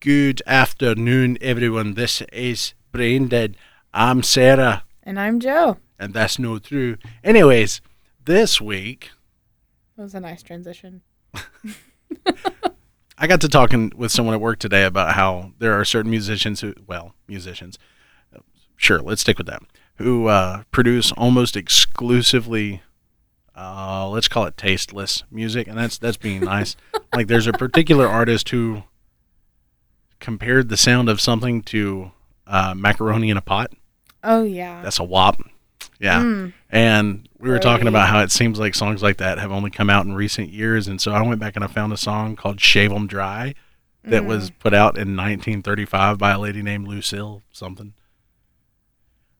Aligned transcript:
Good 0.00 0.40
afternoon, 0.46 1.36
everyone. 1.40 1.94
This 1.94 2.22
is 2.32 2.74
Brain 2.92 3.28
Dead. 3.28 3.56
I'm 3.92 4.22
Sarah, 4.22 4.84
And 5.02 5.18
I'm 5.20 5.40
Joe. 5.40 5.76
and 5.98 6.14
that's 6.14 6.38
no 6.38 6.58
true. 6.58 6.96
Anyways, 7.22 7.80
this 8.24 8.60
week 8.60 9.10
That 9.96 10.04
was 10.04 10.14
a 10.14 10.20
nice 10.20 10.42
transition. 10.42 11.02
I 13.18 13.26
got 13.26 13.40
to 13.42 13.48
talking 13.48 13.92
with 13.94 14.10
someone 14.10 14.34
at 14.34 14.40
work 14.40 14.58
today 14.58 14.84
about 14.84 15.14
how 15.16 15.52
there 15.58 15.74
are 15.78 15.84
certain 15.84 16.10
musicians 16.10 16.62
who, 16.62 16.72
well, 16.86 17.14
musicians, 17.28 17.78
sure, 18.76 19.00
let's 19.00 19.20
stick 19.20 19.36
with 19.36 19.46
them, 19.46 19.66
who 19.96 20.28
uh, 20.28 20.62
produce 20.70 21.12
almost 21.12 21.56
exclusively, 21.56 22.82
uh, 23.54 24.08
let's 24.08 24.28
call 24.28 24.46
it 24.46 24.56
tasteless 24.56 25.24
music, 25.30 25.68
and 25.68 25.76
that's 25.76 25.98
that's 25.98 26.16
being 26.16 26.40
nice. 26.40 26.74
like, 27.14 27.26
there's 27.26 27.46
a 27.46 27.52
particular 27.52 28.06
artist 28.08 28.48
who 28.48 28.84
compared 30.20 30.68
the 30.68 30.76
sound 30.76 31.08
of 31.08 31.20
something 31.20 31.62
to 31.62 32.12
uh, 32.46 32.74
macaroni 32.76 33.30
in 33.30 33.36
a 33.36 33.40
pot. 33.42 33.72
Oh 34.22 34.42
yeah. 34.42 34.82
That's 34.82 34.98
a 34.98 35.04
wop. 35.04 35.40
Yeah. 35.98 36.20
Mm. 36.20 36.52
And 36.70 37.28
we 37.38 37.48
were 37.50 37.58
talking 37.58 37.86
about 37.88 38.08
how 38.08 38.20
it 38.22 38.30
seems 38.30 38.58
like 38.58 38.74
songs 38.74 39.02
like 39.02 39.16
that 39.18 39.38
have 39.38 39.50
only 39.52 39.70
come 39.70 39.90
out 39.90 40.04
in 40.06 40.14
recent 40.14 40.50
years. 40.50 40.88
And 40.88 41.00
so 41.00 41.12
I 41.12 41.22
went 41.22 41.40
back 41.40 41.56
and 41.56 41.64
I 41.64 41.68
found 41.68 41.92
a 41.92 41.96
song 41.96 42.36
called 42.36 42.60
Shave 42.60 42.92
'em 42.92 43.06
Dry 43.06 43.54
that 44.04 44.22
Mm. 44.22 44.26
was 44.26 44.50
put 44.50 44.72
out 44.74 44.96
in 44.96 45.14
1935 45.16 46.16
by 46.18 46.30
a 46.32 46.38
lady 46.38 46.62
named 46.62 46.86
Lucille 46.88 47.42
something. 47.52 47.92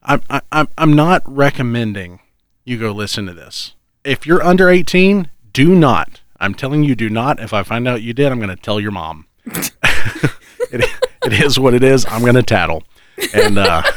I'm, 0.02 0.22
I'm, 0.50 0.68
I'm 0.78 0.92
not 0.94 1.22
recommending 1.26 2.20
you 2.64 2.78
go 2.78 2.92
listen 2.92 3.26
to 3.26 3.34
this. 3.34 3.74
If 4.04 4.26
you're 4.26 4.42
under 4.42 4.68
18, 4.70 5.28
do 5.52 5.74
not. 5.74 6.20
I'm 6.38 6.54
telling 6.54 6.84
you, 6.84 6.94
do 6.94 7.10
not. 7.10 7.38
If 7.38 7.52
I 7.52 7.62
find 7.62 7.86
out 7.86 8.00
you 8.00 8.14
did, 8.14 8.32
I'm 8.32 8.38
going 8.38 8.48
to 8.48 8.56
tell 8.56 8.80
your 8.80 8.92
mom. 8.92 9.26
it, 10.72 10.84
it 11.24 11.32
is 11.32 11.58
what 11.58 11.74
it 11.74 11.82
is. 11.82 12.06
I'm 12.08 12.22
going 12.22 12.34
to 12.34 12.42
tattle. 12.42 12.82
And, 13.34 13.58
uh, 13.58 13.82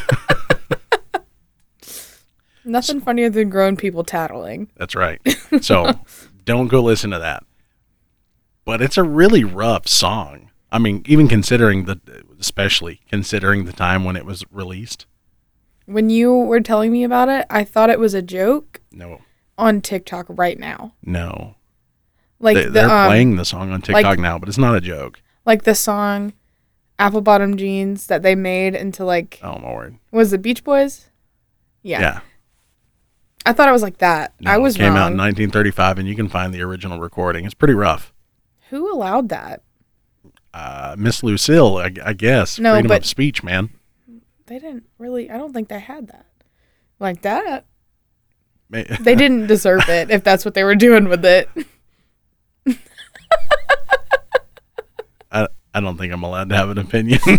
Nothing 2.66 3.02
funnier 3.02 3.30
than 3.30 3.50
grown 3.50 3.76
people 3.76 4.04
tattling. 4.04 4.70
That's 4.78 4.96
right. 4.96 5.20
So 5.62 6.00
don't 6.46 6.68
go 6.68 6.82
listen 6.82 7.12
to 7.12 7.20
that. 7.20 7.44
But 8.66 8.82
it's 8.82 8.98
a 8.98 9.04
really 9.04 9.44
rough 9.44 9.88
song. 9.88 10.50
I 10.72 10.80
mean, 10.80 11.04
even 11.06 11.28
considering 11.28 11.86
the, 11.86 12.00
especially 12.40 13.02
considering 13.10 13.66
the 13.66 13.74
time 13.74 14.06
when 14.06 14.16
it 14.16 14.26
was 14.26 14.46
released. 14.50 15.06
When 15.86 16.10
you 16.10 16.34
were 16.34 16.62
telling 16.62 16.92
me 16.94 17.04
about 17.04 17.28
it, 17.28 17.46
I 17.50 17.66
thought 17.66 17.90
it 17.90 18.00
was 18.00 18.14
a 18.14 18.22
joke 18.22 18.80
No, 18.94 19.20
on 19.58 19.82
TikTok 19.82 20.26
right 20.30 20.58
now. 20.58 20.94
no. 21.04 21.56
Like 22.40 22.56
they, 22.56 22.64
the 22.66 22.70
they're 22.72 22.90
um, 22.90 23.08
playing 23.08 23.36
the 23.38 23.46
song 23.46 23.72
on 23.72 23.82
TikTok 23.82 24.20
now, 24.20 24.38
but 24.38 24.50
it's 24.50 24.58
not 24.58 24.76
a 24.76 24.82
joke. 24.82 25.22
like 25.46 25.64
the 25.64 25.76
song 25.76 26.34
Apple 27.00 27.22
Bottom 27.22 27.58
Jeans 27.58 28.08
that 28.08 28.22
they 28.24 28.36
made 28.36 28.76
into 28.76 29.04
like 29.06 29.40
Oh 29.44 29.58
my 29.60 29.74
word. 29.74 29.98
was 30.12 30.32
it 30.34 30.42
Beach 30.42 30.64
Boys? 30.64 31.10
Yeah. 31.82 32.00
Yeah. 32.02 32.20
I 33.46 33.52
thought 33.54 33.68
it 33.68 33.74
was 33.74 33.82
like 33.82 33.98
that. 33.98 34.34
No, 34.40 34.52
I 34.52 34.58
was 34.58 34.76
it 34.76 34.80
came 34.80 34.94
wrong. 34.94 34.98
out 34.98 35.12
in 35.12 35.18
1935, 35.18 36.00
and 36.00 36.08
you 36.08 36.16
can 36.16 36.30
find 36.30 36.54
the 36.54 36.62
original 36.62 37.00
recording. 37.00 37.44
It's 37.44 37.54
pretty 37.54 37.74
rough. 37.74 38.14
Who 38.70 38.90
allowed 38.94 39.28
that? 39.30 39.64
Uh, 40.54 40.96
Miss 40.98 41.24
Lucille, 41.24 41.78
I, 41.78 41.92
I 42.06 42.14
guess. 42.14 42.58
No, 42.58 42.74
Freedom 42.74 42.88
but- 42.90 43.02
of 43.02 43.06
speech, 43.06 43.44
man. 43.44 43.70
They 44.46 44.60
didn't 44.60 44.86
really 44.98 45.30
I 45.30 45.38
don't 45.38 45.52
think 45.54 45.68
they 45.70 45.80
had 45.80 46.08
that. 46.08 46.26
Like 47.00 47.22
that. 47.24 47.66
They 48.70 48.84
didn't 49.16 49.48
deserve 49.48 49.88
it 49.90 50.10
if 50.10 50.24
that's 50.24 50.46
what 50.46 50.54
they 50.54 50.64
were 50.64 50.76
doing 50.76 51.08
with 51.10 51.26
it. 51.26 51.50
I, 55.74 55.80
don't 55.80 55.98
think 55.98 56.14
I'm 56.14 56.24
allowed 56.24 56.50
to 56.50 56.56
have 56.56 56.70
an 56.70 56.78
opinion. 56.78 57.20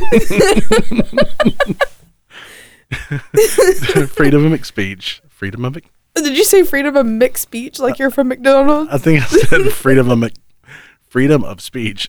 Freedom 4.08 4.44
of 4.44 4.50
mixed 4.52 4.68
speech. 4.68 5.22
Freedom 5.28 5.64
of 5.64 5.78
Did 6.14 6.36
you 6.36 6.44
say 6.44 6.62
freedom 6.62 6.96
of 6.96 7.06
mixed 7.06 7.42
speech 7.42 7.78
like 7.78 7.98
you're 7.98 8.10
from 8.10 8.28
McDonald's? 8.28 8.90
I 8.92 8.98
think 8.98 9.22
I 9.22 9.26
said 9.26 9.72
freedom 9.72 10.10
of 10.10 10.30
freedom 11.08 11.44
of 11.44 11.60
speech 11.60 12.08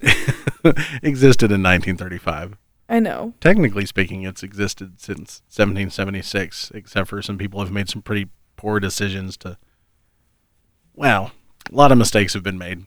existed 1.04 1.52
in 1.52 1.64
1935. 1.64 2.58
I 2.88 3.00
know. 3.00 3.34
Technically 3.42 3.86
speaking, 3.86 4.24
it's 4.24 4.44
existed 4.44 5.02
since 5.02 5.42
1776, 5.50 6.72
except 6.76 7.10
for 7.10 7.22
some 7.22 7.38
people 7.38 7.60
have 7.62 7.72
made 7.72 7.90
some 7.90 8.02
pretty 8.02 8.30
poor 8.56 8.80
decisions 8.80 9.38
to. 9.38 9.58
Well, 10.94 11.32
a 11.72 11.76
lot 11.76 11.92
of 11.92 11.98
mistakes 11.98 12.34
have 12.34 12.44
been 12.44 12.60
made. 12.60 12.86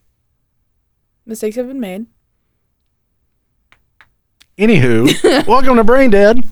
Mistakes 1.27 1.57
have 1.57 1.67
been 1.67 1.81
made. 1.81 2.07
Anywho, 4.59 5.47
welcome 5.47 5.77
to 5.77 5.85
Brain 5.85 6.11
Dead. 6.11 6.43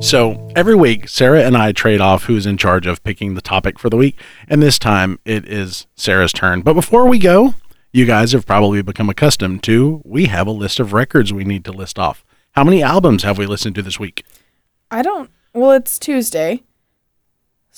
So 0.00 0.48
every 0.54 0.76
week, 0.76 1.08
Sarah 1.08 1.42
and 1.42 1.56
I 1.56 1.72
trade 1.72 2.00
off 2.00 2.24
who's 2.24 2.46
in 2.46 2.56
charge 2.56 2.86
of 2.86 3.02
picking 3.02 3.34
the 3.34 3.40
topic 3.40 3.76
for 3.80 3.90
the 3.90 3.96
week, 3.96 4.20
and 4.46 4.62
this 4.62 4.78
time 4.78 5.18
it 5.24 5.48
is 5.48 5.88
Sarah's 5.96 6.32
turn. 6.32 6.62
But 6.62 6.74
before 6.74 7.08
we 7.08 7.18
go, 7.18 7.54
you 7.92 8.06
guys 8.06 8.30
have 8.30 8.46
probably 8.46 8.82
become 8.82 9.10
accustomed 9.10 9.64
to 9.64 10.00
we 10.04 10.26
have 10.26 10.46
a 10.46 10.52
list 10.52 10.78
of 10.78 10.92
records 10.92 11.32
we 11.32 11.42
need 11.42 11.64
to 11.64 11.72
list 11.72 11.98
off. 11.98 12.24
How 12.52 12.62
many 12.62 12.84
albums 12.84 13.24
have 13.24 13.36
we 13.36 13.46
listened 13.46 13.74
to 13.74 13.82
this 13.82 13.98
week? 13.98 14.24
I 14.92 15.02
don't. 15.02 15.28
Well, 15.52 15.72
it's 15.72 15.98
Tuesday. 15.98 16.62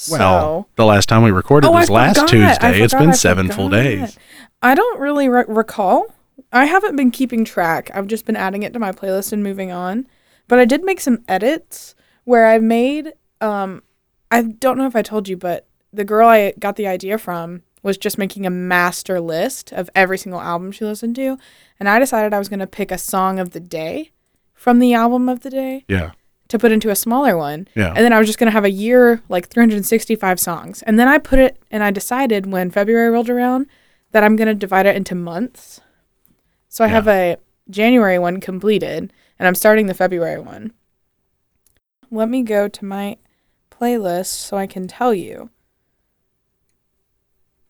So. 0.00 0.16
Well, 0.16 0.69
the 0.77 0.87
last 0.87 1.11
time 1.11 1.22
we 1.22 1.31
recorded 1.31 1.69
Oh, 1.69 1.75
I 1.75 1.81
was 1.81 1.91
last 1.91 2.16
forgot. 2.16 2.33
I 2.33 2.71
Tuesday. 2.72 2.83
It's 2.83 2.94
been 2.94 3.11
I 3.11 3.12
seven 3.12 3.50
full 3.50 3.69
days. 3.69 4.19
I 4.62 4.75
don't 4.75 4.99
really 4.99 5.28
re- 5.28 5.44
recall. 5.47 6.06
I 6.53 6.65
haven't 6.65 6.97
been 6.97 7.11
keeping 7.11 7.44
track. 7.44 7.91
I've 7.93 8.06
just 8.06 8.25
been 8.25 8.37
adding 8.37 8.62
it 8.62 8.72
to 8.72 8.78
my 8.78 8.93
playlist 8.93 9.31
and 9.31 9.43
moving 9.43 9.71
on. 9.71 10.06
But 10.49 10.59
I 10.59 10.65
did 10.65 10.84
make 10.84 11.00
some 11.00 11.22
edits 11.28 11.94
where 12.25 12.47
I 12.47 12.59
made. 12.59 13.12
Um, 13.43 13.83
I 14.31 14.43
don't 14.43 14.78
know 14.78 14.87
if 14.87 14.97
I 14.97 15.03
told 15.03 15.28
you, 15.28 15.37
but 15.37 15.66
the 15.93 16.05
girl 16.05 16.28
I 16.28 16.55
got 16.59 16.77
the 16.77 16.87
idea 16.87 17.19
from 17.19 17.62
was 17.83 17.99
just 17.99 18.16
making 18.16 18.47
a 18.47 18.50
master 18.50 19.21
list 19.21 19.71
of 19.72 19.91
every 19.94 20.16
single 20.16 20.41
album 20.41 20.72
she 20.72 20.84
listened 20.87 21.16
to, 21.16 21.37
and 21.78 21.89
I 21.91 21.99
decided 21.99 22.33
I 22.33 22.39
was 22.39 22.49
going 22.49 22.60
to 22.60 22.66
pick 22.66 22.91
a 22.91 22.99
song 22.99 23.39
of 23.39 23.50
the 23.50 23.60
day 23.60 24.12
from 24.55 24.78
the 24.78 24.93
album 24.94 25.28
of 25.28 25.41
the 25.41 25.50
day 25.50 25.84
Yeah, 25.89 26.12
to 26.50 26.59
put 26.59 26.72
into 26.72 26.91
a 26.91 26.97
smaller 26.97 27.37
one. 27.37 27.66
yeah. 27.75 27.88
And 27.88 28.05
then 28.05 28.12
I 28.12 28.19
was 28.19 28.28
just 28.28 28.38
going 28.38 28.49
to 28.49 28.53
have 28.53 28.65
a 28.65 28.71
year, 28.71 29.22
like 29.28 29.49
365 29.49 30.38
songs. 30.38 30.83
And 30.83 30.99
then 30.99 31.09
I 31.09 31.19
put 31.19 31.38
it, 31.38 31.56
and 31.71 31.83
I 31.83 31.91
decided 31.91 32.47
when 32.47 32.71
February 32.71 33.09
rolled 33.11 33.31
around 33.31 33.66
that 34.12 34.25
I'm 34.25 34.37
going 34.37 34.49
to 34.49 34.55
divide 34.55 34.87
it 34.87 34.97
into 34.97 35.15
months. 35.15 35.81
So 36.69 36.84
I 36.84 36.89
have 36.89 37.09
a 37.09 37.37
January 37.69 38.19
one 38.19 38.41
completed, 38.41 39.12
and 39.39 39.49
I'm 39.49 39.55
starting 39.55 39.87
the 39.87 39.94
February 39.94 40.41
one. 40.41 40.72
Let 42.10 42.28
me 42.28 42.43
go 42.43 42.66
to 42.69 42.84
my 42.84 43.16
playlist 43.71 44.27
so 44.27 44.56
I 44.56 44.66
can 44.66 44.89
tell 44.89 45.15
you. 45.15 45.50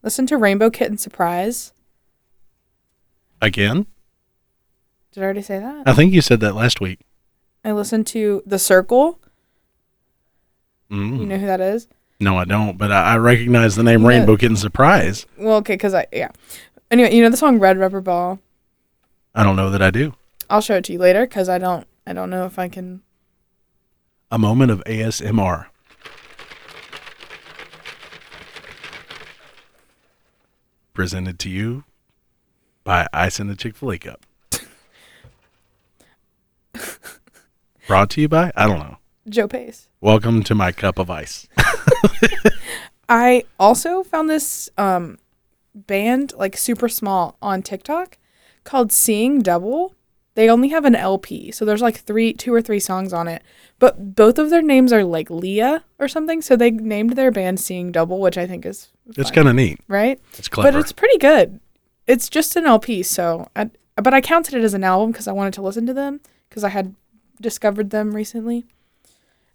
Listen 0.02 0.26
to 0.28 0.38
Rainbow 0.38 0.70
Kitten 0.70 0.96
Surprise. 0.96 1.74
Again, 3.42 3.86
Did 5.12 5.22
I 5.22 5.24
already 5.24 5.42
say 5.42 5.58
that? 5.58 5.86
I 5.86 5.92
think 5.92 6.14
you 6.14 6.22
said 6.22 6.40
that 6.40 6.54
last 6.54 6.80
week. 6.80 7.00
I 7.64 7.72
listened 7.72 8.06
to 8.08 8.42
The 8.46 8.56
Cyrkle. 8.56 9.18
Mm. 10.90 11.20
You 11.20 11.26
know 11.26 11.38
who 11.38 11.46
that 11.46 11.60
is? 11.60 11.88
No, 12.18 12.36
I 12.36 12.44
don't, 12.44 12.76
but 12.76 12.90
I, 12.92 13.12
I 13.14 13.16
recognize 13.16 13.76
the 13.76 13.82
name 13.82 14.02
Yeah. 14.02 14.08
Rainbow 14.08 14.36
Kitten 14.36 14.56
Surprise. 14.56 15.26
Well, 15.38 15.56
okay, 15.58 15.74
because 15.74 15.94
I, 15.94 16.06
yeah. 16.12 16.30
Anyway, 16.90 17.14
you 17.14 17.22
know 17.22 17.30
the 17.30 17.36
song 17.36 17.58
Red 17.58 17.78
Rubber 17.78 18.00
Ball? 18.00 18.38
I 19.34 19.44
don't 19.44 19.56
know 19.56 19.70
that 19.70 19.80
I 19.82 19.90
do. 19.90 20.14
I'll 20.48 20.60
show 20.60 20.76
it 20.76 20.84
to 20.86 20.92
you 20.92 20.98
later 20.98 21.26
because 21.26 21.48
I 21.48 21.58
don't 21.58 21.86
I 22.06 22.12
don't 22.12 22.30
know 22.30 22.44
if 22.46 22.58
I 22.58 22.68
can. 22.68 23.02
A 24.32 24.38
moment 24.38 24.72
of 24.72 24.82
ASMR. 24.84 25.66
Presented 30.92 31.38
to 31.40 31.48
you 31.48 31.84
by 32.84 33.06
Ice 33.12 33.38
in 33.38 33.46
the 33.46 33.54
Chick 33.54 33.76
fil 33.76 33.92
A 33.92 33.98
Cup. 33.98 34.26
Brought 37.90 38.10
to 38.10 38.20
you 38.20 38.28
by, 38.28 38.52
I 38.54 38.68
don't 38.68 38.78
know. 38.78 38.98
Joe 39.28 39.48
Pace. 39.48 39.88
Welcome 40.00 40.44
to 40.44 40.54
my 40.54 40.70
cup 40.70 40.96
of 40.96 41.10
ice. 41.10 41.48
I 43.08 43.42
also 43.58 44.04
found 44.04 44.30
this 44.30 44.70
um 44.78 45.18
band 45.74 46.32
like 46.36 46.56
super 46.56 46.88
small 46.88 47.36
on 47.42 47.62
TikTok 47.62 48.16
called 48.62 48.92
Seeing 48.92 49.40
Double. 49.42 49.96
They 50.36 50.48
only 50.48 50.68
have 50.68 50.84
an 50.84 50.94
LP, 50.94 51.50
so 51.50 51.64
there's 51.64 51.82
like 51.82 51.96
three, 51.96 52.32
two 52.32 52.54
or 52.54 52.62
three 52.62 52.78
songs 52.78 53.12
on 53.12 53.26
it. 53.26 53.42
But 53.80 54.14
both 54.14 54.38
of 54.38 54.50
their 54.50 54.62
names 54.62 54.92
are 54.92 55.02
like 55.02 55.28
Leah 55.28 55.82
or 55.98 56.06
something, 56.06 56.42
so 56.42 56.54
they 56.54 56.70
named 56.70 57.16
their 57.16 57.32
band 57.32 57.58
Seeing 57.58 57.90
Double, 57.90 58.20
which 58.20 58.38
I 58.38 58.46
think 58.46 58.64
is 58.64 58.90
It's 59.16 59.32
kind 59.32 59.48
of 59.48 59.56
neat. 59.56 59.80
right. 59.88 60.20
It's 60.38 60.46
clever. 60.46 60.70
But 60.70 60.78
it's 60.78 60.92
pretty 60.92 61.18
good. 61.18 61.58
It's 62.06 62.28
just 62.28 62.54
an 62.54 62.66
LP, 62.66 63.02
so 63.02 63.48
I 63.56 63.70
but 63.96 64.14
I 64.14 64.20
counted 64.20 64.54
it 64.54 64.62
as 64.62 64.74
an 64.74 64.84
album 64.84 65.10
because 65.10 65.26
I 65.26 65.32
wanted 65.32 65.54
to 65.54 65.62
listen 65.62 65.86
to 65.86 65.92
them 65.92 66.20
because 66.48 66.62
I 66.62 66.68
had 66.68 66.94
discovered 67.40 67.90
them 67.90 68.14
recently. 68.14 68.64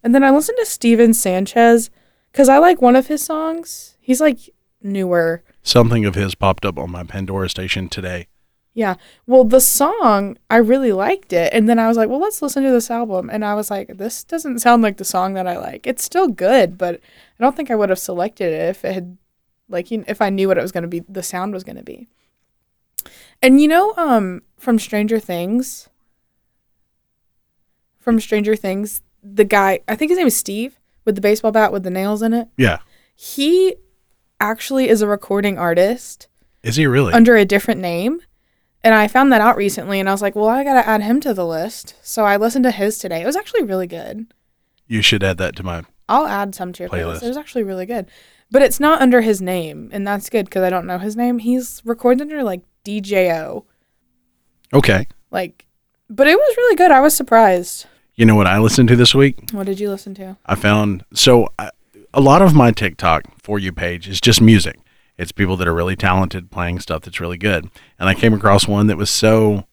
And 0.04 0.14
then 0.14 0.24
I 0.24 0.32
listened 0.32 0.58
to 0.60 0.66
Stephen 0.66 1.14
Sanchez 1.14 1.90
because 2.32 2.50
I 2.50 2.58
like 2.58 2.82
one 2.82 2.96
of 2.96 3.08
his 3.08 3.24
songs. 3.24 3.98
He's 4.00 4.22
like 4.22 4.40
newer, 4.82 5.44
something 5.64 6.06
of 6.06 6.16
his 6.16 6.36
popped 6.36 6.66
up 6.66 6.78
on 6.78 6.92
my 6.92 7.04
Pandora 7.04 7.50
station 7.50 7.90
today. 7.90 8.28
Yeah. 8.76 8.96
Well, 9.26 9.46
the 9.46 9.62
song, 9.62 10.38
I 10.50 10.58
really 10.58 10.92
liked 10.92 11.32
it. 11.32 11.52
And 11.54 11.70
then 11.70 11.80
I 11.80 11.88
was 11.88 11.96
like, 11.96 12.10
well, 12.10 12.20
let's 12.20 12.42
listen 12.42 12.62
to 12.64 12.72
this 12.72 12.92
album. 12.92 13.30
And 13.32 13.46
I 13.46 13.56
was 13.56 13.72
like, 13.72 13.98
this 13.98 14.26
doesn't 14.26 14.60
sound 14.60 14.84
like 14.84 14.98
the 14.98 15.06
song 15.06 15.34
that 15.36 15.48
I 15.48 15.58
like. 15.58 15.88
It's 15.88 16.04
still 16.04 16.28
good, 16.28 16.78
but 16.78 16.96
I 16.96 17.44
don't 17.44 17.56
think 17.56 17.72
I 17.72 17.76
would 17.76 17.88
have 17.88 17.98
selected 17.98 18.52
it 18.52 18.70
if 18.70 18.84
it 18.84 18.94
had, 18.94 19.18
like, 19.70 19.92
you 19.92 20.04
if 20.10 20.22
I 20.22 20.30
knew 20.30 20.50
what 20.50 20.58
it 20.58 20.62
was 20.62 20.74
going 20.74 20.84
to 20.84 20.90
be, 20.90 21.00
the 21.08 21.24
sound 21.24 21.54
was 21.54 21.64
going 21.64 21.78
to 21.78 21.84
be. 21.84 22.10
And 23.42 23.62
you 23.62 23.70
know, 23.70 23.94
um, 23.96 24.42
from 24.58 24.78
Stranger 24.78 25.20
Things, 25.20 25.88
from 28.06 28.19
Stranger 28.22 28.56
Things, 28.56 29.02
the 29.22 29.44
guy, 29.44 29.80
I 29.88 29.96
think 29.96 30.10
his 30.12 30.18
name 30.18 30.28
is 30.28 30.38
Steve 30.38 30.80
with 31.04 31.16
the 31.16 31.22
baseball 31.22 31.52
bat 31.52 31.74
with 31.74 31.84
the 31.84 31.90
nails 31.90 32.22
in 32.22 32.34
it. 32.34 32.48
Yeah. 32.57 32.78
He 33.16 33.75
actually 34.40 34.88
is 34.88 35.02
a 35.02 35.07
recording 35.07 35.57
artist 35.57 36.28
Is 36.63 36.75
he 36.78 36.86
really? 36.86 37.12
under 37.13 37.36
a 37.36 37.44
different 37.46 37.81
name. 37.81 38.22
And 38.84 38.94
I 38.94 39.07
found 39.07 39.31
that 39.31 39.42
out 39.42 39.57
recently 39.57 40.00
and 40.00 40.07
I 40.07 40.12
was 40.12 40.22
like, 40.22 40.36
well, 40.36 40.48
I 40.48 40.63
got 40.63 40.75
to 40.81 40.88
add 40.88 41.02
him 41.02 41.19
to 41.22 41.34
the 41.34 41.46
list. 41.46 41.96
So 42.04 42.24
I 42.24 42.38
listened 42.38 42.63
to 42.66 42.72
his 42.72 43.00
today. 43.00 43.22
It 43.22 43.25
was 43.25 43.36
actually 43.36 43.63
really 43.63 43.88
good. 43.88 44.28
you 44.88 45.01
should 45.01 45.24
add 45.24 45.38
that 45.40 45.56
to 45.58 45.63
my. 45.63 45.84
I'll 46.08 46.28
add 46.28 46.54
some 46.54 46.72
to 46.74 46.84
your 46.84 46.90
Playlist. 46.90 47.16
playlist. 47.18 47.24
It 47.24 47.28
was 47.30 47.38
actually 47.38 47.63
really 47.63 47.88
good. 47.88 48.06
But 48.51 48.62
it's 48.62 48.80
not 48.80 49.01
under 49.01 49.22
his 49.22 49.42
name. 49.42 49.90
And 49.92 50.06
that's 50.06 50.30
good 50.30 50.46
because 50.46 50.62
I 50.62 50.69
don't 50.69 50.86
know 50.86 51.00
his 51.00 51.16
name. 51.18 51.40
He's 51.40 51.81
recorded 51.84 52.22
under 52.22 52.44
like 52.44 52.62
DJO. 52.86 53.63
Okay. 54.72 55.08
Like, 55.31 55.66
but 56.10 56.28
it 56.28 56.38
was 56.38 56.58
really 56.58 56.75
good. 56.75 56.92
I 56.92 57.01
was 57.01 57.16
surprised. 57.16 57.88
You 58.16 58.26
know 58.26 58.36
what 58.36 58.48
I 58.48 58.60
listened 58.60 58.88
to 58.90 58.96
this 58.96 59.14
week? 59.14 59.50
What 59.52 59.66
did 59.66 59.80
you 59.80 59.90
listen 59.90 60.16
to? 60.16 60.38
I 60.46 60.56
found 60.56 61.04
so 61.14 61.50
I, 61.60 61.72
a 62.14 62.22
lot 62.22 62.42
of 62.42 62.54
my 62.56 62.72
TikTok 62.72 63.26
for 63.42 63.60
you 63.60 63.74
page 63.74 64.08
is 64.08 64.22
just 64.22 64.40
music. 64.40 64.80
It's 65.18 65.34
people 65.34 65.58
that 65.58 65.68
are 65.68 65.74
really 65.74 65.98
talented 65.98 66.50
playing 66.50 66.80
stuff 66.80 67.04
that's 67.04 67.20
really 67.20 67.38
good. 67.38 67.70
And 68.00 68.08
I 68.08 68.14
came 68.14 68.34
across 68.34 68.68
one 68.68 68.88
that 68.88 68.98
was 68.98 69.10
so 69.10 69.66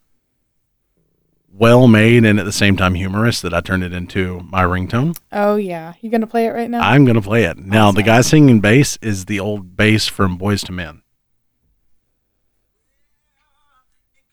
well 1.53 1.87
made 1.87 2.25
and 2.25 2.41
at 2.41 2.45
the 2.45 2.53
same 2.53 2.77
time 2.77 2.95
humorous 2.95 3.41
that 3.43 3.55
I 3.55 3.61
turned 3.61 3.85
it 3.85 3.93
into 3.93 4.41
my 4.51 4.63
ringtone. 4.63 5.17
Oh, 5.31 5.57
yeah. 5.57 5.95
You 6.01 6.11
going 6.11 6.23
to 6.23 6.27
play 6.27 6.47
it 6.47 6.51
right 6.51 6.71
now? 6.71 6.81
I'm 6.81 7.05
going 7.05 7.17
to 7.17 7.23
play 7.23 7.45
it. 7.45 7.59
Now, 7.59 7.93
the 7.93 8.03
guy 8.03 8.23
singing 8.23 8.61
bass 8.61 8.99
is 9.03 9.27
the 9.27 9.39
old 9.39 9.77
bass 9.77 10.09
from 10.09 10.39
Boyz 10.39 10.69
II 10.69 10.77
Men. 10.77 11.03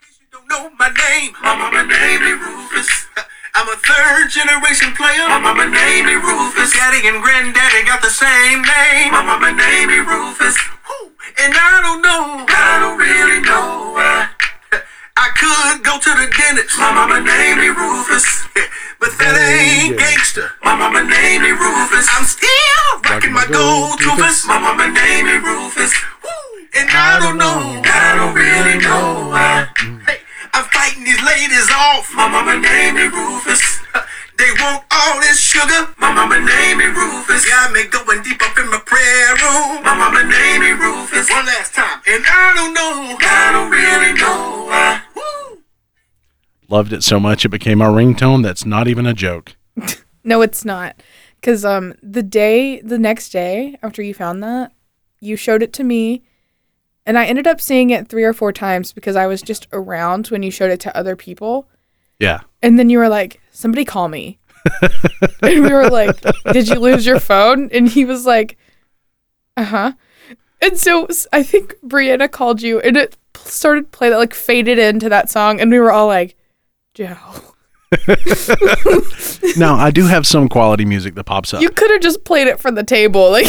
You 0.01 0.27
don't 0.31 0.49
know 0.49 0.71
my 0.79 0.87
name. 0.87 1.33
My 1.43 1.55
mama 1.55 1.85
named 1.87 2.23
me 2.23 2.31
Rufus. 2.31 3.07
I'm 3.55 3.67
a 3.67 3.77
third 3.77 4.29
generation 4.29 4.93
player. 4.95 5.25
My 5.27 5.39
mama 5.39 5.65
named 5.67 6.05
me 6.07 6.15
Rufus. 6.15 6.73
Daddy 6.73 7.07
and 7.07 7.21
granddaddy 7.21 7.83
got 7.85 8.01
the 8.01 8.09
same 8.09 8.61
name. 8.61 9.11
My 9.11 9.23
mama 9.23 9.51
named 9.51 9.91
me 9.91 9.99
Rufus. 9.99 10.55
Whew. 10.87 11.11
And 11.43 11.53
I 11.53 11.81
don't 11.81 12.01
know. 12.01 12.45
I 12.47 12.79
don't 12.79 12.97
really 12.97 13.41
know. 13.41 13.93
why. 13.97 14.29
I 15.17 15.27
could 15.35 15.83
go 15.83 15.99
to 15.99 16.11
the 16.15 16.27
dentist. 16.31 16.77
My 16.77 16.93
mama 16.93 17.19
named 17.21 17.59
me 17.59 17.69
Rufus. 17.69 18.47
But 18.99 19.15
that 19.17 19.31
ain't 19.39 19.97
gangster. 19.97 20.51
My 20.61 20.75
mama 20.75 21.07
named 21.07 21.43
me 21.43 21.51
Rufus. 21.55 22.03
I'm 22.11 22.27
still 22.27 22.91
rocking 23.07 23.31
my 23.31 23.47
gold 23.47 23.95
Rufus. 24.03 24.45
My 24.45 24.59
mama 24.59 24.91
named 24.91 25.23
me 25.23 25.39
Rufus. 25.39 25.95
Woo. 26.19 26.67
And 26.75 26.89
I 26.91 27.15
don't 27.23 27.37
know. 27.39 27.79
I 27.79 28.19
don't 28.19 28.35
really 28.35 28.75
know. 28.83 29.31
why. 29.31 29.71
Hey, 30.03 30.19
I'm 30.53 30.65
fighting 30.65 31.03
these 31.03 31.21
ladies 31.23 31.69
off. 31.71 32.09
My 32.15 32.27
mama 32.27 32.59
named 32.59 32.97
me 32.97 33.03
Rufus. 33.07 33.79
They 34.39 34.51
want 34.63 34.85
all 34.89 35.19
this 35.19 35.37
sugar. 35.37 35.89
My 35.97 36.13
mama 36.13 36.39
named 36.39 36.79
me 36.79 36.85
Rufus. 36.85 37.45
Got 37.45 37.73
me 37.73 37.83
going 37.87 38.23
deep 38.23 38.41
up 38.41 38.57
in 38.57 38.71
my 38.71 38.79
prayer 38.85 39.35
room. 39.35 39.83
My 39.83 39.93
mama 39.93 40.23
named 40.23 40.63
me 40.63 40.71
Rufus. 40.71 41.29
One 41.29 41.45
last 41.45 41.73
time. 41.75 41.99
And 42.07 42.23
I 42.25 42.53
don't 42.55 42.73
know. 42.73 43.17
I 43.19 43.51
don't 43.51 43.69
really 43.69 44.13
know. 44.13 44.65
why. 44.69 45.01
Woo. 45.13 45.61
Loved 46.69 46.93
it 46.93 47.03
so 47.03 47.19
much 47.19 47.43
it 47.43 47.49
became 47.49 47.81
our 47.81 47.91
ringtone. 47.91 48.41
That's 48.41 48.65
not 48.65 48.87
even 48.87 49.05
a 49.05 49.13
joke. 49.13 49.55
No, 50.23 50.41
it's 50.41 50.63
not. 50.65 51.01
Cause 51.41 51.63
um 51.63 51.93
the 52.03 52.21
day 52.21 52.81
the 52.81 52.99
next 52.99 53.29
day 53.29 53.77
after 53.81 54.01
you 54.01 54.13
found 54.13 54.43
that, 54.43 54.73
you 55.21 55.37
showed 55.37 55.63
it 55.63 55.71
to 55.73 55.83
me 55.83 56.23
and 57.09 57.17
I 57.17 57.25
ended 57.25 57.47
up 57.47 57.59
seeing 57.59 57.89
it 57.89 58.07
three 58.07 58.23
or 58.23 58.33
four 58.33 58.53
times 58.53 58.93
because 58.93 59.15
I 59.15 59.25
was 59.25 59.41
just 59.41 59.67
around 59.73 60.27
when 60.27 60.43
you 60.43 60.51
showed 60.51 60.69
it 60.69 60.79
to 60.81 60.95
other 60.95 61.15
people. 61.15 61.67
Yeah. 62.19 62.41
And 62.61 62.77
then 62.77 62.91
you 62.91 62.99
were 62.99 63.09
like, 63.09 63.41
Somebody 63.49 63.83
call 63.83 64.09
me. 64.09 64.37
and 65.41 65.63
we 65.63 65.73
were 65.73 65.89
like, 65.89 66.21
Did 66.53 66.67
you 66.67 66.75
lose 66.75 67.07
your 67.07 67.19
phone? 67.19 67.67
And 67.71 67.87
he 67.87 68.05
was 68.05 68.27
like, 68.27 68.59
Uh-huh. 69.57 69.93
And 70.61 70.77
so 70.77 71.07
I 71.33 71.41
think 71.41 71.73
Brianna 71.83 72.29
called 72.29 72.61
you 72.61 72.79
and 72.79 72.95
it 72.95 73.17
started 73.33 73.91
playing 73.91 74.13
that 74.13 74.19
like 74.19 74.35
faded 74.35 74.77
into 74.77 75.09
that 75.09 75.31
song 75.31 75.59
and 75.59 75.71
we 75.71 75.79
were 75.79 75.91
all 75.91 76.05
like, 76.05 76.35
Joe. 76.93 77.15
Now, 79.57 79.75
I 79.75 79.89
do 79.91 80.05
have 80.05 80.27
some 80.27 80.47
quality 80.47 80.85
music 80.85 81.15
that 81.15 81.23
pops 81.23 81.53
up. 81.53 81.61
You 81.61 81.69
could 81.69 81.89
have 81.91 82.01
just 82.01 82.23
played 82.23 82.47
it 82.47 82.59
from 82.59 82.75
the 82.75 82.83
table. 82.83 83.31
Like 83.31 83.47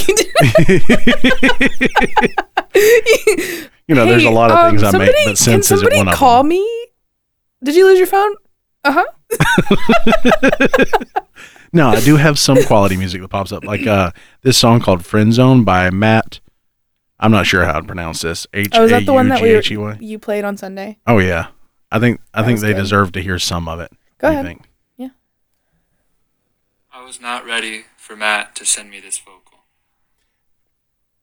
You 3.89 3.95
know, 3.95 4.07
there's 4.07 4.25
a 4.25 4.31
lot 4.31 4.51
of 4.51 4.57
um, 4.57 4.71
things 4.71 4.83
I 4.83 4.91
somebody, 4.93 5.13
make, 5.13 5.27
but 5.27 5.39
sense 5.39 5.67
isn't 5.67 5.79
somebody 5.79 5.97
one 5.99 6.09
of 6.09 6.15
call 6.15 6.43
me? 6.45 6.67
Did 7.63 7.75
you 7.77 7.85
lose 7.87 7.99
your 7.99 8.07
phone? 8.07 8.35
Uh 8.85 9.05
huh. 9.05 9.05
No, 11.73 11.89
I 11.91 12.01
do 12.01 12.17
have 12.17 12.37
some 12.37 12.61
quality 12.65 12.97
music 12.97 13.21
that 13.23 13.29
pops 13.29 13.53
up, 13.53 13.63
like 13.63 13.87
uh, 13.87 14.11
this 14.43 14.59
song 14.59 14.81
called 14.81 15.05
"Friend 15.07 15.33
Zone" 15.33 15.63
by 15.63 15.89
Matt. 15.91 16.41
I'm 17.21 17.31
not 17.31 17.47
sure 17.47 17.65
how 17.65 17.79
to 17.79 17.87
pronounce 17.87 18.23
this. 18.23 18.45
H 18.53 18.71
Oh, 18.75 18.87
is 18.87 19.07
one 19.07 19.29
that 19.29 19.41
we 19.41 19.51
H 19.51 19.71
E 19.71 19.77
Y. 19.77 19.97
you 20.01 20.19
played 20.19 20.45
on 20.45 20.57
Sunday? 20.57 20.99
Oh 21.07 21.19
yeah, 21.19 21.47
I 21.93 22.01
think 22.01 22.21
I 22.35 22.43
That 22.43 22.47
think 22.49 22.59
they 22.61 22.73
good. 22.73 22.79
deserve 22.81 23.13
to 23.13 23.23
hear 23.23 23.39
some 23.39 23.69
of 23.69 23.79
it. 23.79 23.93
Go 24.20 24.28
What 24.28 24.31
do 24.31 24.34
you 24.34 24.40
ahead. 24.40 24.46
think? 24.46 24.67
I 26.93 27.05
was 27.05 27.20
not 27.20 27.46
ready 27.46 27.84
for 27.96 28.17
Matt 28.17 28.56
to 28.56 28.64
send 28.67 28.90
me 28.90 28.99
this 29.00 29.17
vocal. 29.19 29.61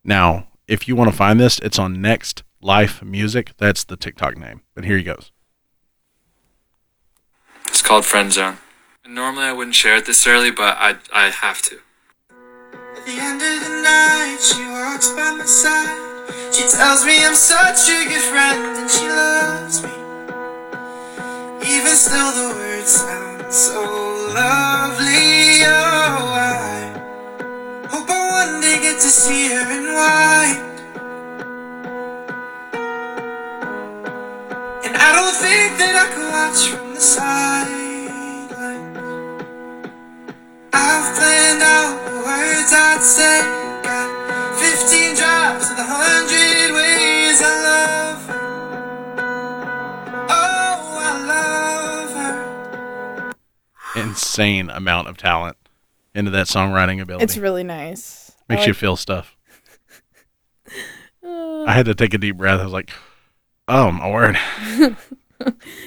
Now, 0.04 0.48
if 0.66 0.88
you 0.88 0.96
want 0.96 1.12
to 1.12 1.16
find 1.16 1.40
this, 1.40 1.60
it's 1.60 1.78
on 1.78 2.02
Next 2.02 2.44
Life 2.62 3.04
Music. 3.04 3.52
That's 3.58 3.84
the 3.84 3.98
TikTok 3.98 4.38
name. 4.38 4.62
But 4.74 4.86
here 4.86 4.98
he 4.98 5.04
goes. 5.04 5.32
It's 7.68 7.82
called 7.82 8.06
Friend 8.06 8.32
Zone. 8.32 8.58
And 9.04 9.14
normally 9.14 9.44
I 9.44 9.52
wouldn't 9.54 9.76
share 9.76 9.98
it 9.98 10.06
this 10.06 10.26
early, 10.26 10.52
but 10.52 10.78
I 10.80 10.96
I 11.14 11.30
have 11.30 11.62
to. 11.64 11.80
At 12.96 13.06
the 13.06 13.20
end 13.20 13.42
of 13.42 13.64
the 13.68 13.82
night, 13.84 14.38
she 14.42 14.64
walks 14.72 15.10
by 15.12 15.32
my 15.32 15.46
side. 15.46 16.54
She 16.54 16.64
tells 16.70 17.06
me 17.06 17.24
I'm 17.26 17.36
such 17.36 17.90
a 17.90 18.06
good 18.08 18.22
friend 18.22 18.78
and 18.78 18.90
she 18.90 19.08
loves 19.08 19.84
me. 19.84 20.07
Even 21.70 21.96
still, 21.98 22.32
the 22.32 22.56
words 22.56 22.92
sound 22.92 23.52
so 23.52 23.82
lovely. 24.34 25.64
Oh, 25.68 26.32
I 26.32 26.96
hope 27.92 28.10
I 28.10 28.20
one 28.40 28.62
day 28.62 28.80
get 28.82 28.96
to 28.96 29.10
see 29.10 29.50
her 29.52 29.68
in 29.76 29.86
white. 29.92 30.64
And 34.86 34.96
I 34.96 35.10
don't 35.12 35.36
think 35.36 35.78
that 35.82 35.94
I 36.04 36.08
could 36.14 36.30
watch 36.32 36.62
from 36.72 36.96
the 36.96 37.02
sidelines. 37.02 38.54
I've 40.72 41.08
planned 41.20 41.64
out 41.76 42.00
the 42.08 42.16
words 42.24 42.72
I'd 42.72 43.04
say. 43.04 43.44
Got 43.84 44.08
15 44.56 45.16
drops 45.20 45.70
of 45.72 45.76
the 45.76 45.84
hundred 45.84 46.37
Insane 53.98 54.70
amount 54.70 55.08
of 55.08 55.18
talent 55.18 55.58
into 56.16 56.32
that 56.32 56.48
songwriting 56.48 57.02
ability. 57.02 57.24
It's 57.24 57.38
really 57.38 57.64
nice. 57.64 58.32
Makes 58.50 58.66
you 58.68 58.74
feel 58.74 58.96
stuff. 58.96 59.36
Uh, 61.24 61.64
I 61.68 61.74
had 61.74 61.86
to 61.86 61.96
take 61.96 62.14
a 62.14 62.18
deep 62.18 62.38
breath. 62.38 62.60
I 62.60 62.64
was 62.64 62.74
like, 62.74 62.92
"Oh 63.68 63.92
my 63.92 64.10
word!" 64.10 64.38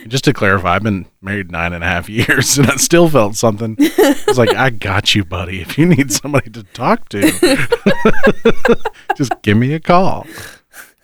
Just 0.07 0.25
to 0.25 0.33
clarify, 0.33 0.77
I've 0.77 0.83
been 0.83 1.07
married 1.21 1.51
nine 1.51 1.73
and 1.73 1.83
a 1.83 1.87
half 1.87 2.09
years, 2.09 2.57
and 2.59 2.71
I 2.71 2.77
still 2.77 3.09
felt 3.09 3.35
something. 3.35 3.77
I 3.81 4.23
was 4.29 4.39
like, 4.39 4.55
"I 4.55 4.71
got 4.71 5.15
you, 5.15 5.25
buddy. 5.25 5.61
If 5.61 5.77
you 5.79 5.87
need 5.87 6.13
somebody 6.13 6.51
to 6.51 6.63
talk 6.63 7.09
to, 7.09 7.23
just 9.17 9.33
give 9.43 9.57
me 9.57 9.73
a 9.73 9.81
call 9.81 10.27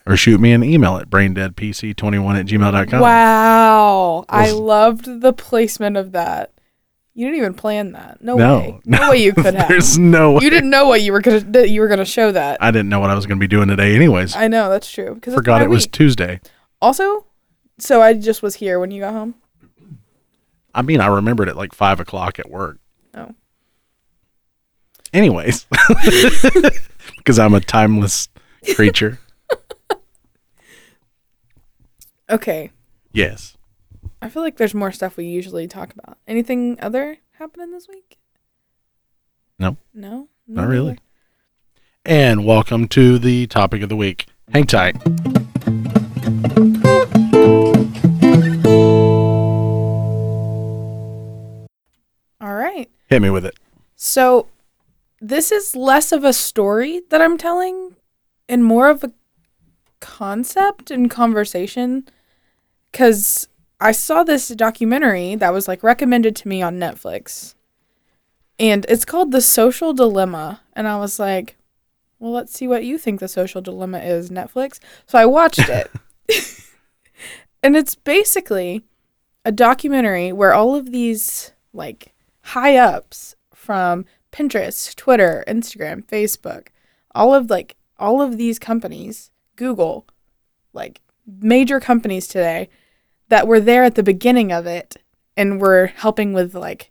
or 0.06 0.16
shoot 0.16 0.40
me 0.40 0.52
an 0.52 0.62
email 0.62 0.96
at 0.96 1.10
braindeadpc21 1.10 2.38
at 2.38 2.46
gmail.com." 2.46 3.00
Wow. 3.00 4.24
I 4.28 4.52
loved 4.52 5.22
the 5.22 5.32
placement 5.32 5.96
of 5.96 6.12
that. 6.12 6.52
You 7.18 7.24
didn't 7.28 7.38
even 7.38 7.54
plan 7.54 7.92
that. 7.92 8.22
No, 8.22 8.36
No, 8.36 8.58
way. 8.58 8.80
No, 8.84 9.10
way 9.10 9.22
you 9.22 9.32
could 9.32 9.54
have. 9.54 9.68
There's 9.70 9.98
no 9.98 10.32
way. 10.32 10.44
You 10.44 10.50
didn't 10.50 10.68
know 10.68 10.86
what 10.86 11.00
you 11.00 11.12
were 11.12 11.22
gonna 11.22 11.40
that 11.40 11.70
you 11.70 11.80
were 11.80 11.88
gonna 11.88 12.04
show 12.04 12.30
that. 12.30 12.58
I 12.62 12.70
didn't 12.70 12.90
know 12.90 13.00
what 13.00 13.08
I 13.08 13.14
was 13.14 13.24
going 13.24 13.38
to 13.38 13.40
be 13.40 13.48
doing 13.48 13.68
today, 13.68 13.96
anyways. 13.96 14.36
I 14.36 14.48
know 14.48 14.68
that's 14.68 14.90
true 14.90 15.14
because 15.14 15.32
Forgot 15.32 15.62
it 15.62 15.70
was 15.70 15.86
Tuesday. 15.86 16.40
also. 16.82 17.24
So 17.78 18.02
I 18.02 18.12
just 18.12 18.42
was 18.42 18.54
here 18.56 18.78
when 18.78 18.90
you 18.90 19.00
got 19.00 19.14
home. 19.14 19.34
I 20.74 20.82
mean, 20.82 21.00
I 21.00 21.06
remembered 21.06 21.48
at 21.48 21.56
like 21.56 21.74
five 21.74 22.00
o'clock 22.00 22.38
at 22.38 22.50
work. 22.50 22.78
Oh. 23.14 23.34
Anyways, 25.14 25.64
because 27.16 27.38
I'm 27.38 27.54
a 27.54 27.60
timeless 27.60 28.28
creature. 28.74 29.18
Okay. 32.28 32.72
Yes. 33.12 33.55
I 34.26 34.28
feel 34.28 34.42
like 34.42 34.56
there's 34.56 34.74
more 34.74 34.90
stuff 34.90 35.16
we 35.16 35.26
usually 35.26 35.68
talk 35.68 35.94
about. 35.96 36.18
Anything 36.26 36.80
other 36.82 37.18
happening 37.38 37.70
this 37.70 37.86
week? 37.86 38.18
No. 39.56 39.76
No? 39.94 40.26
Not 40.48 40.62
No 40.64 40.68
really. 40.68 40.90
other- 40.94 41.00
And 42.04 42.44
welcome 42.44 42.88
to 42.88 43.20
the 43.20 43.46
topic 43.46 43.82
of 43.82 43.88
the 43.88 43.94
week. 43.94 44.26
Hang 44.52 44.64
tight. 44.66 44.96
All 52.40 52.54
right. 52.54 52.88
Hit 53.08 53.22
me 53.22 53.30
with 53.30 53.46
it. 53.46 53.54
So 53.96 54.48
this 55.20 55.50
is 55.50 55.74
less 55.74 56.12
of 56.12 56.22
a 56.22 56.32
story 56.32 57.02
that 57.10 57.22
I'm 57.22 57.38
telling 57.38 57.96
and 58.48 58.62
more 58.64 58.88
of 58.90 59.02
a 59.02 59.12
concept 60.00 60.90
and 60.90 61.10
conversation 61.10 62.06
cuz 62.92 63.48
I 63.78 63.92
saw 63.92 64.24
this 64.24 64.48
documentary 64.48 65.34
that 65.34 65.52
was 65.52 65.68
like 65.68 65.82
recommended 65.82 66.34
to 66.36 66.48
me 66.48 66.62
on 66.62 66.78
Netflix. 66.78 67.54
And 68.58 68.86
it's 68.88 69.04
called 69.04 69.32
The 69.32 69.42
Social 69.42 69.92
Dilemma 69.92 70.62
and 70.72 70.88
I 70.88 70.96
was 70.98 71.18
like, 71.18 71.56
well, 72.18 72.32
let's 72.32 72.54
see 72.54 72.66
what 72.66 72.84
you 72.84 72.98
think 72.98 73.20
the 73.20 73.28
social 73.28 73.60
dilemma 73.60 73.98
is, 73.98 74.30
Netflix. 74.30 74.78
So 75.06 75.18
I 75.18 75.26
watched 75.26 75.68
it. 75.68 75.90
and 77.62 77.76
it's 77.76 77.94
basically 77.94 78.84
a 79.44 79.52
documentary 79.52 80.32
where 80.32 80.54
all 80.54 80.74
of 80.74 80.92
these 80.92 81.52
like 81.72 82.14
high 82.42 82.76
ups 82.76 83.36
from 83.54 84.04
Pinterest, 84.32 84.94
Twitter, 84.96 85.44
Instagram, 85.46 86.04
Facebook, 86.06 86.68
all 87.14 87.34
of 87.34 87.50
like 87.50 87.76
all 87.98 88.22
of 88.22 88.38
these 88.38 88.58
companies, 88.58 89.30
Google, 89.56 90.06
like 90.72 91.00
major 91.26 91.80
companies 91.80 92.28
today 92.28 92.68
that 93.28 93.46
were 93.46 93.60
there 93.60 93.84
at 93.84 93.94
the 93.94 94.02
beginning 94.02 94.52
of 94.52 94.66
it 94.66 94.96
and 95.36 95.60
were 95.60 95.86
helping 95.86 96.32
with 96.32 96.54
like 96.54 96.90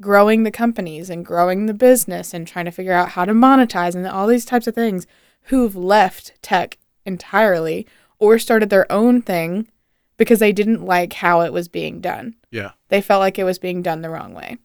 growing 0.00 0.44
the 0.44 0.50
companies 0.50 1.10
and 1.10 1.26
growing 1.26 1.66
the 1.66 1.74
business 1.74 2.32
and 2.32 2.46
trying 2.46 2.64
to 2.64 2.70
figure 2.70 2.92
out 2.92 3.10
how 3.10 3.24
to 3.24 3.32
monetize 3.32 3.94
and 3.94 4.06
all 4.06 4.26
these 4.26 4.44
types 4.44 4.66
of 4.66 4.74
things 4.74 5.06
who've 5.44 5.76
left 5.76 6.32
tech 6.42 6.78
entirely 7.04 7.86
or 8.18 8.38
started 8.38 8.70
their 8.70 8.90
own 8.90 9.20
thing 9.20 9.68
because 10.16 10.38
they 10.38 10.52
didn't 10.52 10.84
like 10.84 11.14
how 11.14 11.40
it 11.40 11.52
was 11.52 11.68
being 11.68 12.00
done. 12.00 12.34
Yeah. 12.50 12.72
They 12.88 13.00
felt 13.00 13.20
like 13.20 13.38
it 13.38 13.44
was 13.44 13.58
being 13.58 13.82
done 13.82 14.02
the 14.02 14.10
wrong 14.10 14.34
way. 14.34 14.58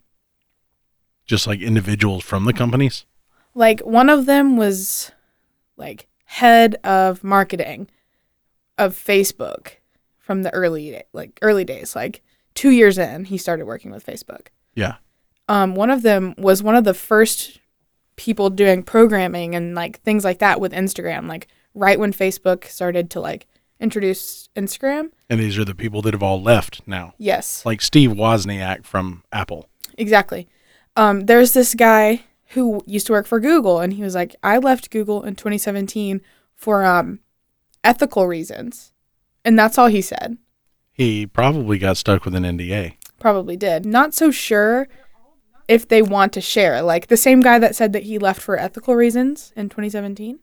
Just 1.25 1.47
like 1.47 1.61
individuals 1.61 2.23
from 2.23 2.45
the 2.45 2.53
companies. 2.53 3.05
Like 3.53 3.79
one 3.81 4.09
of 4.09 4.25
them 4.25 4.57
was 4.57 5.11
like 5.77 6.07
head 6.25 6.75
of 6.83 7.23
marketing 7.23 7.89
of 8.77 8.95
Facebook 8.95 9.77
from 10.25 10.43
the 10.43 10.53
early 10.53 11.01
like 11.13 11.37
early 11.41 11.63
days, 11.63 11.95
like 11.95 12.21
2 12.55 12.71
years 12.71 12.97
in, 12.97 13.25
he 13.25 13.37
started 13.37 13.65
working 13.65 13.91
with 13.91 14.05
Facebook. 14.05 14.47
Yeah. 14.73 14.95
Um 15.47 15.75
one 15.75 15.91
of 15.91 16.01
them 16.01 16.33
was 16.37 16.63
one 16.63 16.75
of 16.75 16.83
the 16.83 16.93
first 16.93 17.59
people 18.15 18.49
doing 18.49 18.81
programming 18.81 19.55
and 19.55 19.75
like 19.75 20.01
things 20.01 20.23
like 20.23 20.39
that 20.39 20.59
with 20.59 20.71
Instagram, 20.71 21.27
like 21.27 21.47
right 21.73 21.99
when 21.99 22.13
Facebook 22.13 22.65
started 22.65 23.09
to 23.11 23.19
like 23.19 23.45
introduce 23.79 24.49
Instagram. 24.55 25.11
And 25.29 25.39
these 25.39 25.57
are 25.57 25.65
the 25.65 25.75
people 25.75 26.01
that 26.03 26.13
have 26.13 26.23
all 26.23 26.41
left 26.41 26.81
now. 26.87 27.13
Yes. 27.17 27.65
Like 27.65 27.81
Steve 27.81 28.11
Wozniak 28.11 28.85
from 28.85 29.23
Apple. 29.31 29.69
Exactly. 29.97 30.47
Um, 30.95 31.25
there's 31.25 31.53
this 31.53 31.75
guy 31.75 32.23
who 32.49 32.81
used 32.85 33.07
to 33.07 33.13
work 33.13 33.27
for 33.27 33.39
Google, 33.39 33.79
and 33.79 33.93
he 33.93 34.01
was 34.01 34.15
like, 34.15 34.35
I 34.41 34.57
left 34.57 34.91
Google 34.91 35.23
in 35.23 35.35
2017 35.35 36.21
for 36.55 36.85
um, 36.85 37.19
ethical 37.83 38.27
reasons. 38.27 38.93
And 39.45 39.57
that's 39.57 39.77
all 39.77 39.87
he 39.87 40.01
said. 40.01 40.37
He 40.91 41.27
probably 41.27 41.77
got 41.77 41.97
stuck 41.97 42.25
with 42.25 42.35
an 42.35 42.43
NDA. 42.43 42.95
Probably 43.19 43.55
did. 43.55 43.85
Not 43.85 44.13
so 44.13 44.31
sure 44.31 44.87
if 45.67 45.87
they 45.87 46.01
want 46.01 46.33
to 46.33 46.41
share. 46.41 46.81
Like 46.81 47.07
the 47.07 47.17
same 47.17 47.41
guy 47.41 47.59
that 47.59 47.75
said 47.75 47.93
that 47.93 48.03
he 48.03 48.17
left 48.17 48.41
for 48.41 48.57
ethical 48.57 48.95
reasons 48.95 49.53
in 49.55 49.69
2017 49.69 50.39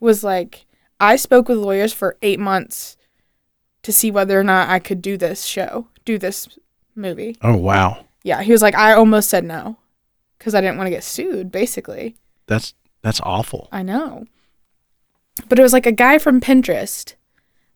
was 0.00 0.22
like, 0.22 0.66
I 1.00 1.16
spoke 1.16 1.48
with 1.48 1.58
lawyers 1.58 1.92
for 1.92 2.16
eight 2.22 2.38
months 2.38 2.96
to 3.82 3.92
see 3.92 4.10
whether 4.10 4.38
or 4.38 4.44
not 4.44 4.68
I 4.68 4.78
could 4.78 5.02
do 5.02 5.16
this 5.16 5.44
show, 5.44 5.88
do 6.04 6.18
this 6.18 6.48
movie. 6.94 7.36
Oh 7.42 7.56
wow. 7.56 8.04
Yeah, 8.22 8.42
he 8.42 8.52
was 8.52 8.62
like, 8.62 8.74
I 8.74 8.92
almost 8.94 9.28
said 9.28 9.44
no 9.44 9.78
because 10.38 10.54
I 10.54 10.60
didn't 10.60 10.76
want 10.76 10.86
to 10.86 10.90
get 10.90 11.04
sued, 11.04 11.50
basically. 11.50 12.16
That's 12.46 12.74
that's 13.02 13.20
awful. 13.20 13.68
I 13.70 13.82
know. 13.82 14.26
But 15.48 15.58
it 15.58 15.62
was 15.62 15.72
like 15.72 15.86
a 15.86 15.92
guy 15.92 16.18
from 16.18 16.40
Pinterest, 16.40 17.14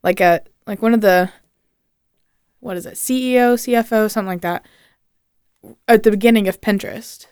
like 0.03 0.19
a 0.19 0.41
like 0.65 0.81
one 0.81 0.93
of 0.93 1.01
the 1.01 1.31
what 2.59 2.77
is 2.77 2.85
it, 2.85 2.95
CEO, 2.95 3.53
CFO, 3.55 4.09
something 4.11 4.27
like 4.27 4.41
that, 4.41 4.65
at 5.87 6.03
the 6.03 6.11
beginning 6.11 6.47
of 6.47 6.59
Pinterest, 6.61 7.25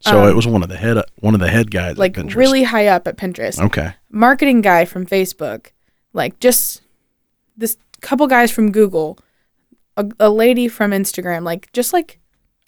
So 0.00 0.22
Um, 0.22 0.28
it 0.28 0.34
was 0.34 0.46
one 0.46 0.62
of 0.62 0.68
the 0.68 0.76
head 0.76 1.02
one 1.20 1.34
of 1.34 1.40
the 1.40 1.48
head 1.50 1.70
guys. 1.70 1.92
at 1.92 1.98
like 1.98 2.14
Pinterest. 2.14 2.34
really 2.34 2.62
high 2.64 2.86
up 2.86 3.06
at 3.06 3.16
Pinterest. 3.16 3.60
Okay. 3.60 3.94
Marketing 4.10 4.60
guy 4.60 4.84
from 4.84 5.06
Facebook, 5.06 5.68
like 6.12 6.38
just 6.40 6.82
this 7.56 7.76
couple 8.00 8.26
guys 8.26 8.50
from 8.50 8.72
Google, 8.72 9.18
a, 9.96 10.06
a 10.18 10.30
lady 10.30 10.68
from 10.68 10.92
Instagram, 10.92 11.42
like 11.44 11.70
just 11.72 11.92
like 11.92 12.18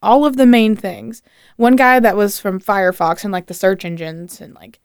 all 0.03 0.25
of 0.27 0.37
the 0.37 0.47
main 0.47 0.77
things. 0.77 1.23
One 1.57 1.77
guy 1.77 2.01
that 2.01 2.17
was 2.17 2.39
from 2.39 2.61
Firefox 2.61 3.25
and 3.25 3.33
like 3.33 3.47
the 3.47 3.55
search 3.55 3.85
engines 3.85 4.41
and 4.41 4.55
like 4.55 4.81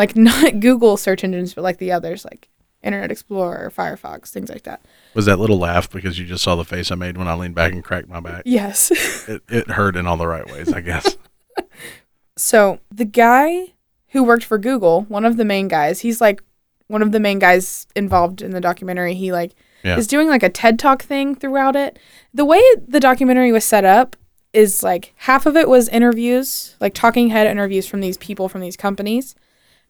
like 0.00 0.16
not 0.30 0.58
Google 0.60 0.96
search 0.96 1.22
engines, 1.22 1.54
but 1.54 1.62
like 1.62 1.76
the 1.78 1.92
others, 1.92 2.24
like 2.24 2.48
Internet 2.82 3.10
Explorer, 3.12 3.70
Firefox, 3.70 4.30
things 4.30 4.48
like 4.48 4.62
that. 4.62 4.80
Was 5.14 5.26
that 5.26 5.38
little 5.38 5.58
laugh 5.58 5.90
because 5.90 6.18
you 6.18 6.24
just 6.26 6.42
saw 6.42 6.56
the 6.56 6.64
face 6.64 6.90
I 6.90 6.94
made 6.94 7.18
when 7.18 7.28
I 7.28 7.34
leaned 7.34 7.54
back 7.54 7.72
and 7.72 7.84
cracked 7.84 8.08
my 8.08 8.20
back? 8.20 8.42
Yes. 8.46 8.90
It, 9.28 9.42
it 9.48 9.70
hurt 9.70 9.96
in 9.96 10.06
all 10.06 10.16
the 10.16 10.26
right 10.26 10.46
ways, 10.50 10.72
I 10.72 10.80
guess. 10.80 11.16
so 12.36 12.80
the 12.90 13.04
guy 13.04 13.74
who 14.08 14.24
worked 14.24 14.44
for 14.44 14.58
Google, 14.58 15.02
one 15.02 15.24
of 15.24 15.36
the 15.36 15.44
main 15.44 15.68
guys, 15.68 16.00
he's 16.00 16.20
like 16.20 16.42
one 16.88 17.02
of 17.02 17.12
the 17.12 17.20
main 17.20 17.38
guys 17.38 17.86
involved 17.94 18.42
in 18.42 18.50
the 18.50 18.60
documentary. 18.60 19.14
He 19.14 19.30
like 19.30 19.52
Yeah. 19.84 19.96
is 19.96 20.06
doing 20.08 20.26
like 20.28 20.42
a 20.42 20.48
TED 20.48 20.78
Talk 20.78 21.02
thing 21.02 21.34
throughout 21.36 21.76
it. 21.76 21.98
The 22.34 22.44
way 22.44 22.60
the 22.88 22.98
documentary 22.98 23.52
was 23.52 23.64
set 23.64 23.84
up 23.84 24.16
is 24.52 24.82
like 24.82 25.12
half 25.16 25.46
of 25.46 25.56
it 25.56 25.68
was 25.68 25.88
interviews, 25.90 26.74
like 26.80 26.94
talking 26.94 27.28
head 27.28 27.46
interviews 27.46 27.86
from 27.86 28.00
these 28.00 28.16
people 28.16 28.48
from 28.48 28.62
these 28.62 28.76
companies. 28.76 29.34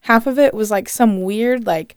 Half 0.00 0.26
of 0.26 0.38
it 0.38 0.54
was 0.54 0.70
like 0.70 0.88
some 0.88 1.22
weird 1.22 1.66
like 1.66 1.96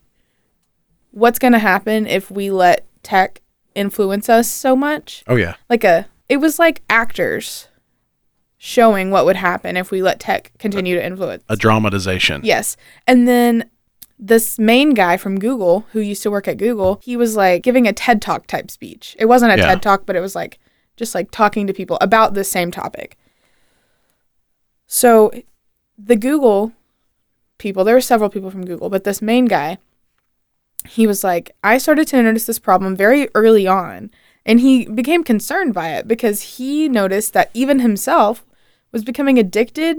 what's 1.10 1.38
going 1.38 1.52
to 1.52 1.58
happen 1.58 2.06
if 2.06 2.30
we 2.30 2.50
let 2.50 2.86
tech 3.02 3.40
influence 3.74 4.28
us 4.28 4.48
so 4.50 4.74
much? 4.76 5.24
Oh 5.26 5.36
yeah. 5.36 5.54
Like 5.70 5.84
a 5.84 6.08
it 6.28 6.38
was 6.38 6.58
like 6.58 6.82
actors 6.88 7.68
showing 8.56 9.10
what 9.10 9.26
would 9.26 9.36
happen 9.36 9.76
if 9.76 9.90
we 9.90 10.02
let 10.02 10.18
tech 10.18 10.52
continue 10.58 10.94
to 10.94 11.04
influence. 11.04 11.44
A 11.48 11.56
dramatization. 11.56 12.40
Yes. 12.44 12.76
And 13.06 13.28
then 13.28 13.70
this 14.18 14.58
main 14.58 14.94
guy 14.94 15.16
from 15.16 15.38
Google 15.38 15.86
who 15.92 16.00
used 16.00 16.22
to 16.22 16.30
work 16.30 16.48
at 16.48 16.56
Google, 16.56 17.00
he 17.02 17.16
was 17.16 17.36
like 17.36 17.62
giving 17.62 17.86
a 17.86 17.92
TED 17.92 18.22
Talk 18.22 18.46
type 18.46 18.70
speech. 18.70 19.16
It 19.18 19.26
wasn't 19.26 19.52
a 19.52 19.58
Yeah. 19.58 19.66
TED 19.66 19.82
Talk, 19.82 20.06
but 20.06 20.16
it 20.16 20.20
was 20.20 20.34
like 20.34 20.58
just 20.96 21.14
like 21.14 21.30
talking 21.30 21.66
to 21.66 21.74
people 21.74 21.98
about 22.00 22.34
the 22.34 22.44
same 22.44 22.70
topic. 22.70 23.18
So 24.86 25.30
the 25.98 26.16
Google 26.16 26.72
people, 27.64 27.82
there 27.82 27.94
were 27.94 28.00
several 28.00 28.28
people 28.28 28.50
from 28.50 28.66
Google, 28.66 28.90
but 28.90 29.04
this 29.04 29.22
main 29.22 29.46
guy, 29.46 29.78
he 30.86 31.06
was 31.06 31.24
like, 31.24 31.56
I 31.64 31.78
started 31.78 32.06
to 32.08 32.22
notice 32.22 32.44
this 32.44 32.58
problem 32.58 32.94
very 32.94 33.28
early 33.34 33.66
on. 33.66 34.10
And 34.44 34.60
he 34.60 34.84
became 34.84 35.24
concerned 35.24 35.72
by 35.72 35.88
it 35.94 36.06
because 36.06 36.58
he 36.58 36.90
noticed 36.90 37.32
that 37.32 37.50
even 37.54 37.78
himself 37.78 38.44
was 38.92 39.02
becoming 39.02 39.38
addicted 39.38 39.96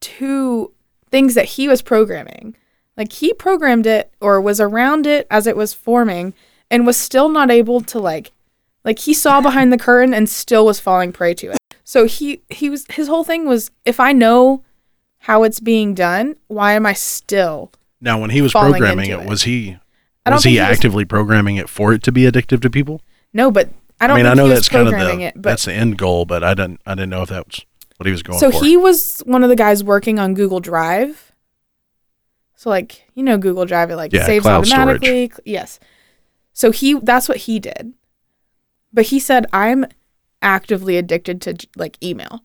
to 0.00 0.72
things 1.10 1.34
that 1.34 1.46
he 1.46 1.66
was 1.66 1.80
programming. 1.80 2.54
Like 2.98 3.12
he 3.12 3.32
programmed 3.32 3.86
it 3.86 4.12
or 4.20 4.38
was 4.38 4.60
around 4.60 5.06
it 5.06 5.26
as 5.30 5.46
it 5.46 5.56
was 5.56 5.72
forming 5.72 6.34
and 6.70 6.86
was 6.86 6.98
still 6.98 7.30
not 7.30 7.50
able 7.50 7.80
to 7.80 7.98
like 7.98 8.32
like 8.84 8.98
he 9.00 9.14
saw 9.14 9.40
behind 9.40 9.72
the 9.72 9.78
curtain 9.78 10.12
and 10.12 10.28
still 10.28 10.66
was 10.66 10.80
falling 10.80 11.12
prey 11.12 11.32
to 11.34 11.52
it. 11.52 11.58
So 11.82 12.04
he 12.04 12.42
he 12.50 12.68
was 12.68 12.84
his 12.90 13.08
whole 13.08 13.24
thing 13.24 13.48
was 13.48 13.70
if 13.86 13.98
I 13.98 14.12
know 14.12 14.62
how 15.26 15.42
it's 15.42 15.58
being 15.58 15.92
done, 15.92 16.36
why 16.46 16.74
am 16.74 16.86
I 16.86 16.92
still 16.92 17.72
Now, 18.00 18.20
when 18.20 18.30
he 18.30 18.40
was 18.42 18.52
programming 18.52 19.10
it, 19.10 19.20
it. 19.20 19.28
was 19.28 19.42
he 19.42 19.76
was 20.24 20.44
he, 20.44 20.50
he 20.50 20.60
was- 20.60 20.68
actively 20.68 21.04
programming 21.04 21.56
it 21.56 21.68
for 21.68 21.92
it 21.92 22.02
to 22.04 22.12
be 22.12 22.22
addictive 22.22 22.62
to 22.62 22.70
people? 22.70 23.00
No, 23.32 23.50
but 23.50 23.68
I 24.00 24.06
don't 24.06 24.16
I 24.18 24.22
mean, 24.22 24.26
I 24.26 24.34
know 24.34 24.46
that's 24.48 24.68
kind 24.68 24.86
of 24.86 24.94
the 24.94 25.20
it, 25.20 25.34
but 25.34 25.42
that's 25.50 25.64
the 25.64 25.72
end 25.72 25.98
goal, 25.98 26.26
but 26.26 26.44
I 26.44 26.54
didn't 26.54 26.80
I 26.86 26.94
didn't 26.94 27.10
know 27.10 27.22
if 27.22 27.28
that 27.30 27.44
was 27.46 27.66
what 27.96 28.06
he 28.06 28.12
was 28.12 28.22
going 28.22 28.38
for. 28.38 28.52
so 28.52 28.58
for. 28.58 28.64
he 28.64 28.76
was 28.76 29.20
one 29.26 29.42
of 29.42 29.48
the 29.48 29.56
guys 29.56 29.82
working 29.82 30.18
on 30.20 30.34
Google 30.34 30.60
Drive. 30.60 31.32
So 32.54 32.70
like 32.70 33.04
you 33.14 33.24
know 33.24 33.36
Google 33.36 33.64
Drive 33.64 33.90
it 33.90 33.96
like 33.96 34.12
Yeah, 34.12 34.26
saves 34.26 34.44
cloud 34.44 34.64
storage. 34.66 35.02
automatically. 35.02 35.30
Yes. 35.44 35.80
So 36.52 36.70
he 36.70 36.94
that's 37.00 37.28
what 37.28 37.38
he 37.38 37.58
did. 37.58 37.94
But 38.92 39.06
he 39.06 39.18
said 39.18 39.46
I'm 39.52 39.86
actively 40.40 40.96
addicted 40.96 41.40
to 41.42 41.56
like 41.74 42.00
email. 42.00 42.44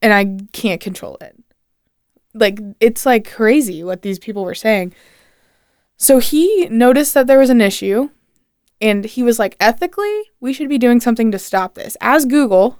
And 0.00 0.12
I 0.12 0.38
can't 0.52 0.80
control 0.80 1.16
it. 1.20 1.34
Like 2.34 2.58
it's 2.80 3.06
like 3.06 3.30
crazy 3.30 3.84
what 3.84 4.02
these 4.02 4.18
people 4.18 4.44
were 4.44 4.54
saying. 4.54 4.92
So 5.96 6.18
he 6.18 6.66
noticed 6.68 7.14
that 7.14 7.26
there 7.26 7.38
was 7.38 7.50
an 7.50 7.60
issue 7.60 8.10
and 8.80 9.04
he 9.04 9.22
was 9.22 9.38
like, 9.38 9.56
ethically, 9.60 10.22
we 10.40 10.52
should 10.52 10.68
be 10.68 10.78
doing 10.78 11.00
something 11.00 11.30
to 11.30 11.38
stop 11.38 11.74
this. 11.74 11.96
As 12.00 12.24
Google, 12.24 12.78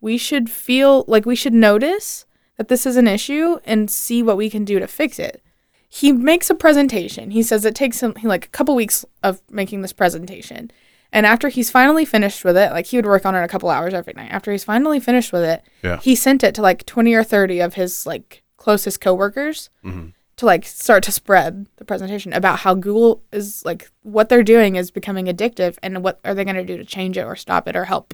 we 0.00 0.16
should 0.16 0.48
feel 0.50 1.04
like 1.06 1.26
we 1.26 1.36
should 1.36 1.52
notice 1.52 2.24
that 2.56 2.68
this 2.68 2.86
is 2.86 2.96
an 2.96 3.06
issue 3.06 3.58
and 3.64 3.90
see 3.90 4.22
what 4.22 4.38
we 4.38 4.48
can 4.48 4.64
do 4.64 4.78
to 4.78 4.86
fix 4.86 5.18
it. 5.18 5.42
He 5.88 6.10
makes 6.10 6.48
a 6.50 6.54
presentation. 6.54 7.30
He 7.30 7.42
says 7.42 7.64
it 7.64 7.74
takes 7.74 8.02
him 8.02 8.14
like 8.22 8.46
a 8.46 8.50
couple 8.50 8.74
weeks 8.74 9.04
of 9.22 9.40
making 9.50 9.82
this 9.82 9.92
presentation. 9.92 10.70
And 11.12 11.24
after 11.26 11.48
he's 11.48 11.70
finally 11.70 12.04
finished 12.04 12.44
with 12.44 12.56
it, 12.56 12.72
like 12.72 12.86
he 12.86 12.96
would 12.96 13.06
work 13.06 13.24
on 13.24 13.34
it 13.34 13.44
a 13.44 13.48
couple 13.48 13.68
hours 13.70 13.94
every 13.94 14.14
night. 14.16 14.30
After 14.32 14.50
he's 14.52 14.64
finally 14.64 15.00
finished 15.00 15.32
with 15.32 15.42
it, 15.42 15.62
Yeah. 15.82 15.98
he 16.00 16.14
sent 16.14 16.42
it 16.42 16.54
to 16.56 16.62
like 16.62 16.84
20 16.86 17.14
or 17.14 17.22
30 17.22 17.60
of 17.60 17.74
his 17.74 18.06
like 18.06 18.42
closest 18.66 19.00
coworkers 19.00 19.70
Mhm. 19.84 20.12
to 20.36 20.44
like 20.44 20.64
start 20.66 21.04
to 21.04 21.12
spread 21.12 21.66
the 21.76 21.84
presentation 21.84 22.32
about 22.32 22.58
how 22.64 22.74
Google 22.74 23.22
is 23.32 23.64
like 23.64 23.90
what 24.02 24.28
they're 24.28 24.42
doing 24.42 24.74
is 24.74 24.90
becoming 24.90 25.26
addictive 25.26 25.76
and 25.84 26.02
what 26.02 26.18
are 26.24 26.34
they 26.34 26.42
going 26.44 26.56
to 26.56 26.64
do 26.64 26.76
to 26.76 26.84
change 26.84 27.16
it 27.16 27.22
or 27.22 27.36
stop 27.36 27.68
it 27.68 27.76
or 27.76 27.84
help. 27.84 28.12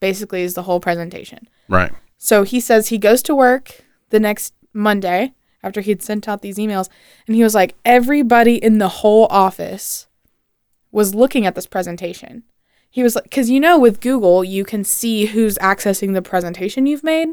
Basically 0.00 0.42
is 0.42 0.52
the 0.52 0.64
whole 0.64 0.80
presentation. 0.80 1.48
Right. 1.66 1.92
So 2.18 2.42
he 2.42 2.60
says 2.60 2.88
he 2.88 2.98
goes 2.98 3.22
to 3.22 3.34
work 3.34 3.84
the 4.10 4.20
next 4.20 4.52
Monday 4.74 5.32
after 5.62 5.80
he'd 5.80 6.02
sent 6.02 6.28
out 6.28 6.42
these 6.42 6.58
emails 6.58 6.90
and 7.26 7.34
he 7.34 7.42
was 7.42 7.54
like 7.54 7.74
everybody 7.86 8.56
in 8.56 8.76
the 8.76 8.88
whole 9.00 9.26
office 9.30 10.08
was 10.92 11.14
looking 11.14 11.46
at 11.46 11.54
this 11.54 11.66
presentation. 11.66 12.42
He 12.90 13.02
was 13.02 13.14
like 13.16 13.30
cuz 13.30 13.48
you 13.48 13.60
know 13.60 13.78
with 13.78 14.02
Google 14.02 14.44
you 14.44 14.62
can 14.64 14.84
see 14.84 15.26
who's 15.32 15.56
accessing 15.58 16.12
the 16.12 16.20
presentation 16.22 16.84
you've 16.84 17.02
made. 17.14 17.28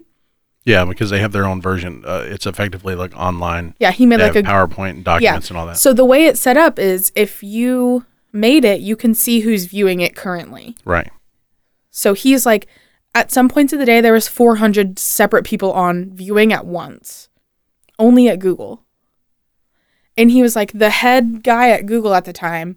Yeah, 0.68 0.84
because 0.84 1.10
they 1.10 1.20
have 1.20 1.32
their 1.32 1.46
own 1.46 1.62
version. 1.62 2.04
Uh, 2.06 2.26
it's 2.26 2.46
effectively 2.46 2.94
like 2.94 3.16
online. 3.16 3.74
Yeah, 3.80 3.92
he 3.92 4.06
made 4.06 4.20
They 4.20 4.28
like 4.28 4.36
a 4.36 4.44
PowerPoint 4.44 4.90
and 4.90 5.04
documents 5.06 5.50
and 5.50 5.58
all 5.58 5.66
that. 5.66 5.78
So 5.78 5.94
the 5.94 6.04
way 6.04 6.26
it's 6.26 6.42
set 6.42 6.58
up 6.58 6.78
is 6.78 7.10
if 7.16 7.42
you 7.42 8.06
made 8.34 8.66
it, 8.66 8.82
you 8.82 8.98
can 8.98 9.16
see 9.16 9.40
who's 9.40 9.64
viewing 9.64 10.02
it 10.02 10.14
currently. 10.14 10.76
Right. 10.84 11.10
So 11.90 12.14
he's 12.14 12.46
like 12.46 12.68
at 13.16 13.32
some 13.32 13.48
points 13.48 13.72
of 13.72 13.80
the 13.80 13.86
day 13.86 14.02
there 14.02 14.12
was 14.12 14.28
400 14.28 15.00
separate 15.00 15.46
people 15.46 15.72
on 15.72 16.12
viewing 16.14 16.52
at 16.52 16.66
once. 16.66 17.30
Only 17.98 18.28
at 18.28 18.40
Google. 18.40 18.84
And 20.18 20.32
he 20.32 20.42
was 20.42 20.54
like 20.54 20.74
the 20.74 20.90
head 20.90 21.44
guy 21.44 21.70
at 21.70 21.86
Google 21.86 22.14
at 22.14 22.26
the 22.26 22.34
time 22.34 22.76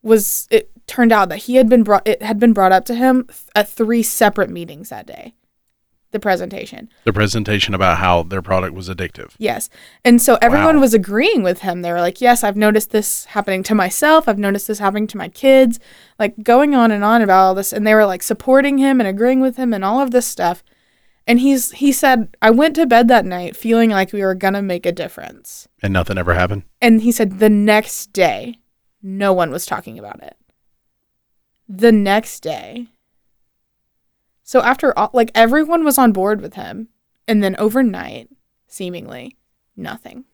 was 0.00 0.46
it 0.48 0.70
turned 0.86 1.10
out 1.10 1.28
that 1.28 1.38
he 1.38 1.56
had 1.56 1.68
been 1.68 1.82
brought 1.82 2.06
it 2.06 2.22
had 2.22 2.38
been 2.38 2.52
brought 2.52 2.70
up 2.70 2.84
to 2.84 2.94
him 2.94 3.26
at 3.56 3.68
three 3.68 4.04
separate 4.04 4.48
meetings 4.48 4.90
that 4.90 5.08
day. 5.08 5.34
The 6.12 6.20
presentation. 6.20 6.88
The 7.04 7.12
presentation 7.12 7.72
about 7.74 7.98
how 7.98 8.22
their 8.22 8.42
product 8.42 8.74
was 8.74 8.88
addictive. 8.88 9.30
Yes. 9.38 9.68
And 10.04 10.20
so 10.20 10.38
everyone 10.42 10.76
Wow. 10.76 10.82
was 10.82 10.94
agreeing 10.94 11.42
with 11.42 11.60
him. 11.60 11.80
They 11.82 11.90
were 11.90 12.00
like, 12.02 12.20
yes, 12.20 12.44
I've 12.44 12.56
noticed 12.56 12.90
this 12.90 13.24
happening 13.26 13.62
to 13.64 13.74
myself. 13.74 14.28
I've 14.28 14.38
noticed 14.38 14.68
this 14.68 14.78
happening 14.78 15.06
to 15.08 15.16
my 15.16 15.28
kids, 15.28 15.80
like 16.18 16.42
going 16.42 16.74
on 16.74 16.90
and 16.90 17.02
on 17.02 17.22
about 17.22 17.42
all 17.46 17.54
this. 17.54 17.72
And 17.72 17.86
they 17.86 17.94
were 17.94 18.04
like 18.06 18.22
supporting 18.22 18.76
him 18.78 19.00
and 19.00 19.08
agreeing 19.08 19.40
with 19.40 19.56
him 19.56 19.72
and 19.72 19.82
all 19.84 20.00
of 20.00 20.10
this 20.10 20.26
stuff. 20.26 20.62
And 21.26 21.40
he's 21.40 21.70
he 21.72 21.92
said, 21.92 22.36
I 22.42 22.50
went 22.50 22.74
to 22.76 22.84
bed 22.86 23.08
that 23.08 23.24
night 23.24 23.56
feeling 23.56 23.88
like 23.90 24.12
we 24.12 24.22
were 24.22 24.34
gonna 24.34 24.60
make 24.60 24.84
a 24.84 24.92
difference. 24.92 25.66
And 25.82 25.92
nothing 25.92 26.18
ever 26.18 26.34
happened. 26.34 26.64
And 26.82 27.00
he 27.00 27.12
said 27.12 27.38
the 27.38 27.48
next 27.48 28.12
day, 28.12 28.58
no 29.02 29.32
one 29.32 29.50
was 29.50 29.64
talking 29.64 29.98
about 29.98 30.22
it. 30.22 30.36
The 31.68 31.92
next 31.92 32.40
day. 32.40 32.88
So 34.52 34.60
after 34.60 34.92
all, 34.98 35.08
like 35.14 35.30
everyone 35.34 35.82
was 35.82 35.96
on 35.96 36.12
board 36.12 36.42
with 36.42 36.56
him, 36.56 36.88
and 37.26 37.42
then 37.42 37.56
overnight, 37.58 38.28
seemingly, 38.68 39.38
nothing. 39.78 40.26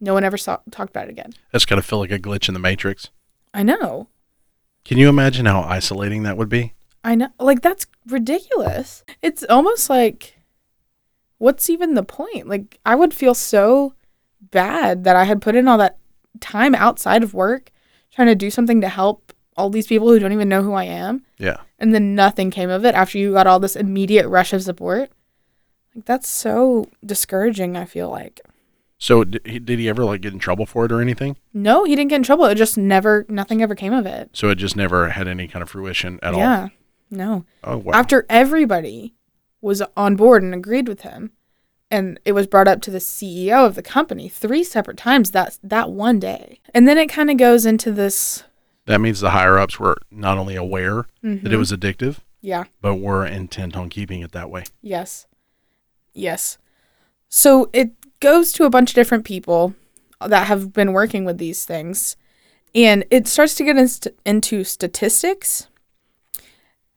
No 0.00 0.14
one 0.14 0.24
ever 0.24 0.38
saw 0.38 0.60
talked 0.70 0.88
about 0.88 1.08
it 1.08 1.10
again. 1.10 1.34
That's 1.52 1.66
got 1.66 1.74
to 1.74 1.82
feel 1.82 1.98
like 1.98 2.10
a 2.10 2.18
glitch 2.18 2.48
in 2.48 2.54
the 2.54 2.60
matrix. 2.60 3.10
I 3.52 3.62
know. 3.62 4.08
Can 4.86 4.96
you 4.96 5.10
imagine 5.10 5.44
how 5.44 5.60
isolating 5.60 6.22
that 6.22 6.38
would 6.38 6.48
be? 6.48 6.72
I 7.04 7.14
know. 7.14 7.28
Like 7.38 7.60
that's 7.60 7.86
ridiculous. 8.06 9.04
It's 9.20 9.44
almost 9.50 9.90
like 9.90 10.38
what's 11.36 11.68
even 11.68 11.92
the 11.92 12.02
point? 12.02 12.48
Like 12.48 12.78
I 12.86 12.94
would 12.94 13.12
feel 13.12 13.34
so 13.34 13.92
bad 14.40 15.04
that 15.04 15.16
I 15.16 15.24
had 15.24 15.42
put 15.42 15.56
in 15.56 15.68
all 15.68 15.76
that 15.76 15.98
time 16.40 16.74
outside 16.74 17.22
of 17.22 17.34
work 17.34 17.70
trying 18.14 18.28
to 18.28 18.34
do 18.34 18.50
something 18.50 18.80
to 18.80 18.88
help 18.88 19.34
all 19.58 19.68
these 19.68 19.86
people 19.86 20.08
who 20.08 20.18
don't 20.18 20.32
even 20.32 20.48
know 20.48 20.62
who 20.62 20.72
I 20.72 20.84
am 20.84 21.22
Yeah. 21.36 21.58
And 21.80 21.94
then 21.94 22.14
nothing 22.14 22.50
came 22.50 22.70
of 22.70 22.84
it 22.84 22.94
after 22.94 23.18
you 23.18 23.32
got 23.32 23.46
all 23.46 23.58
this 23.58 23.74
immediate 23.74 24.28
rush 24.28 24.52
of 24.52 24.62
support. 24.62 25.10
Like 25.94 26.04
that's 26.04 26.28
so 26.28 26.88
discouraging, 27.04 27.76
I 27.76 27.86
feel 27.86 28.10
like. 28.10 28.40
So 28.98 29.24
did 29.24 29.46
he, 29.46 29.58
did 29.58 29.78
he 29.78 29.88
ever 29.88 30.04
like 30.04 30.20
get 30.20 30.34
in 30.34 30.38
trouble 30.38 30.66
for 30.66 30.84
it 30.84 30.92
or 30.92 31.00
anything? 31.00 31.36
No, 31.54 31.84
he 31.84 31.96
didn't 31.96 32.10
get 32.10 32.16
in 32.16 32.22
trouble. 32.22 32.44
It 32.44 32.56
just 32.56 32.76
never 32.76 33.24
nothing 33.28 33.62
ever 33.62 33.74
came 33.74 33.94
of 33.94 34.04
it. 34.06 34.30
So 34.34 34.50
it 34.50 34.56
just 34.56 34.76
never 34.76 35.08
had 35.08 35.26
any 35.26 35.48
kind 35.48 35.62
of 35.62 35.70
fruition 35.70 36.20
at 36.22 36.34
all? 36.34 36.40
yeah. 36.40 36.68
No. 37.10 37.44
Oh 37.64 37.78
wow. 37.78 37.92
after 37.94 38.24
everybody 38.28 39.14
was 39.60 39.82
on 39.96 40.16
board 40.16 40.42
and 40.42 40.54
agreed 40.54 40.86
with 40.86 41.00
him 41.00 41.32
and 41.90 42.20
it 42.24 42.32
was 42.32 42.46
brought 42.46 42.68
up 42.68 42.80
to 42.82 42.90
the 42.90 42.98
CEO 42.98 43.66
of 43.66 43.74
the 43.74 43.82
company 43.82 44.28
three 44.28 44.62
separate 44.62 44.96
times 44.96 45.32
that 45.32 45.58
that 45.62 45.90
one 45.90 46.20
day. 46.20 46.60
And 46.72 46.86
then 46.86 46.98
it 46.98 47.08
kind 47.08 47.30
of 47.30 47.36
goes 47.36 47.66
into 47.66 47.90
this 47.90 48.44
that 48.90 49.00
means 49.00 49.20
the 49.20 49.30
higher 49.30 49.58
ups 49.58 49.78
were 49.80 49.96
not 50.10 50.36
only 50.38 50.56
aware 50.56 51.06
Mm-hmm. 51.24 51.44
that 51.44 51.52
it 51.52 51.56
was 51.56 51.72
addictive, 51.72 52.18
yeah, 52.40 52.64
but 52.80 52.96
were 52.96 53.26
intent 53.26 53.76
on 53.76 53.88
keeping 53.88 54.20
it 54.22 54.32
that 54.32 54.50
way. 54.50 54.64
yes. 54.82 55.26
Yes. 56.12 56.58
So 57.28 57.70
it 57.72 57.92
goes 58.18 58.50
to 58.52 58.64
a 58.64 58.70
bunch 58.70 58.90
of 58.90 58.94
different 58.96 59.24
people 59.24 59.74
that 60.24 60.48
have 60.48 60.72
been 60.72 60.92
working 60.92 61.24
with 61.24 61.38
these 61.38 61.64
things 61.64 62.16
and 62.74 63.04
it 63.10 63.26
starts 63.28 63.54
to 63.56 63.64
get 63.64 63.76
inst- 63.78 64.08
into 64.26 64.64
statistics. 64.64 65.68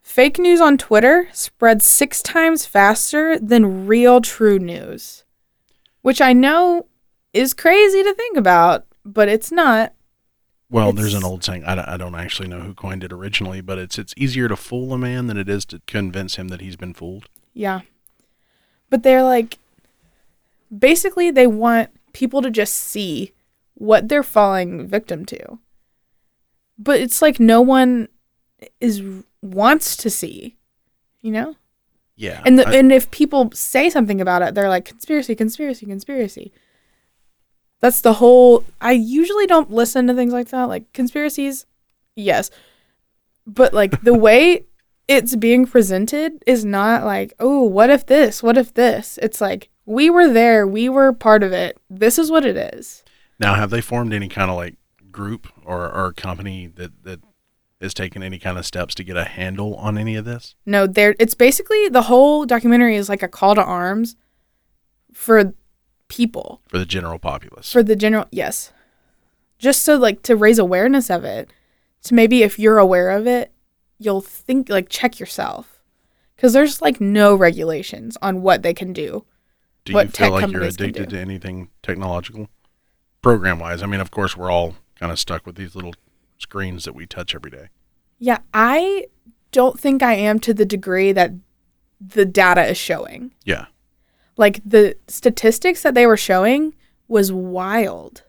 Fake 0.02 0.38
news 0.40 0.60
on 0.62 0.78
Twitter 0.78 1.28
spreads 1.32 1.86
six 1.86 2.22
times 2.22 2.66
faster 2.66 3.38
than 3.40 3.86
real 3.88 4.20
true 4.22 4.60
news, 4.60 5.24
which 6.02 6.20
I 6.22 6.34
know 6.34 6.88
is 7.34 7.54
crazy 7.54 8.04
to 8.04 8.14
think 8.14 8.38
about, 8.38 8.86
but 9.06 9.28
it's 9.30 9.52
not. 9.52 9.94
Well, 10.74 10.92
there's 10.92 11.14
an 11.14 11.24
old 11.24 11.44
saying. 11.44 11.64
I 11.66 11.76
don't, 11.76 11.88
I 11.88 11.98
don't 11.98 12.16
actually 12.16 12.48
know 12.48 12.60
who 12.62 12.74
coined 12.74 13.04
it 13.04 13.14
originally, 13.14 13.62
but 13.62 13.78
it's 13.78 13.98
it's 14.00 14.14
easier 14.18 14.48
to 14.48 14.56
fool 14.56 14.92
a 14.94 14.98
man 14.98 15.28
than 15.28 15.38
it 15.38 15.48
is 15.48 15.66
to 15.66 15.82
convince 15.88 16.36
him 16.36 16.48
that 16.50 16.62
he's 16.62 16.76
been 16.76 16.94
fooled. 16.94 17.28
Yeah. 17.54 17.82
But 18.90 19.04
they're 19.04 19.24
like, 19.24 19.60
basically, 20.78 21.32
they 21.32 21.48
want 21.48 21.90
people 22.14 22.42
to 22.42 22.50
just 22.52 22.74
see 22.76 23.32
what 23.76 24.08
they're 24.10 24.24
falling 24.24 24.88
victim 24.88 25.26
to. 25.26 25.60
But 26.78 27.00
it's 27.00 27.22
like 27.22 27.40
no 27.40 27.62
one 27.62 28.08
is 28.80 29.02
wants 29.42 29.96
to 29.98 30.10
see, 30.10 30.56
you 31.22 31.32
know? 31.32 31.56
Yeah. 32.16 32.42
And 32.46 32.58
the, 32.58 32.68
I- 32.68 32.74
and 32.76 32.92
if 32.92 33.10
people 33.12 33.52
say 33.54 33.90
something 33.90 34.22
about 34.22 34.42
it, 34.42 34.56
they're 34.56 34.70
like 34.70 34.86
conspiracy, 34.86 35.36
conspiracy, 35.36 35.86
conspiracy. 35.86 36.52
That's 37.84 38.00
the 38.00 38.14
whole. 38.14 38.64
I 38.80 38.94
usually 38.94 39.46
don't 39.46 39.70
listen 39.70 40.08
to 40.08 40.14
things 40.14 40.32
like 40.32 40.48
that, 40.48 40.70
like 40.70 40.94
conspiracies. 40.94 41.66
Yes, 42.16 42.50
but 43.46 43.74
like 43.74 44.04
the 44.04 44.14
way 44.18 44.64
it's 45.10 45.36
being 45.36 45.66
presented 45.66 46.42
is 46.48 46.64
not 46.64 47.04
like, 47.04 47.34
oh, 47.42 47.64
what 47.64 47.90
if 47.90 48.06
this? 48.06 48.42
What 48.42 48.58
if 48.58 48.74
this? 48.74 49.20
It's 49.22 49.42
like 49.42 49.70
we 49.86 50.10
were 50.10 50.32
there, 50.32 50.66
we 50.66 50.88
were 50.88 51.12
part 51.12 51.44
of 51.44 51.52
it. 51.52 51.78
This 51.90 52.18
is 52.18 52.32
what 52.32 52.46
it 52.46 52.56
is. 52.56 53.04
now, 53.38 53.56
have 53.56 53.70
they 53.70 53.82
formed 53.82 54.14
any 54.14 54.30
kind 54.30 54.50
of 54.50 54.56
like 54.56 54.78
group 55.12 55.50
or, 55.66 55.92
or 55.92 56.14
company 56.14 56.68
that 56.68 57.04
that 57.04 57.20
has 57.82 57.94
taken 57.94 58.24
any 58.24 58.40
kind 58.40 58.58
of 58.58 58.66
steps 58.66 58.96
to 58.96 59.04
get 59.04 59.18
a 59.18 59.26
handle 59.26 59.76
on 59.76 59.98
any 59.98 60.16
of 60.16 60.24
this? 60.24 60.56
No, 60.66 60.88
there. 60.88 61.16
It's 61.20 61.36
basically 61.36 61.90
the 61.90 62.04
whole 62.04 62.46
documentary 62.46 62.96
is 62.96 63.10
like 63.10 63.24
a 63.24 63.28
call 63.28 63.56
to 63.56 63.62
arms 63.62 64.16
for 65.12 65.54
people. 66.18 66.62
for 66.68 66.78
the 66.78 66.86
general 66.86 67.18
populace. 67.20 67.72
for 67.72 67.82
the 67.84 67.96
general 67.96 68.26
yes 68.32 68.72
just 69.58 69.82
so 69.84 69.96
like 69.96 70.22
to 70.24 70.36
raise 70.36 70.60
awareness 70.60 71.10
of 71.10 71.24
it 71.24 71.50
to 72.04 72.14
maybe 72.14 72.44
if 72.44 72.60
you're 72.60 72.78
aware 72.78 73.10
of 73.12 73.26
it 73.28 73.52
you'll 73.98 74.22
think 74.22 74.70
like 74.70 74.90
check 74.90 75.20
yourself 75.20 75.80
because 76.36 76.54
there's 76.54 76.82
like 76.82 77.00
no 77.02 77.34
regulations 77.36 78.18
on 78.22 78.42
what 78.42 78.62
they 78.64 78.74
can 78.74 78.92
do 78.94 79.26
Do 79.86 79.94
you 79.94 80.08
feel 80.08 80.32
like 80.32 80.52
you're 80.52 80.64
addicted 80.64 81.10
to 81.12 81.20
anything 81.20 81.70
technological? 81.82 82.48
Program 83.22 83.58
wise, 83.60 83.82
I 83.82 83.86
mean, 83.86 84.02
of 84.02 84.12
course, 84.12 84.36
we're 84.36 84.52
all 84.52 84.76
kind 85.00 85.12
of 85.12 85.18
stuck 85.18 85.46
with 85.46 85.56
these 85.56 85.76
little 85.76 85.94
screens 86.38 86.84
that 86.84 86.94
we 86.94 87.06
touch 87.08 87.34
every 87.34 87.50
day. 87.52 87.68
yeah 88.20 88.40
i 88.54 89.06
don't 89.52 89.80
think 89.80 90.04
i 90.04 90.14
am 90.14 90.40
to 90.40 90.54
the 90.54 90.66
degree 90.66 91.12
that 91.14 91.32
the 92.02 92.26
data 92.26 92.64
is 92.66 92.78
showing 92.78 93.34
Yeah. 93.46 93.66
Like 94.38 94.62
the 94.66 94.96
statistics 95.08 95.84
that 95.84 95.94
they 95.94 96.06
were 96.06 96.18
showing 96.18 96.74
was 97.08 97.32
wild 97.32 98.24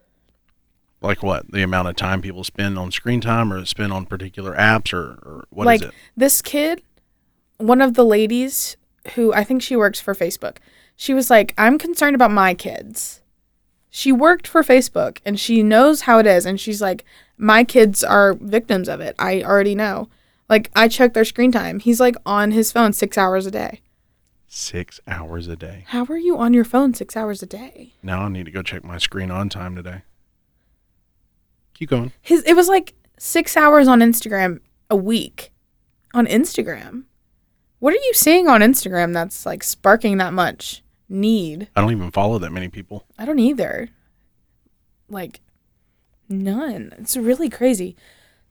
Like 1.01 1.23
what? 1.23 1.51
The 1.53 1.63
amount 1.63 1.89
of 1.89 1.97
time 1.97 2.23
people 2.23 2.45
spend 2.45 2.79
on 2.79 2.91
screen 2.91 3.21
time 3.21 3.53
or 3.53 3.65
spend 3.67 3.93
on 3.93 4.07
particular 4.07 4.55
apps 4.57 4.93
or, 4.93 5.19
or 5.23 5.45
what 5.51 5.65
is 5.65 5.67
like 5.67 5.83
it? 5.83 5.95
this 6.17 6.41
kid 6.43 6.83
one 7.59 7.81
of 7.81 7.95
the 7.95 8.05
ladies 8.05 8.77
who 9.15 9.33
i 9.35 9.45
think 9.45 9.63
she 9.63 9.77
works 9.77 10.01
for 10.01 10.15
facebook 10.15 10.57
she 10.97 11.15
was 11.15 11.31
like 11.31 11.55
i'm 11.59 11.79
concerned 11.79 12.15
about 12.15 12.31
my 12.31 12.55
kids 12.55 13.21
She 13.91 14.11
worked 14.11 14.49
for 14.49 14.65
Facebook 14.65 15.19
and 15.25 15.39
she 15.39 15.63
knows 15.63 16.01
how 16.03 16.19
it 16.19 16.27
is. 16.27 16.47
And 16.47 16.59
she's 16.59 16.83
like, 16.83 17.05
my 17.39 17.63
kids 17.63 18.03
are 18.03 18.35
victims 18.35 18.89
of 18.89 19.01
it. 19.01 19.15
I 19.21 19.43
already 19.45 19.77
know. 19.77 20.09
Like, 20.49 20.69
I 20.75 20.89
check 20.89 21.15
their 21.15 21.25
screen 21.25 21.53
time. 21.53 21.79
He's 21.79 22.01
like 22.01 22.17
on 22.27 22.51
his 22.51 22.73
phone 22.73 22.93
six 22.93 23.17
hours 23.17 23.47
a 23.47 23.53
day. 23.53 23.83
Six 24.57 25.01
hours 25.09 25.49
a 25.49 25.57
day. 25.57 25.83
How 25.89 26.05
are 26.05 26.17
you 26.17 26.39
on 26.39 26.55
your 26.55 26.65
phone 26.65 26.95
six 26.95 27.17
hours 27.17 27.43
a 27.43 27.47
day? 27.47 27.95
Now 28.05 28.21
I 28.21 28.29
need 28.29 28.47
to 28.47 28.53
go 28.53 28.63
check 28.63 28.85
my 28.85 28.99
screen 28.99 29.33
on 29.33 29.49
time 29.49 29.75
today. 29.75 30.03
Keep 31.75 31.91
going. 31.91 32.13
His 32.23 32.45
it 32.45 32.55
was 32.55 32.69
like 32.69 32.95
six 33.19 33.57
hours 33.57 33.89
on 33.89 33.99
Instagram 33.99 34.61
a 34.89 34.95
week. 34.95 35.53
On 36.15 36.25
Instagram. 36.29 37.03
What 37.81 37.95
are 37.95 37.97
you 38.05 38.13
seeing 38.15 38.47
on 38.47 38.61
Instagram 38.61 39.13
that's 39.13 39.45
like 39.45 39.65
sparking 39.65 40.19
that 40.19 40.33
much 40.33 40.85
need? 41.09 41.67
I 41.75 41.81
don't 41.81 41.91
even 41.91 42.13
follow 42.13 42.39
that 42.39 42.53
many 42.53 42.69
people. 42.69 43.07
I 43.19 43.25
don't 43.25 43.41
either. 43.41 43.89
Like, 45.09 45.41
none. 46.29 46.95
It's 46.99 47.17
really 47.17 47.51
crazy. 47.51 47.97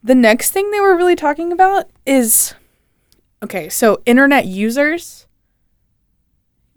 The 0.04 0.16
next 0.16 0.52
thing 0.52 0.70
they 0.70 0.82
were 0.82 0.98
really 0.98 1.16
talking 1.16 1.54
about 1.54 1.90
is 2.06 2.56
okay, 3.42 3.70
so 3.70 4.02
internet 4.06 4.46
users, 4.46 5.28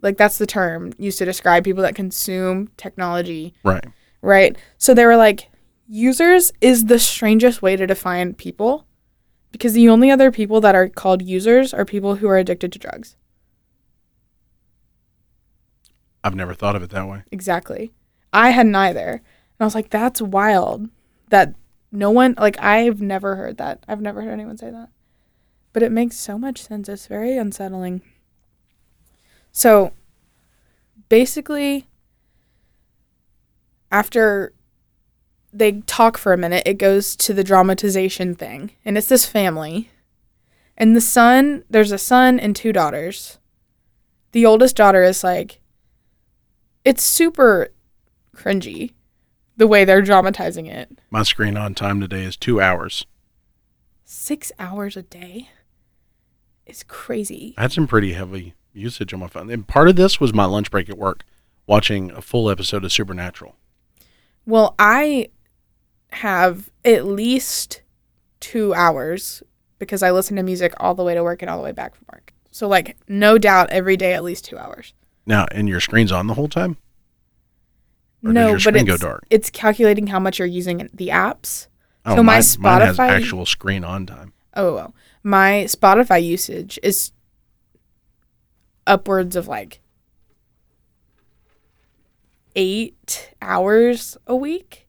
like, 0.02 0.16
that's 0.16 0.38
the 0.38 0.46
term 0.46 0.92
used 0.98 1.18
to 1.18 1.24
describe 1.24 1.64
people 1.64 1.82
that 1.82 1.94
consume 1.94 2.68
technology, 2.76 3.54
Right. 3.64 3.84
right? 4.22 4.56
So 4.78 4.92
they 4.94 5.06
were 5.06 5.16
like, 5.16 5.48
users 5.88 6.52
is 6.60 6.86
the 6.86 6.98
strangest 6.98 7.62
way 7.62 7.76
to 7.76 7.86
define 7.86 8.34
people 8.34 8.86
because 9.52 9.72
the 9.72 9.88
only 9.88 10.10
other 10.10 10.30
people 10.30 10.60
that 10.60 10.74
are 10.74 10.88
called 10.88 11.22
users 11.22 11.72
are 11.72 11.84
people 11.84 12.16
who 12.16 12.28
are 12.28 12.36
addicted 12.36 12.72
to 12.72 12.78
drugs. 12.78 13.16
I've 16.22 16.34
never 16.34 16.54
thought 16.54 16.76
of 16.76 16.82
it 16.82 16.90
that 16.90 17.08
way. 17.08 17.22
Exactly. 17.30 17.92
I 18.32 18.50
hadn't 18.50 18.74
either. 18.74 19.08
And 19.10 19.60
I 19.60 19.64
was 19.64 19.74
like, 19.74 19.90
that's 19.90 20.20
wild 20.20 20.88
that 21.30 21.54
no 21.92 22.10
one, 22.10 22.34
like, 22.36 22.58
I've 22.60 23.00
never 23.00 23.36
heard 23.36 23.58
that. 23.58 23.84
I've 23.88 24.00
never 24.00 24.22
heard 24.22 24.32
anyone 24.32 24.56
say 24.58 24.70
that. 24.70 24.88
But 25.72 25.82
it 25.82 25.92
makes 25.92 26.16
so 26.16 26.36
much 26.36 26.62
sense. 26.62 26.88
It's 26.88 27.06
very 27.06 27.36
unsettling. 27.36 28.02
So 29.56 29.94
basically, 31.08 31.86
after 33.90 34.52
they 35.50 35.80
talk 35.80 36.18
for 36.18 36.34
a 36.34 36.36
minute, 36.36 36.64
it 36.66 36.74
goes 36.74 37.16
to 37.16 37.32
the 37.32 37.42
dramatization 37.42 38.34
thing. 38.34 38.72
And 38.84 38.98
it's 38.98 39.08
this 39.08 39.24
family. 39.24 39.88
And 40.76 40.94
the 40.94 41.00
son, 41.00 41.64
there's 41.70 41.90
a 41.90 41.96
son 41.96 42.38
and 42.38 42.54
two 42.54 42.70
daughters. 42.70 43.38
The 44.32 44.44
oldest 44.44 44.76
daughter 44.76 45.02
is 45.02 45.24
like, 45.24 45.60
it's 46.84 47.02
super 47.02 47.68
cringy 48.36 48.92
the 49.56 49.66
way 49.66 49.86
they're 49.86 50.02
dramatizing 50.02 50.66
it. 50.66 50.98
My 51.08 51.22
screen 51.22 51.56
on 51.56 51.74
time 51.74 51.98
today 51.98 52.24
is 52.24 52.36
two 52.36 52.60
hours. 52.60 53.06
Six 54.04 54.52
hours 54.58 54.98
a 54.98 55.02
day 55.02 55.48
is 56.66 56.82
crazy. 56.82 57.54
I 57.56 57.62
had 57.62 57.72
some 57.72 57.86
pretty 57.86 58.12
heavy 58.12 58.52
usage 58.76 59.12
on 59.12 59.20
my 59.20 59.26
phone. 59.28 59.50
And 59.50 59.66
part 59.66 59.88
of 59.88 59.96
this 59.96 60.20
was 60.20 60.32
my 60.34 60.44
lunch 60.44 60.70
break 60.70 60.88
at 60.88 60.98
work, 60.98 61.24
watching 61.66 62.10
a 62.10 62.22
full 62.22 62.50
episode 62.50 62.84
of 62.84 62.92
Supernatural. 62.92 63.56
Well, 64.44 64.74
I 64.78 65.28
have 66.10 66.70
at 66.84 67.04
least 67.04 67.82
two 68.40 68.72
hours 68.74 69.42
because 69.78 70.02
I 70.02 70.10
listen 70.10 70.36
to 70.36 70.42
music 70.42 70.72
all 70.78 70.94
the 70.94 71.04
way 71.04 71.14
to 71.14 71.22
work 71.22 71.42
and 71.42 71.50
all 71.50 71.58
the 71.58 71.64
way 71.64 71.72
back 71.72 71.94
from 71.94 72.06
work. 72.12 72.32
So, 72.50 72.68
like, 72.68 72.96
no 73.08 73.38
doubt 73.38 73.70
every 73.70 73.96
day 73.96 74.14
at 74.14 74.24
least 74.24 74.44
two 74.44 74.56
hours. 74.56 74.94
Now, 75.26 75.46
and 75.52 75.68
your 75.68 75.80
screen's 75.80 76.12
on 76.12 76.26
the 76.26 76.34
whole 76.34 76.48
time? 76.48 76.76
Or 78.24 78.32
no, 78.32 78.52
but 78.64 78.76
it's, 78.76 78.84
go 78.84 78.96
dark? 78.96 79.24
it's 79.28 79.50
calculating 79.50 80.06
how 80.06 80.18
much 80.18 80.38
you're 80.38 80.48
using 80.48 80.88
the 80.94 81.08
apps. 81.08 81.66
Oh, 82.06 82.16
so 82.16 82.22
my 82.22 82.40
mine, 82.40 82.44
mine 82.60 82.80
has 82.82 82.98
actual 82.98 83.44
screen 83.44 83.84
on 83.84 84.06
time. 84.06 84.32
Oh, 84.54 84.74
well, 84.74 84.94
my 85.22 85.64
Spotify 85.68 86.24
usage 86.24 86.78
is 86.82 87.12
upwards 88.86 89.36
of 89.36 89.48
like 89.48 89.80
eight 92.54 93.34
hours 93.42 94.16
a 94.26 94.34
week. 94.34 94.86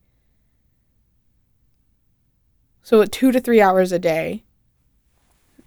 So 2.81 3.03
two 3.03 3.31
to 3.31 3.41
three 3.41 3.60
hours 3.60 3.91
a 3.91 3.99
day, 3.99 4.43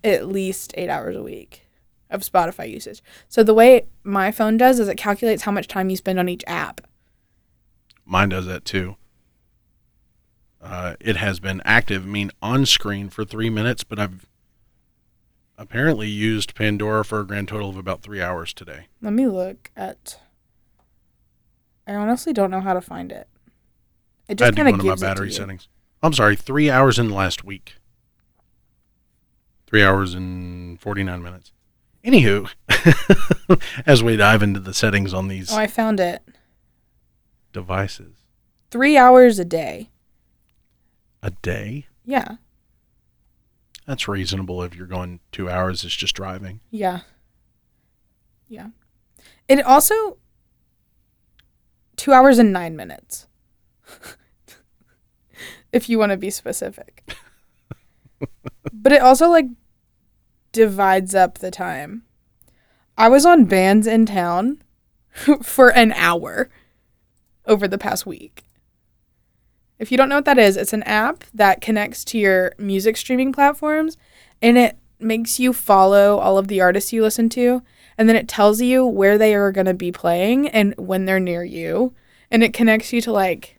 at 0.02 0.26
least 0.28 0.72
eight 0.76 0.88
hours 0.88 1.14
a 1.16 1.22
week 1.22 1.66
of 2.08 2.22
Spotify 2.22 2.72
usage. 2.72 3.02
So 3.28 3.42
the 3.42 3.54
way 3.54 3.86
my 4.02 4.32
phone 4.32 4.56
does 4.56 4.80
is 4.80 4.88
it 4.88 4.96
calculates 4.96 5.42
how 5.42 5.52
much 5.52 5.68
time 5.68 5.90
you 5.90 5.96
spend 5.96 6.18
on 6.18 6.28
each 6.28 6.44
app. 6.46 6.80
Mine 8.04 8.30
does 8.30 8.46
that 8.46 8.64
too. 8.64 8.96
Uh, 10.62 10.94
it 11.00 11.16
has 11.16 11.40
been 11.40 11.62
active, 11.64 12.04
I 12.04 12.06
mean 12.06 12.30
on 12.42 12.66
screen 12.66 13.08
for 13.08 13.24
three 13.24 13.50
minutes, 13.50 13.84
but 13.84 13.98
I've 13.98 14.26
apparently 15.61 16.09
used 16.09 16.55
Pandora 16.55 17.05
for 17.05 17.20
a 17.20 17.27
grand 17.27 17.49
total 17.49 17.68
of 17.70 17.77
about 17.77 18.03
three 18.03 18.20
hours 18.23 18.53
today. 18.53 18.87
Let 19.03 19.12
me 19.12 19.27
look 19.27 19.70
at. 19.77 20.18
I 21.87 21.94
honestly 21.94 22.33
don't 22.33 22.51
know 22.51 22.61
how 22.61 22.73
to 22.73 22.81
find 22.81 23.12
it. 23.12 23.29
It 24.29 24.40
I 24.42 24.46
just 24.46 24.57
kind 24.57 24.68
of 24.68 24.77
my 24.77 24.83
gives 24.83 25.03
it 25.03 25.05
battery 25.05 25.31
settings. 25.33 25.68
I'm 26.03 26.12
sorry, 26.12 26.37
three 26.37 26.70
hours 26.70 26.99
in 26.99 27.09
the 27.09 27.14
last 27.14 27.44
week. 27.44 27.75
Three 29.66 29.83
hours 29.85 30.14
and 30.14 30.81
49 30.81 31.23
minutes. 31.23 31.53
Anywho, 32.05 32.49
as 33.87 34.03
we 34.03 34.16
dive 34.16 34.42
into 34.42 34.59
the 34.61 34.73
settings 34.73 35.12
on 35.12 35.29
these 35.29 35.53
Oh, 35.53 35.59
I 35.59 35.66
found 35.66 36.01
it. 36.01 36.23
devices, 37.53 38.14
Three 38.70 38.96
hours 38.96 39.38
a 39.38 39.44
day. 39.44 39.90
a 41.23 41.31
day, 41.42 41.87
Yeah. 42.05 42.37
That's 43.90 44.07
reasonable 44.07 44.62
if 44.62 44.76
you're 44.76 44.87
going 44.87 45.18
two 45.33 45.50
hours, 45.50 45.83
it's 45.83 45.96
just 45.96 46.14
driving. 46.14 46.61
Yeah. 46.70 47.00
Yeah. 48.46 48.68
It 49.48 49.66
also 49.66 50.18
two 51.96 52.12
hours 52.12 52.38
and 52.38 52.53
nine 52.53 52.76
minutes. 52.76 53.26
if 55.72 55.88
you 55.88 55.98
want 55.98 56.12
to 56.12 56.16
be 56.16 56.31
specific. 56.31 57.03
but 58.72 58.92
it 58.92 59.03
also 59.03 59.29
like 59.29 59.46
divides 60.53 61.16
up 61.16 61.38
the 61.38 61.50
time. 61.50 62.05
I 62.96 63.09
was 63.09 63.26
on 63.26 63.48
Bandsintown 63.48 64.59
for 65.42 65.70
an 65.70 65.90
hour 65.94 66.48
over 67.44 67.66
the 67.66 67.76
past 67.76 68.07
week. 68.07 68.44
If 69.80 69.90
you 69.90 69.96
don't 69.96 70.08
know 70.08 70.14
what 70.16 70.26
that 70.26 70.38
is, 70.38 70.56
it's 70.56 70.72
an 70.72 70.82
app 70.84 71.24
that 71.34 71.60
connects 71.60 72.04
to 72.06 72.18
your 72.18 72.52
music 72.58 72.96
streaming 72.96 73.32
platforms 73.32 73.96
and 74.40 74.56
it 74.56 74.76
makes 75.00 75.40
you 75.40 75.52
follow 75.52 76.18
all 76.18 76.36
of 76.38 76.46
the 76.48 76.60
artists 76.60 76.92
you 76.92 77.02
listen 77.02 77.28
to 77.30 77.62
and 77.96 78.08
then 78.08 78.14
it 78.16 78.28
tells 78.28 78.60
you 78.60 78.84
where 78.86 79.16
they 79.18 79.34
are 79.34 79.50
going 79.50 79.66
to 79.66 79.74
be 79.74 79.90
playing 79.90 80.48
and 80.48 80.74
when 80.76 81.06
they're 81.06 81.18
near 81.18 81.42
you 81.42 81.94
and 82.30 82.44
it 82.44 82.52
connects 82.52 82.92
you 82.92 83.00
to 83.00 83.10
like 83.10 83.58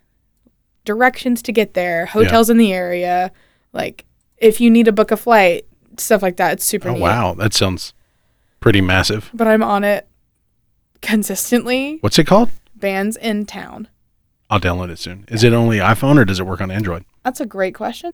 directions 0.86 1.42
to 1.42 1.52
get 1.52 1.74
there, 1.74 2.06
hotels 2.06 2.50
in 2.50 2.58
the 2.58 2.72
area, 2.72 3.32
like 3.74 4.06
if 4.38 4.62
you 4.62 4.70
need 4.70 4.86
to 4.86 4.92
book 4.92 5.10
a 5.12 5.18
flight, 5.18 5.66
stuff 5.98 6.22
like 6.22 6.38
that. 6.38 6.54
It's 6.54 6.64
super 6.66 6.90
Oh, 6.90 6.94
neat. 6.94 7.02
wow. 7.02 7.34
That 7.34 7.54
sounds 7.54 7.94
pretty 8.60 8.82
massive. 8.82 9.30
But 9.34 9.48
I'm 9.48 9.64
on 9.64 9.84
it 9.84 10.08
consistently. 11.02 11.98
What's 12.02 12.20
it 12.20 12.26
called? 12.28 12.50
Bandsintown. 12.78 13.88
I'll 14.52 14.60
download 14.60 14.90
it 14.92 15.00
soon. 15.00 15.24
Is 15.30 15.44
it 15.46 15.54
only 15.54 15.78
iPhone 15.78 16.20
or 16.20 16.26
does 16.26 16.40
it 16.40 16.46
work 16.46 16.60
on 16.62 16.70
Android? 16.70 17.06
That's 17.24 17.40
a 17.40 17.46
great 17.46 17.74
question. 17.74 18.12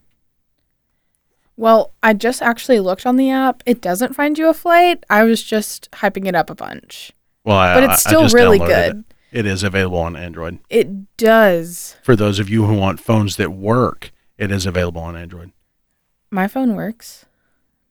Well, 1.56 1.92
I 2.00 2.14
just 2.14 2.40
actually 2.40 2.78
looked 2.78 3.04
on 3.04 3.16
the 3.16 3.28
app. 3.30 3.64
It 3.66 3.80
doesn't 3.80 4.14
find 4.14 4.38
you 4.38 4.48
a 4.48 4.54
flight. 4.54 5.04
I 5.10 5.24
was 5.24 5.42
just 5.42 5.90
hyping 5.90 6.26
it 6.28 6.36
up 6.36 6.48
a 6.48 6.54
bunch. 6.54 7.10
Well, 7.44 7.56
I, 7.56 7.74
But 7.74 7.82
it's 7.90 8.06
I- 8.06 8.10
I 8.10 8.12
still 8.12 8.22
just 8.22 8.34
really 8.36 8.60
good. 8.60 9.04
It. 9.32 9.40
it 9.40 9.46
is 9.46 9.64
available 9.64 9.98
on 9.98 10.14
Android. 10.14 10.60
It 10.70 11.16
does. 11.16 11.96
For 12.04 12.14
those 12.14 12.38
of 12.38 12.48
you 12.48 12.66
who 12.66 12.74
want 12.74 13.00
phones 13.00 13.34
that 13.36 13.50
work, 13.52 14.12
it 14.38 14.52
is 14.52 14.64
available 14.64 15.02
on 15.02 15.16
Android. 15.16 15.50
My 16.30 16.46
phone 16.46 16.76
works 16.76 17.24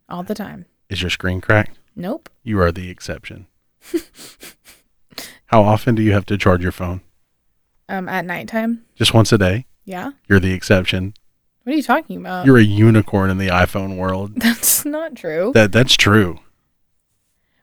all 0.08 0.24
the 0.24 0.36
time. 0.36 0.66
Is 0.90 1.02
your 1.02 1.10
screen 1.12 1.42
cracked? 1.42 1.78
Nope. 1.98 2.30
You 2.44 2.62
are 2.62 2.72
the 2.72 2.90
exception. 2.90 3.48
How 5.48 5.64
often 5.64 5.96
do 5.96 6.02
you 6.02 6.14
have 6.14 6.26
to 6.28 6.38
charge 6.38 6.62
your 6.64 6.72
phone? 6.72 7.02
Um, 7.90 8.10
at 8.10 8.26
nighttime. 8.26 8.84
Just 8.96 9.14
once 9.14 9.32
a 9.32 9.38
day? 9.38 9.66
Yeah. 9.86 10.12
You're 10.28 10.40
the 10.42 10.52
exception. 10.52 11.14
What 11.64 11.74
are 11.74 11.76
you 11.76 11.84
talking 11.84 12.18
about? 12.18 12.46
You're 12.46 12.58
a 12.58 12.64
unicorn 12.64 13.30
in 13.30 13.38
the 13.38 13.48
iPhone 13.48 13.98
world. 13.98 14.34
That's 14.38 14.86
not 14.86 15.16
true. 15.16 15.52
That 15.54 15.72
that's 15.72 15.96
true. 15.96 16.40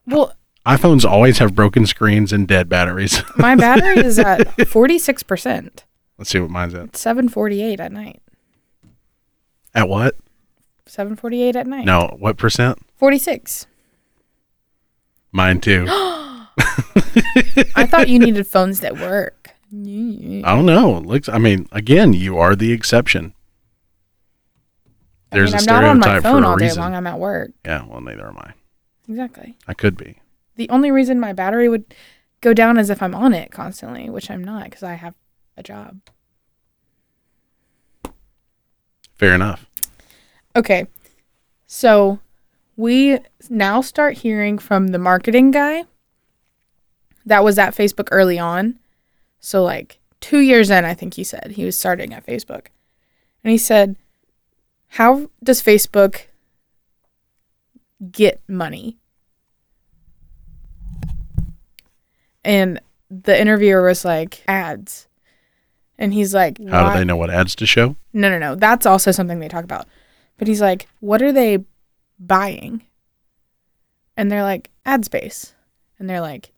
well, 0.06 0.34
iPhones 0.66 1.04
always 1.04 1.38
have 1.38 1.54
broken 1.54 1.86
screens 1.86 2.32
and 2.32 2.48
dead 2.48 2.68
batteries. 2.68 3.22
my 3.36 3.54
battery 3.54 4.04
is 4.04 4.18
at 4.18 4.40
46%. 4.56 5.84
Let's 6.16 6.30
see 6.30 6.38
what 6.38 6.50
mine's 6.50 6.74
at. 6.74 6.84
It's 6.84 7.00
748 7.00 7.80
at 7.80 7.92
night. 7.92 8.22
At 9.74 9.88
what? 9.88 10.16
748 10.86 11.56
at 11.56 11.66
night. 11.66 11.84
No, 11.84 12.16
what 12.18 12.36
percent? 12.36 12.78
46. 12.96 13.66
Mine 15.32 15.60
too. 15.60 15.86
I 17.76 17.86
thought 17.88 18.08
you 18.08 18.18
needed 18.18 18.46
phones 18.46 18.80
that 18.80 18.98
work. 18.98 19.43
I 19.76 20.54
don't 20.54 20.66
know. 20.66 20.98
It 20.98 21.06
looks. 21.06 21.28
I 21.28 21.38
mean, 21.38 21.68
again, 21.72 22.12
you 22.12 22.38
are 22.38 22.54
the 22.54 22.72
exception. 22.72 23.34
I 25.32 25.36
There's 25.36 25.52
mean, 25.52 25.68
a 25.68 25.72
I'm 25.72 25.82
not 25.82 25.84
on 25.84 25.98
my 25.98 26.20
phone 26.20 26.42
for 26.42 26.46
a 26.46 26.50
all 26.50 26.56
day 26.56 26.66
reason. 26.66 26.80
long. 26.80 26.94
I'm 26.94 27.06
at 27.06 27.18
work. 27.18 27.50
Yeah. 27.64 27.84
Well, 27.86 28.00
neither 28.00 28.28
am 28.28 28.38
I. 28.38 28.52
Exactly. 29.08 29.56
I 29.66 29.74
could 29.74 29.96
be. 29.96 30.18
The 30.56 30.68
only 30.70 30.90
reason 30.90 31.18
my 31.18 31.32
battery 31.32 31.68
would 31.68 31.92
go 32.40 32.54
down 32.54 32.78
is 32.78 32.88
if 32.90 33.02
I'm 33.02 33.14
on 33.14 33.34
it 33.34 33.50
constantly, 33.50 34.08
which 34.08 34.30
I'm 34.30 34.44
not 34.44 34.64
because 34.64 34.82
I 34.84 34.94
have 34.94 35.14
a 35.56 35.62
job. 35.62 36.00
Fair 39.16 39.34
enough. 39.34 39.66
Okay. 40.54 40.86
So 41.66 42.20
we 42.76 43.18
now 43.50 43.80
start 43.80 44.18
hearing 44.18 44.58
from 44.58 44.88
the 44.88 44.98
marketing 44.98 45.50
guy 45.50 45.84
that 47.26 47.42
was 47.42 47.58
at 47.58 47.74
Facebook 47.74 48.08
early 48.12 48.38
on. 48.38 48.78
So, 49.46 49.62
like 49.62 49.98
two 50.20 50.38
years 50.38 50.70
in, 50.70 50.86
I 50.86 50.94
think 50.94 51.12
he 51.14 51.22
said 51.22 51.50
he 51.50 51.66
was 51.66 51.76
starting 51.76 52.14
at 52.14 52.24
Facebook. 52.24 52.68
And 53.44 53.50
he 53.50 53.58
said, 53.58 53.94
How 54.88 55.28
does 55.42 55.60
Facebook 55.62 56.28
get 58.10 58.40
money? 58.48 58.96
And 62.42 62.80
the 63.10 63.38
interviewer 63.38 63.82
was 63.86 64.02
like, 64.02 64.42
Ads. 64.48 65.08
And 65.98 66.14
he's 66.14 66.32
like, 66.32 66.58
How 66.66 66.84
"Why- 66.84 66.92
do 66.94 66.98
they 67.00 67.04
know 67.04 67.16
what 67.16 67.28
ads 67.28 67.54
to 67.56 67.66
show? 67.66 67.96
no, 68.14 68.30
no, 68.30 68.38
no. 68.38 68.54
That's 68.54 68.86
also 68.86 69.10
something 69.10 69.40
they 69.40 69.48
talk 69.48 69.64
about. 69.64 69.86
But 70.38 70.48
he's 70.48 70.62
like, 70.62 70.88
what 71.00 71.20
are 71.20 71.32
they 71.32 71.64
buying? 72.18 72.82
And 74.16 74.32
they're 74.32 74.42
like, 74.42 74.70
ad 74.86 75.04
space. 75.04 75.54
And 75.98 76.08
they're 76.08 76.22
like, 76.22 76.50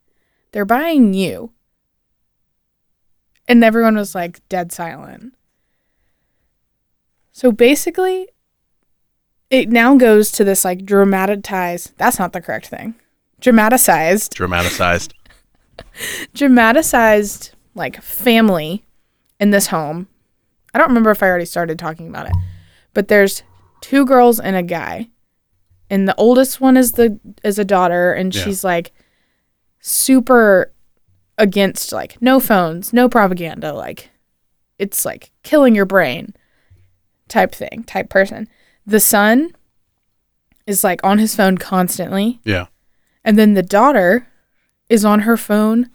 they're 0.53 0.64
buying 0.64 1.14
you. 1.14 1.51
And 3.48 3.62
everyone 3.62 3.96
was 3.96 4.14
like 4.14 4.46
dead 4.48 4.72
silent. 4.72 5.35
So 7.32 7.52
basically, 7.52 8.28
it 9.50 9.68
now 9.68 9.96
goes 9.96 10.30
to 10.32 10.44
this 10.44 10.64
like 10.64 10.85
dramatized, 10.85 11.92
that's 11.96 12.18
not 12.18 12.32
the 12.32 12.40
correct 12.40 12.66
thing. 12.68 12.94
Dramaticized 13.40 14.30
Dramatized. 14.35 15.14
dramatized 16.35 17.54
like 17.74 18.00
family 18.02 18.85
in 19.38 19.50
this 19.50 19.66
home. 19.68 20.09
I 20.74 20.78
don't 20.78 20.88
remember 20.88 21.11
if 21.11 21.22
I 21.22 21.26
already 21.28 21.44
started 21.44 21.78
talking 21.78 22.09
about 22.09 22.26
it, 22.26 22.32
but 22.94 23.09
there's 23.09 23.42
two 23.80 24.04
girls 24.06 24.40
and 24.40 24.56
a 24.56 24.62
guy, 24.62 25.09
and 25.90 26.09
the 26.09 26.14
oldest 26.16 26.61
one 26.61 26.76
is 26.76 26.92
the 26.92 27.20
is 27.44 27.59
a 27.59 27.64
daughter, 27.64 28.12
and 28.12 28.35
Yeah. 28.35 28.42
she's 28.44 28.64
like 28.64 28.92
super 29.80 30.72
against 31.38 31.92
like 31.92 32.20
no 32.20 32.40
phones, 32.40 32.92
no 32.92 33.09
propaganda, 33.09 33.72
like 33.72 34.11
it's 34.79 35.05
like 35.05 35.33
killing 35.42 35.75
your 35.75 35.87
brain 35.87 36.35
type 37.29 37.55
thing, 37.55 37.85
type 37.85 38.09
person. 38.09 38.49
The 38.87 39.01
son 39.01 39.53
is 40.66 40.85
like 40.85 41.03
on 41.05 41.18
his 41.18 41.35
phone 41.35 41.59
constantly. 41.59 42.40
Yeah. 42.44 42.66
And 43.25 43.38
then 43.38 43.55
the 43.55 43.62
daughter 43.62 44.27
is 44.88 45.05
on 45.05 45.20
her 45.20 45.37
phone 45.37 45.90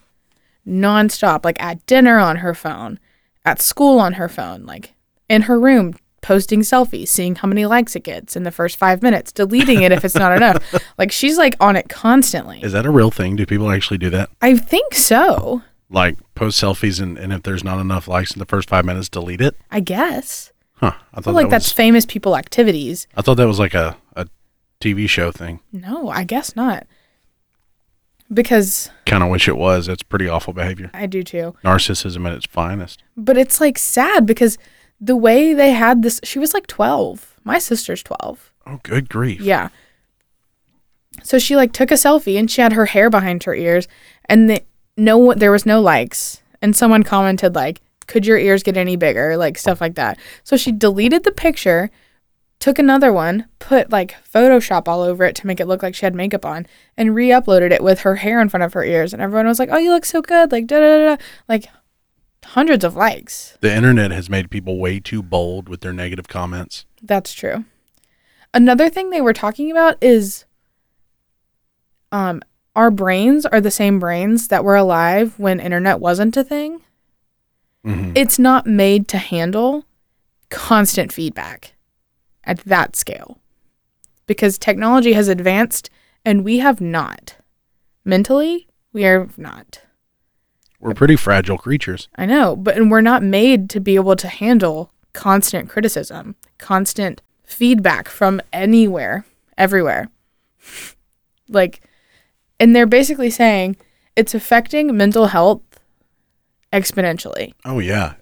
nonstop, 0.68 1.46
like 1.46 1.62
at 1.62 1.86
dinner 1.86 2.20
on 2.20 2.38
her 2.38 2.54
phone, 2.54 3.00
at 3.46 3.62
school 3.62 4.00
on 4.00 4.14
her 4.14 4.30
phone, 4.30 4.66
like 4.66 4.94
in 5.30 5.44
her 5.44 5.60
room 5.60 5.94
posting 6.22 6.62
selfies, 6.62 7.08
seeing 7.10 7.36
how 7.36 7.48
many 7.48 7.66
likes 7.66 7.96
it 7.96 8.04
gets 8.04 8.36
in 8.36 8.44
the 8.44 8.52
first 8.52 8.78
five 8.78 9.02
minutes, 9.02 9.32
deleting 9.32 9.82
it 9.82 9.92
if 9.92 10.06
it's 10.06 10.16
not 10.16 10.36
enough. 10.36 10.64
Like 10.98 11.12
she's 11.12 11.38
like 11.38 11.56
on 11.60 11.76
it 11.76 11.90
constantly. 11.90 12.62
Is 12.62 12.74
that 12.74 12.86
a 12.86 12.92
real 12.92 13.10
thing? 13.10 13.36
Do 13.36 13.46
people 13.46 13.72
actually 13.72 13.98
do 13.98 14.10
that? 14.12 14.30
I 14.42 14.56
think 14.56 14.94
so. 14.94 15.64
Like 15.90 16.18
post 16.36 16.62
selfies 16.62 17.02
and, 17.02 17.18
and 17.18 17.34
if 17.34 17.42
there's 17.44 17.64
not 17.64 17.80
enough 17.80 18.08
likes 18.08 18.32
in 18.32 18.40
the 18.40 18.46
first 18.46 18.70
five 18.70 18.86
minutes, 18.86 19.10
delete 19.10 19.42
it? 19.42 19.56
I 19.72 19.80
guess. 19.80 20.52
Huh. 20.76 20.94
I 21.14 21.22
thought 21.22 21.34
like 21.34 21.48
that 21.48 21.52
that's 21.52 21.72
famous 21.72 22.06
people 22.06 22.38
activities. 22.38 23.08
I 23.16 23.22
thought 23.22 23.36
that 23.36 23.48
was 23.48 23.60
like 23.60 23.74
a, 23.74 23.98
a 24.16 24.28
TV 24.80 25.10
show 25.10 25.32
thing. 25.32 25.62
No, 25.72 26.10
I 26.10 26.24
guess 26.24 26.56
not. 26.56 26.86
Because 28.32 28.90
Kind 29.06 29.24
of 29.24 29.30
wish 29.30 29.48
it 29.48 29.58
was. 29.58 29.88
That's 29.88 30.04
pretty 30.04 30.28
awful 30.28 30.54
behavior. 30.54 30.90
I 30.94 31.06
do 31.06 31.24
too. 31.24 31.56
Narcissism 31.64 32.28
at 32.28 32.34
its 32.34 32.46
finest. 32.46 33.04
But 33.18 33.38
it's 33.38 33.60
like 33.60 33.78
sad 33.78 34.26
because 34.26 34.58
the 35.02 35.16
way 35.16 35.54
they 35.54 35.72
had 35.72 36.04
this, 36.04 36.22
she 36.24 36.38
was 36.38 36.54
like 36.54 36.68
12. 36.68 37.40
My 37.44 37.58
sister's 37.58 38.04
12. 38.04 38.54
Oh, 38.68 38.80
good 38.84 39.10
grief. 39.10 39.42
Yeah. 39.42 39.70
So 41.24 41.40
she 41.40 41.56
like 41.56 41.74
took 41.74 41.92
a 41.92 41.96
selfie 41.96 42.40
and 42.40 42.50
she 42.50 42.62
had 42.62 42.74
her 42.74 42.86
hair 42.86 43.10
behind 43.10 43.44
her 43.44 43.56
ears 43.56 43.88
and 44.26 44.50
the, 44.50 44.64
no 44.96 45.18
one 45.18 45.40
there 45.40 45.52
was 45.52 45.66
no 45.66 45.82
likes 45.82 46.42
and 46.62 46.76
someone 46.76 47.04
commented 47.04 47.56
like 47.56 47.82
could 48.08 48.26
your 48.26 48.38
ears 48.38 48.64
get 48.64 48.78
any 48.78 48.96
bigger 48.96 49.36
like 49.36 49.58
stuff 49.58 49.82
like 49.82 49.96
that. 49.96 50.20
So 50.44 50.58
she 50.58 50.72
deleted 50.72 51.24
the 51.24 51.32
picture, 51.32 51.90
took 52.60 52.78
another 52.78 53.12
one, 53.12 53.48
put 53.60 53.92
like 53.92 54.16
Photoshop 54.24 54.88
all 54.88 55.02
over 55.02 55.24
it 55.26 55.36
to 55.38 55.48
make 55.48 55.60
it 55.60 55.68
look 55.68 55.82
like 55.82 55.96
she 55.96 56.06
had 56.06 56.16
makeup 56.16 56.46
on 56.46 56.68
and 56.96 57.16
re-uploaded 57.16 57.72
it 57.72 57.84
with 57.84 58.02
her 58.02 58.18
hair 58.18 58.40
in 58.40 58.50
front 58.50 58.64
of 58.64 58.74
her 58.74 58.84
ears 58.84 59.14
and 59.14 59.22
everyone 59.22 59.48
was 59.48 59.60
like, 59.60 59.70
"Oh, 59.72 59.78
you 59.78 59.92
look 59.92 60.06
so 60.06 60.22
good." 60.22 60.52
Like 60.52 60.68
da 60.68 60.80
da 60.80 60.98
da. 60.98 61.16
da. 61.16 61.24
Like 61.48 61.70
hundreds 62.46 62.84
of 62.84 62.96
likes. 62.96 63.58
The 63.62 63.74
internet 63.74 64.12
has 64.12 64.30
made 64.30 64.50
people 64.50 64.80
way 64.80 65.00
too 65.00 65.22
bold 65.24 65.70
with 65.70 65.82
their 65.82 65.94
negative 65.94 66.28
comments. 66.28 66.86
That's 67.02 67.34
true. 67.34 67.66
Another 68.54 68.90
thing 68.90 69.10
they 69.10 69.22
were 69.22 69.34
talking 69.34 69.72
about 69.72 69.98
is 70.02 70.46
um 72.12 72.42
our 72.76 72.92
brains 72.92 73.46
are 73.46 73.62
the 73.62 73.72
same 73.72 74.00
brains 74.00 74.48
that 74.48 74.64
were 74.64 74.76
alive 74.76 75.38
when 75.38 75.60
internet 75.60 76.00
wasn't 76.00 76.38
a 76.38 76.44
thing. 76.44 76.82
Mhm. 77.86 78.14
It's 78.16 78.40
not 78.40 78.66
made 78.66 79.08
to 79.10 79.18
handle 79.18 79.86
constant 80.50 81.12
feedback 81.12 81.74
at 82.44 82.60
that 82.60 82.96
scale. 82.96 83.40
Because 84.28 84.58
technology 84.58 85.14
has 85.14 85.28
advanced 85.28 85.90
and 86.24 86.46
we 86.46 86.60
have 86.60 86.80
not. 86.80 87.36
Mentally, 88.06 88.68
we 88.94 89.06
are 89.06 89.28
not. 89.38 89.82
We're 90.82 90.94
pretty 90.94 91.16
fragile 91.16 91.58
creatures. 91.58 92.10
I 92.16 92.26
know, 92.26 92.56
but 92.56 92.76
and 92.76 92.92
we're 92.92 93.02
not 93.02 93.24
made 93.24 93.70
to 93.70 93.80
be 93.80 93.96
able 93.96 94.16
to 94.18 94.28
handle 94.28 94.92
constant 95.14 95.70
criticism, 95.70 96.36
constant 96.58 97.22
feedback 97.44 98.10
from 98.10 98.42
anywhere, 98.52 99.26
everywhere. 99.58 100.10
like 101.48 101.82
and 102.60 102.76
they're 102.76 102.86
basically 102.86 103.32
saying 103.32 103.76
it's 104.16 104.36
affecting 104.36 104.96
mental 104.96 105.28
health 105.28 105.62
exponentially. 106.72 107.54
Oh, 107.66 107.80
yeah. 107.80 108.14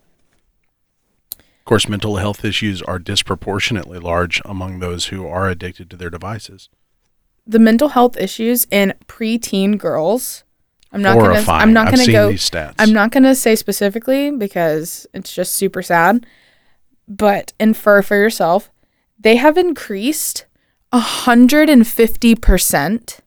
Of 1.37 1.65
course, 1.65 1.89
mental 1.89 2.15
health 2.15 2.45
issues 2.45 2.81
are 2.81 2.99
disproportionately 2.99 3.99
large 3.99 4.41
among 4.45 4.79
those 4.79 5.07
who 5.07 5.27
are 5.27 5.49
addicted 5.49 5.89
to 5.89 5.97
their 5.97 6.09
devices. 6.09 6.69
The 7.45 7.59
mental 7.59 7.89
health 7.89 8.17
issues 8.17 8.65
in 8.71 8.93
preteen 9.07 9.77
girls. 9.77 10.45
I'm 10.91 11.01
not 11.01 11.17
gonna 11.17 11.43
I'm 11.47 11.73
not 11.73 11.87
I've 11.87 11.95
gonna 11.95 12.11
go 12.11 12.29
these 12.29 12.49
stats. 12.49 12.75
I'm 12.79 12.93
not 12.93 13.11
gonna 13.11 13.35
say 13.35 13.55
specifically 13.55 14.31
because 14.31 15.05
it's 15.13 15.33
just 15.33 15.53
super 15.53 15.81
sad. 15.81 16.25
But 17.07 17.53
infer 17.59 18.01
for 18.01 18.15
yourself, 18.15 18.69
they 19.19 19.35
have 19.35 19.57
increased 19.57 20.45
hundred 20.93 21.69
and 21.69 21.87
fifty 21.87 22.33
percent 22.35 23.19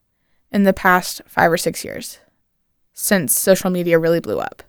in 0.50 0.64
the 0.64 0.72
past 0.72 1.22
five 1.26 1.50
or 1.52 1.56
six 1.56 1.84
years 1.84 2.18
since 2.92 3.36
social 3.36 3.70
media 3.70 3.98
really 3.98 4.20
blew 4.20 4.38
up. 4.38 4.62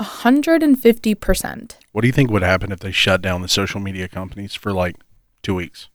hundred 0.00 0.62
and 0.62 0.78
fifty 0.78 1.14
percent. 1.14 1.78
What 1.92 2.02
do 2.02 2.06
you 2.06 2.12
think 2.12 2.30
would 2.30 2.42
happen 2.42 2.72
if 2.72 2.80
they 2.80 2.92
shut 2.92 3.22
down 3.22 3.42
the 3.42 3.48
social 3.48 3.80
media 3.80 4.08
companies 4.08 4.54
for 4.54 4.72
like 4.72 4.96
two 5.42 5.54
weeks? 5.54 5.88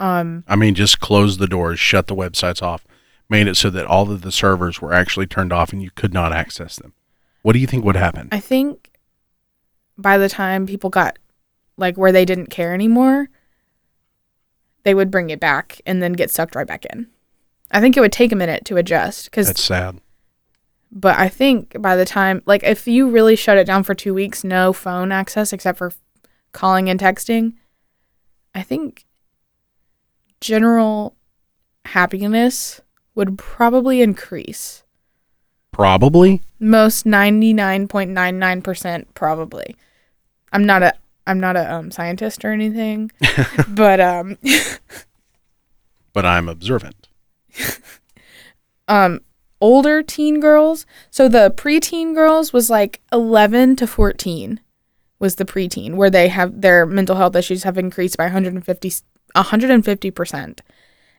Um, 0.00 0.44
I 0.46 0.54
mean, 0.54 0.74
just 0.74 1.00
close 1.00 1.38
the 1.38 1.48
doors, 1.48 1.80
shut 1.80 2.06
the 2.06 2.14
websites 2.14 2.62
off, 2.62 2.84
made 3.28 3.46
it 3.46 3.56
so 3.56 3.70
that 3.70 3.86
all 3.86 4.10
of 4.10 4.22
the 4.22 4.32
servers 4.32 4.80
were 4.80 4.92
actually 4.92 5.26
turned 5.26 5.52
off 5.52 5.72
and 5.72 5.82
you 5.82 5.90
could 5.90 6.14
not 6.14 6.32
access 6.32 6.76
them. 6.76 6.92
What 7.42 7.52
do 7.52 7.58
you 7.58 7.66
think 7.66 7.84
would 7.84 7.96
happen? 7.96 8.28
I 8.32 8.40
think 8.40 8.90
by 9.96 10.18
the 10.18 10.28
time 10.28 10.66
people 10.66 10.90
got 10.90 11.18
like 11.76 11.96
where 11.96 12.12
they 12.12 12.24
didn't 12.24 12.48
care 12.50 12.72
anymore, 12.74 13.28
they 14.84 14.94
would 14.94 15.10
bring 15.10 15.30
it 15.30 15.40
back 15.40 15.80
and 15.86 16.02
then 16.02 16.12
get 16.14 16.30
sucked 16.30 16.54
right 16.54 16.66
back 16.66 16.84
in. 16.86 17.08
I 17.70 17.80
think 17.80 17.96
it 17.96 18.00
would 18.00 18.12
take 18.12 18.32
a 18.32 18.36
minute 18.36 18.64
to 18.66 18.76
adjust 18.76 19.26
because 19.26 19.46
That's 19.46 19.62
sad. 19.62 20.00
but 20.90 21.18
I 21.18 21.28
think 21.28 21.80
by 21.82 21.96
the 21.96 22.06
time 22.06 22.42
like 22.46 22.62
if 22.64 22.88
you 22.88 23.10
really 23.10 23.36
shut 23.36 23.58
it 23.58 23.66
down 23.66 23.82
for 23.84 23.94
2 23.94 24.14
weeks 24.14 24.42
no 24.42 24.72
phone 24.72 25.12
access 25.12 25.52
except 25.52 25.76
for 25.78 25.92
calling 26.52 26.88
and 26.88 26.98
texting, 26.98 27.52
I 28.54 28.62
think 28.62 29.04
general 30.40 31.14
happiness 31.84 32.80
would 33.18 33.36
probably 33.36 34.00
increase. 34.00 34.82
Probably. 35.72 36.40
most 36.58 37.04
99.99% 37.04 39.04
probably 39.14 39.76
i'm 40.50 40.66
not 40.66 40.82
a 40.82 40.92
i'm 41.26 41.38
not 41.38 41.56
a 41.56 41.72
um, 41.72 41.92
scientist 41.92 42.44
or 42.44 42.52
anything 42.52 43.12
but 43.68 44.00
um 44.00 44.36
But 46.18 46.26
I'm 46.26 46.48
observant. 46.48 47.06
um 48.88 49.20
older 49.60 50.02
teen 50.02 50.40
girls. 50.40 50.84
So 51.10 51.28
the 51.28 51.54
preteen 51.56 52.12
girls 52.12 52.52
was 52.52 52.68
like 52.68 53.00
11 53.12 53.76
to 53.76 53.86
14 53.86 54.58
was 55.20 55.36
the 55.36 55.44
preteen 55.44 55.94
where 55.94 56.10
they 56.10 56.26
have 56.26 56.60
their 56.60 56.84
mental 56.86 57.14
health 57.14 57.36
issues 57.36 57.62
have 57.62 57.78
increased 57.78 58.16
by 58.16 58.24
150 58.24 58.92
150%. 59.36 60.58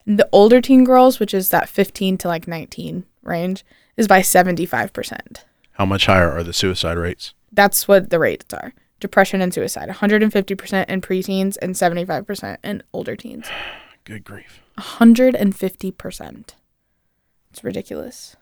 The 0.09 0.27
older 0.31 0.59
teen 0.59 0.85
girls, 0.85 1.19
which 1.19 1.35
is 1.35 1.49
that 1.49 1.69
15 1.69 2.17
to 2.17 2.27
like 2.27 2.47
19 2.47 3.05
range, 3.21 3.63
is 3.95 4.07
by 4.07 4.21
75%. 4.21 5.43
How 5.73 5.85
much 5.85 6.07
higher 6.07 6.31
are 6.31 6.41
the 6.41 6.51
suicide 6.51 6.97
rates? 6.97 7.35
That's 7.51 7.87
what 7.87 8.09
the 8.09 8.17
rates 8.17 8.51
are. 8.55 8.73
Depression 8.99 9.39
and 9.39 9.53
suicide, 9.53 9.87
150% 9.87 10.89
in 10.89 11.01
preteens 11.01 11.57
and 11.61 11.75
75% 11.75 12.57
in 12.63 12.81
older 12.91 13.15
teens. 13.15 13.47
Good 14.03 14.23
grief. 14.23 14.61
150%. 14.79 16.45
It's 17.51 17.63
ridiculous. 17.63 18.35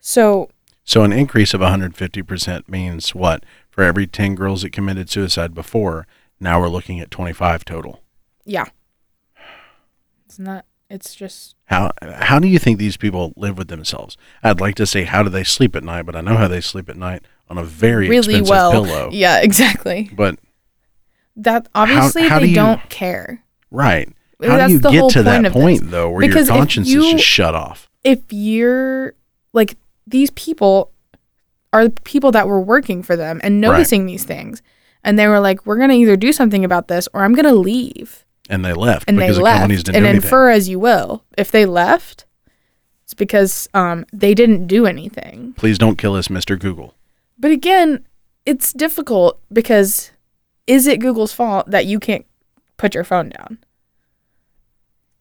So, 0.00 0.48
So 0.82 1.04
an 1.04 1.12
increase 1.12 1.52
of 1.52 1.60
150% 1.60 2.68
means 2.70 3.14
what? 3.14 3.44
For 3.68 3.84
every 3.84 4.06
10 4.06 4.34
girls 4.34 4.62
that 4.62 4.72
committed 4.72 5.10
suicide 5.10 5.52
before, 5.52 6.06
now 6.40 6.58
we're 6.58 6.68
looking 6.68 7.00
at 7.00 7.10
25 7.10 7.66
total. 7.66 8.00
yeah. 8.46 8.64
It's 10.28 10.38
not, 10.38 10.66
it's 10.90 11.14
just, 11.14 11.54
How 11.66 11.90
how 12.02 12.38
do 12.38 12.46
you 12.48 12.58
think 12.58 12.78
these 12.78 12.98
people 12.98 13.32
live 13.34 13.56
with 13.56 13.68
themselves? 13.68 14.18
I'd 14.42 14.60
like 14.60 14.74
to 14.74 14.86
say 14.86 15.04
how 15.04 15.22
do 15.22 15.30
they 15.30 15.42
sleep 15.42 15.74
at 15.74 15.82
night, 15.82 16.02
but 16.04 16.14
I 16.14 16.20
know 16.20 16.36
how 16.36 16.48
they 16.48 16.60
sleep 16.60 16.90
at 16.90 16.96
night 16.98 17.22
on 17.48 17.56
a 17.56 17.64
very 17.64 18.08
really 18.10 18.34
expensive 18.40 18.50
well. 18.50 18.72
pillow. 18.72 19.08
Yeah, 19.12 19.40
exactly. 19.40 20.10
But 20.14 20.38
That 21.36 21.66
obviously 21.74 22.28
how 22.28 22.38
they 22.40 22.44
do 22.46 22.50
you- 22.50 22.54
don't 22.56 22.90
care. 22.90 23.42
right, 23.70 24.08
how 24.42 24.56
That's 24.58 24.68
do 24.68 24.72
you 24.74 24.78
the 24.80 24.90
get 24.90 25.10
to 25.12 25.22
that 25.22 25.50
point 25.52 25.80
this. 25.82 25.90
though, 25.90 26.10
where 26.10 26.20
Because 26.20 26.48
your 26.48 26.56
conscience 26.58 26.88
you- 26.88 27.02
is 27.04 27.12
just 27.12 27.24
shut 27.24 27.54
off? 27.54 27.88
If 28.04 28.20
you're 28.30 29.14
like 29.54 29.76
these 30.06 30.30
people 30.32 30.92
are 31.72 31.88
the 31.88 32.00
people 32.02 32.32
that 32.32 32.48
were 32.48 32.60
working 32.60 33.02
for 33.02 33.16
them 33.16 33.40
and 33.42 33.62
Right. 33.62 33.70
noticing 33.72 34.04
these 34.06 34.24
things. 34.24 34.62
And 35.04 35.18
they 35.18 35.26
were 35.28 35.38
like, 35.40 35.64
we're 35.66 35.76
going 35.76 35.90
to 35.90 35.94
either 35.96 36.16
do 36.16 36.32
something 36.32 36.64
about 36.64 36.88
this 36.88 37.08
or 37.12 37.24
I'm 37.24 37.34
going 37.34 37.44
to 37.44 37.54
leave. 37.54 38.24
And 38.48 38.64
they 38.64 38.72
left 38.72 39.08
and 39.08 39.16
because 39.18 39.36
they 39.36 39.42
the 39.42 39.48
companies 39.48 39.78
left 39.78 39.86
didn't 39.86 39.96
and 39.96 40.04
do 40.04 40.08
anything. 40.10 40.24
infer 40.26 40.50
as 40.50 40.68
you 40.68 40.78
will 40.78 41.24
if 41.36 41.50
they 41.50 41.66
left 41.66 42.24
it's 43.04 43.14
because 43.14 43.68
um, 43.74 44.04
they 44.12 44.34
didn't 44.34 44.66
do 44.66 44.86
anything 44.86 45.54
Please 45.56 45.78
don't 45.78 45.96
kill 45.98 46.14
us, 46.14 46.28
Mr. 46.28 46.58
Google. 46.58 46.94
but 47.38 47.50
again 47.50 48.06
it's 48.46 48.72
difficult 48.72 49.40
because 49.52 50.12
is 50.66 50.86
it 50.86 51.00
google's 51.00 51.32
fault 51.32 51.70
that 51.70 51.84
you 51.86 51.98
can't 52.00 52.24
put 52.78 52.94
your 52.94 53.04
phone 53.04 53.28
down 53.30 53.58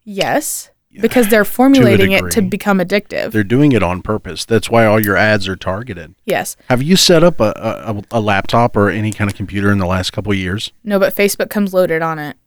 yes 0.03 0.69
because 1.01 1.27
they're 1.29 1.45
formulating 1.59 2.11
it 2.13 2.31
to 2.31 2.41
become 2.41 2.79
addictive 2.79 3.31
They're 3.31 3.43
doing 3.43 3.71
it 3.73 3.83
on 3.83 4.01
purpose. 4.01 4.45
That's 4.45 4.69
why 4.69 4.85
all 4.85 4.99
your 4.99 5.15
ads 5.17 5.47
are 5.47 5.55
targeted. 5.55 6.15
yes 6.25 6.55
Have 6.69 6.81
you 6.81 6.95
set 6.95 7.23
up 7.23 7.39
a, 7.39 7.53
a, 8.11 8.17
a 8.17 8.21
laptop 8.21 8.75
or 8.75 8.89
any 8.89 9.11
kind 9.11 9.29
of 9.29 9.35
computer 9.35 9.71
in 9.71 9.77
the 9.79 9.85
last 9.85 10.11
couple 10.11 10.31
of 10.31 10.37
years? 10.37 10.71
no 10.83 10.97
but 10.99 11.13
facebook 11.15 11.49
comes 11.49 11.73
loaded 11.73 12.01
on 12.01 12.17
it 12.19 12.37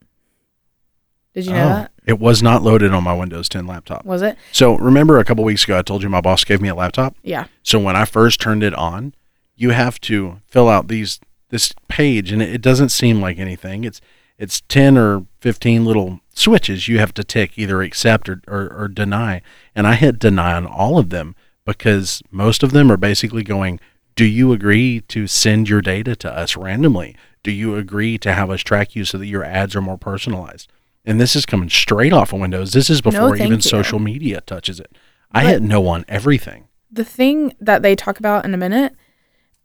did 1.35 1.47
you 1.47 1.53
know 1.53 1.65
Oh, 1.65 1.69
that 1.69 1.93
It 2.07 2.19
was 2.19 2.43
not 2.43 2.63
loaded 2.63 2.93
on 2.93 3.05
my 3.05 3.15
Windows 3.15 3.49
10 3.49 3.67
laptop. 3.67 4.05
was 4.05 4.23
it 4.23 4.37
So 4.53 4.77
remember 4.77 5.19
a 5.19 5.25
couple 5.25 5.45
weeks 5.45 5.65
ago 5.65 5.79
I 5.79 5.83
told 5.83 6.03
you 6.03 6.09
my 6.09 6.21
boss 6.21 6.45
gave 6.45 6.61
me 6.61 6.69
a 6.69 6.75
laptop? 6.75 7.17
yeah 7.23 7.47
So 7.63 7.79
when 7.79 7.97
I 7.97 8.05
first 8.05 8.41
turned 8.41 8.63
it 8.63 8.75
on, 8.75 9.15
you 9.57 9.71
have 9.71 10.01
to 10.03 10.41
fill 10.47 10.69
out 10.69 10.89
these 10.89 11.21
this 11.51 11.73
page 11.89 12.31
and 12.33 12.41
it, 12.41 12.55
it 12.55 12.63
doesn't 12.63 12.91
seem 12.91 13.21
like 13.21 13.39
anything. 13.39 13.85
It's 13.85 14.01
it's 14.39 14.63
10 14.69 14.97
or 14.97 15.27
15 15.41 15.85
little 15.85 16.21
switches 16.33 16.89
you 16.89 16.99
have 16.99 17.13
to 17.15 17.23
tick 17.25 17.59
either 17.59 17.83
accept 17.83 18.29
or, 18.29 18.41
or, 18.49 18.73
or 18.73 18.89
deny. 18.89 19.43
And 19.75 19.87
I 19.87 19.95
hit 19.97 20.19
deny 20.19 20.55
on 20.55 20.65
all 20.67 20.97
of 20.99 21.11
them 21.11 21.35
because 21.67 22.23
most 22.31 22.63
of 22.63 22.73
them 22.73 22.91
are 22.91 22.97
basically 22.97 23.43
going, 23.43 23.79
Do 24.17 24.25
you 24.25 24.53
agree 24.53 25.01
to 25.09 25.27
send 25.27 25.69
your 25.69 25.83
data 25.83 26.17
to 26.17 26.33
us 26.33 26.57
randomly? 26.57 27.17
Do 27.43 27.51
you 27.53 27.77
agree 27.77 28.17
to 28.19 28.33
have 28.33 28.49
us 28.51 28.63
track 28.63 28.97
you 28.97 29.05
so 29.05 29.19
that 29.19 29.27
your 29.27 29.45
ads 29.45 29.77
are 29.77 29.83
more 29.83 29.99
personalized? 29.99 30.69
And 31.05 31.21
this 31.21 31.35
is 31.35 31.47
coming 31.47 31.69
straight 31.71 32.13
off 32.13 32.33
of 32.33 32.41
Windows. 32.41 32.73
This 32.73 32.91
is 32.91 33.01
before 33.01 33.31
thank 33.37 33.47
even 33.49 33.59
you. 33.59 33.63
social 33.63 33.99
media 33.99 34.41
touches 34.43 34.79
it. 34.81 34.97
I 35.33 35.43
But- 35.45 35.51
hit 35.51 35.63
no 35.63 35.87
on 35.89 36.05
everything. 36.09 36.65
the 36.93 37.05
thing 37.05 37.55
that 37.61 37.83
they 37.83 37.95
talk 37.95 38.19
about 38.19 38.45
in 38.45 38.53
a 38.53 38.57
minute 38.57 38.95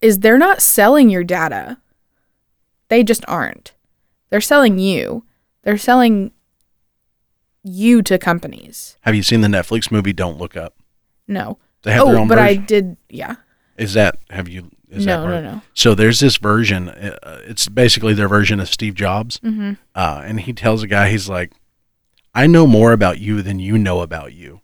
is 0.00 0.20
they're 0.20 0.38
not 0.38 0.62
selling 0.62 1.10
your 1.10 1.24
data. 1.24 1.78
They 2.88 3.02
just 3.02 3.24
aren't. 3.26 3.74
They're 4.30 4.40
selling 4.40 4.78
you. 4.78 5.24
They're 5.64 5.76
selling 5.78 6.30
you 7.64 8.00
to 8.02 8.16
companies. 8.18 8.96
Have 9.00 9.14
you 9.16 9.22
seen 9.24 9.40
the 9.40 9.48
Netflix 9.48 9.90
movie 9.90 10.12
Don't 10.12 10.38
Look 10.38 10.56
Up? 10.56 10.74
No. 11.26 11.58
They 11.82 11.92
have 11.92 12.06
their 12.06 12.16
Oh, 12.16 12.20
own 12.20 12.28
but 12.28 12.38
I 12.38 12.54
did. 12.54 12.96
Yeah. 13.08 13.36
Is 13.76 13.94
that 13.94 14.18
have 14.30 14.48
you? 14.48 14.70
Is 14.88 15.04
No, 15.06 15.26
no, 15.26 15.40
no. 15.42 15.62
So 15.74 15.94
there's 15.94 16.20
this 16.20 16.36
version. 16.36 16.88
Uh, 16.88 17.40
it's 17.44 17.68
basically 17.68 18.14
their 18.14 18.28
version 18.28 18.60
of 18.60 18.68
Steve 18.68 18.94
Jobs, 18.94 19.38
Mm-hmm. 19.40 19.72
uh, 19.94 20.22
and 20.24 20.40
he 20.40 20.52
tells 20.52 20.82
a 20.82 20.86
guy, 20.86 21.10
he's 21.10 21.28
like, 21.28 21.52
"I 22.34 22.46
know 22.46 22.66
more 22.66 22.92
about 22.92 23.18
you 23.18 23.42
than 23.42 23.58
you 23.58 23.78
know 23.78 24.00
about 24.00 24.32
you." 24.32 24.60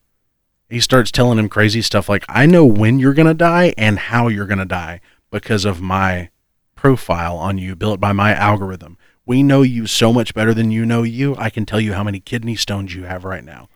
He 0.68 0.80
starts 0.80 1.10
telling 1.10 1.38
him 1.38 1.48
crazy 1.48 1.82
stuff 1.82 2.08
like, 2.08 2.24
"I 2.28 2.46
know 2.46 2.64
when 2.64 2.98
you're 2.98 3.14
gonna 3.14 3.34
die 3.34 3.74
and 3.76 3.98
how 3.98 4.28
you're 4.28 4.46
gonna 4.46 4.64
die 4.64 5.00
because 5.30 5.64
of 5.64 5.80
my 5.80 6.30
profile 6.76 7.36
on 7.36 7.58
you, 7.58 7.74
built 7.76 8.00
by 8.00 8.12
my 8.12 8.34
algorithm. 8.34 8.96
We 9.26 9.42
know 9.42 9.62
you 9.62 9.86
so 9.86 10.12
much 10.12 10.34
better 10.34 10.52
than 10.54 10.70
you 10.70 10.84
know 10.86 11.02
you. 11.02 11.36
I 11.36 11.50
can 11.50 11.64
tell 11.66 11.80
you 11.80 11.92
how 11.94 12.02
many 12.04 12.20
kidney 12.20 12.56
stones 12.56 12.94
you 12.94 13.04
have 13.04 13.24
right 13.24 13.44
now." 13.44 13.68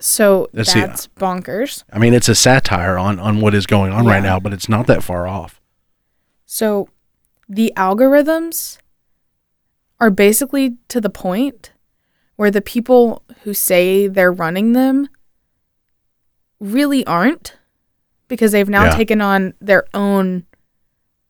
So 0.00 0.48
That's 0.52 0.72
that's, 0.74 1.06
the- 1.06 1.20
bonkers. 1.20 1.82
I 1.92 1.98
mean, 1.98 2.14
it's 2.14 2.28
a 2.28 2.34
satire 2.34 2.96
on 2.98 3.18
on 3.18 3.40
what 3.40 3.54
is 3.54 3.66
going 3.66 3.92
on 3.92 4.06
right 4.06 4.22
now, 4.22 4.38
but 4.38 4.52
it's 4.52 4.68
not 4.68 4.86
that 4.86 5.02
far 5.02 5.26
off. 5.26 5.60
So 6.46 6.88
the 7.48 7.72
algorithms 7.76 8.78
are 10.00 10.10
basically 10.10 10.76
to 10.88 11.00
the 11.00 11.10
point 11.10 11.72
where 12.36 12.50
the 12.50 12.60
people 12.62 13.22
who 13.42 13.52
say 13.52 14.06
they're 14.06 14.30
running 14.32 14.72
them 14.72 15.08
really 16.60 17.04
aren't 17.06 17.56
because 18.28 18.52
they've 18.52 18.68
now 18.68 18.84
Yeah. 18.84 18.90
taken 18.96 19.20
on 19.20 19.54
their 19.60 19.84
own 19.94 20.44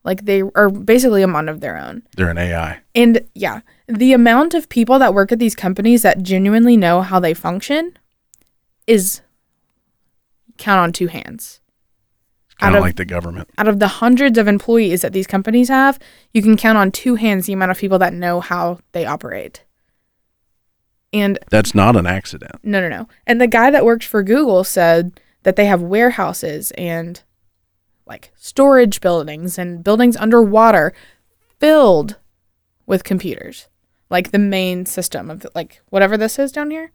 like 0.04 0.24
they 0.24 0.42
are 0.54 0.70
basically 0.70 1.22
a 1.22 1.26
mind 1.26 1.50
of 1.50 1.60
their 1.60 1.76
own. 1.76 2.02
They're 2.16 2.30
an 2.30 2.38
AI. 2.38 2.78
And 2.94 3.26
yeah, 3.34 3.60
the 3.88 4.12
amount 4.14 4.54
of 4.54 4.68
people 4.68 4.98
that 5.00 5.12
work 5.12 5.32
at 5.32 5.38
these 5.38 5.54
companies 5.54 6.02
that 6.02 6.22
genuinely 6.22 6.76
know 6.78 7.02
how 7.02 7.20
they 7.20 7.34
function 7.34 7.92
is 8.88 9.20
count 10.56 10.80
on 10.80 10.92
two 10.92 11.06
hands. 11.06 11.60
Kind 12.58 12.74
of 12.74 12.82
like 12.82 12.96
the 12.96 13.04
government. 13.04 13.48
out 13.56 13.68
of 13.68 13.78
the 13.78 13.86
hundreds 13.86 14.36
of 14.36 14.48
employees 14.48 15.02
that 15.02 15.12
these 15.12 15.28
companies 15.28 15.68
have, 15.68 15.96
you 16.32 16.42
can 16.42 16.56
count 16.56 16.76
on 16.76 16.90
two 16.90 17.14
hands 17.14 17.46
the 17.46 17.52
amount 17.52 17.70
of 17.70 17.78
people 17.78 18.00
that 18.00 18.12
know 18.12 18.40
how 18.40 18.80
they 18.90 19.06
operate. 19.06 19.64
And 21.12 21.38
That's 21.50 21.72
not 21.72 21.94
an 21.94 22.06
accident. 22.06 22.56
no, 22.64 22.80
no, 22.80 22.88
no. 22.88 23.08
And 23.28 23.40
the 23.40 23.46
guy 23.46 23.70
that 23.70 23.84
worked 23.84 24.02
for 24.02 24.24
Google 24.24 24.64
said 24.64 25.20
that 25.44 25.54
they 25.54 25.66
have 25.66 25.80
warehouses 25.80 26.72
and 26.72 27.22
like 28.06 28.32
storage 28.34 29.00
buildings 29.00 29.56
and 29.56 29.84
buildings 29.84 30.16
underwater 30.16 30.92
filled 31.60 32.16
with 32.86 33.04
computers. 33.04 33.68
Like 34.10 34.32
the 34.32 34.38
main 34.38 34.84
system 34.84 35.30
of 35.30 35.46
like 35.54 35.80
whatever 35.90 36.16
this 36.16 36.38
is 36.40 36.50
down 36.50 36.70
here. 36.72 36.90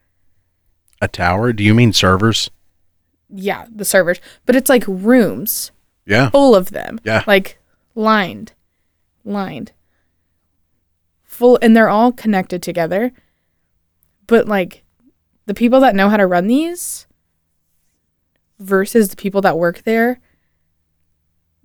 A 1.03 1.07
tower? 1.09 1.51
Do 1.51 1.65
you 1.65 1.73
mean 1.73 1.91
servers? 1.91 2.49
Yeah, 3.27 3.65
the 3.69 3.83
servers. 3.83 4.21
But 4.45 4.55
it's 4.55 4.69
like 4.69 4.85
rooms 4.87 5.71
Yeah. 6.05 6.29
full 6.29 6.55
of 6.55 6.71
them. 6.71 6.97
Yeah. 7.03 7.25
Like 7.27 7.59
lined, 7.93 8.53
lined, 9.25 9.73
full, 11.23 11.59
and 11.61 11.75
they're 11.75 11.89
all 11.89 12.13
connected 12.13 12.63
together. 12.63 13.11
But 14.27 14.47
like 14.47 14.83
the 15.45 15.53
people 15.53 15.81
that 15.81 15.93
know 15.93 16.07
how 16.07 16.15
to 16.15 16.25
run 16.25 16.47
these 16.47 17.05
versus 18.57 19.09
the 19.09 19.17
people 19.17 19.41
that 19.41 19.57
work 19.59 19.83
there, 19.83 20.21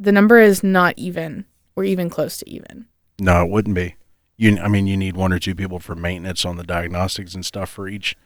the 0.01 0.11
number 0.11 0.39
is 0.41 0.65
not 0.65 0.95
even 0.97 1.45
or 1.77 1.85
even 1.85 2.11
close 2.11 2.39
to 2.39 2.51
even. 2.51 2.87
No, 3.21 3.45
it 3.45 3.51
wouldn't 3.51 3.77
be. 3.77 3.95
You, 4.37 4.59
I 4.59 4.67
mean, 4.67 4.89
you 4.89 4.97
need 4.97 5.17
one 5.17 5.33
or 5.33 5.39
two 5.39 5.55
people 5.55 5.79
for 5.79 5.95
maintenance 5.95 6.45
on 6.45 6.57
the 6.57 6.65
diagnostics 6.65 7.37
and 7.37 7.47
stuff 7.47 7.71
for 7.71 7.87
each 7.87 8.17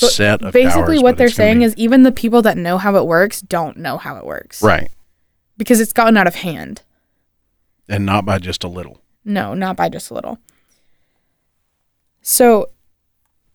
But 0.00 0.10
set 0.10 0.42
of 0.42 0.52
Basically, 0.52 0.96
towers, 0.96 1.02
what 1.02 1.16
they're 1.18 1.28
saying 1.28 1.60
be- 1.60 1.64
is 1.66 1.76
even 1.76 2.02
the 2.02 2.10
people 2.12 2.42
that 2.42 2.56
know 2.56 2.78
how 2.78 2.96
it 2.96 3.06
works 3.06 3.40
don't 3.40 3.76
know 3.76 3.96
how 3.96 4.16
it 4.16 4.26
works. 4.26 4.60
right, 4.62 4.90
Because 5.56 5.80
it's 5.80 5.92
gotten 5.92 6.16
out 6.16 6.26
of 6.26 6.34
hand. 6.36 6.82
and 7.88 8.04
not 8.04 8.24
by 8.24 8.38
just 8.38 8.64
a 8.64 8.68
little. 8.68 9.00
No, 9.24 9.54
not 9.54 9.76
by 9.76 9.88
just 9.88 10.10
a 10.10 10.14
little. 10.14 10.38
So, 12.22 12.70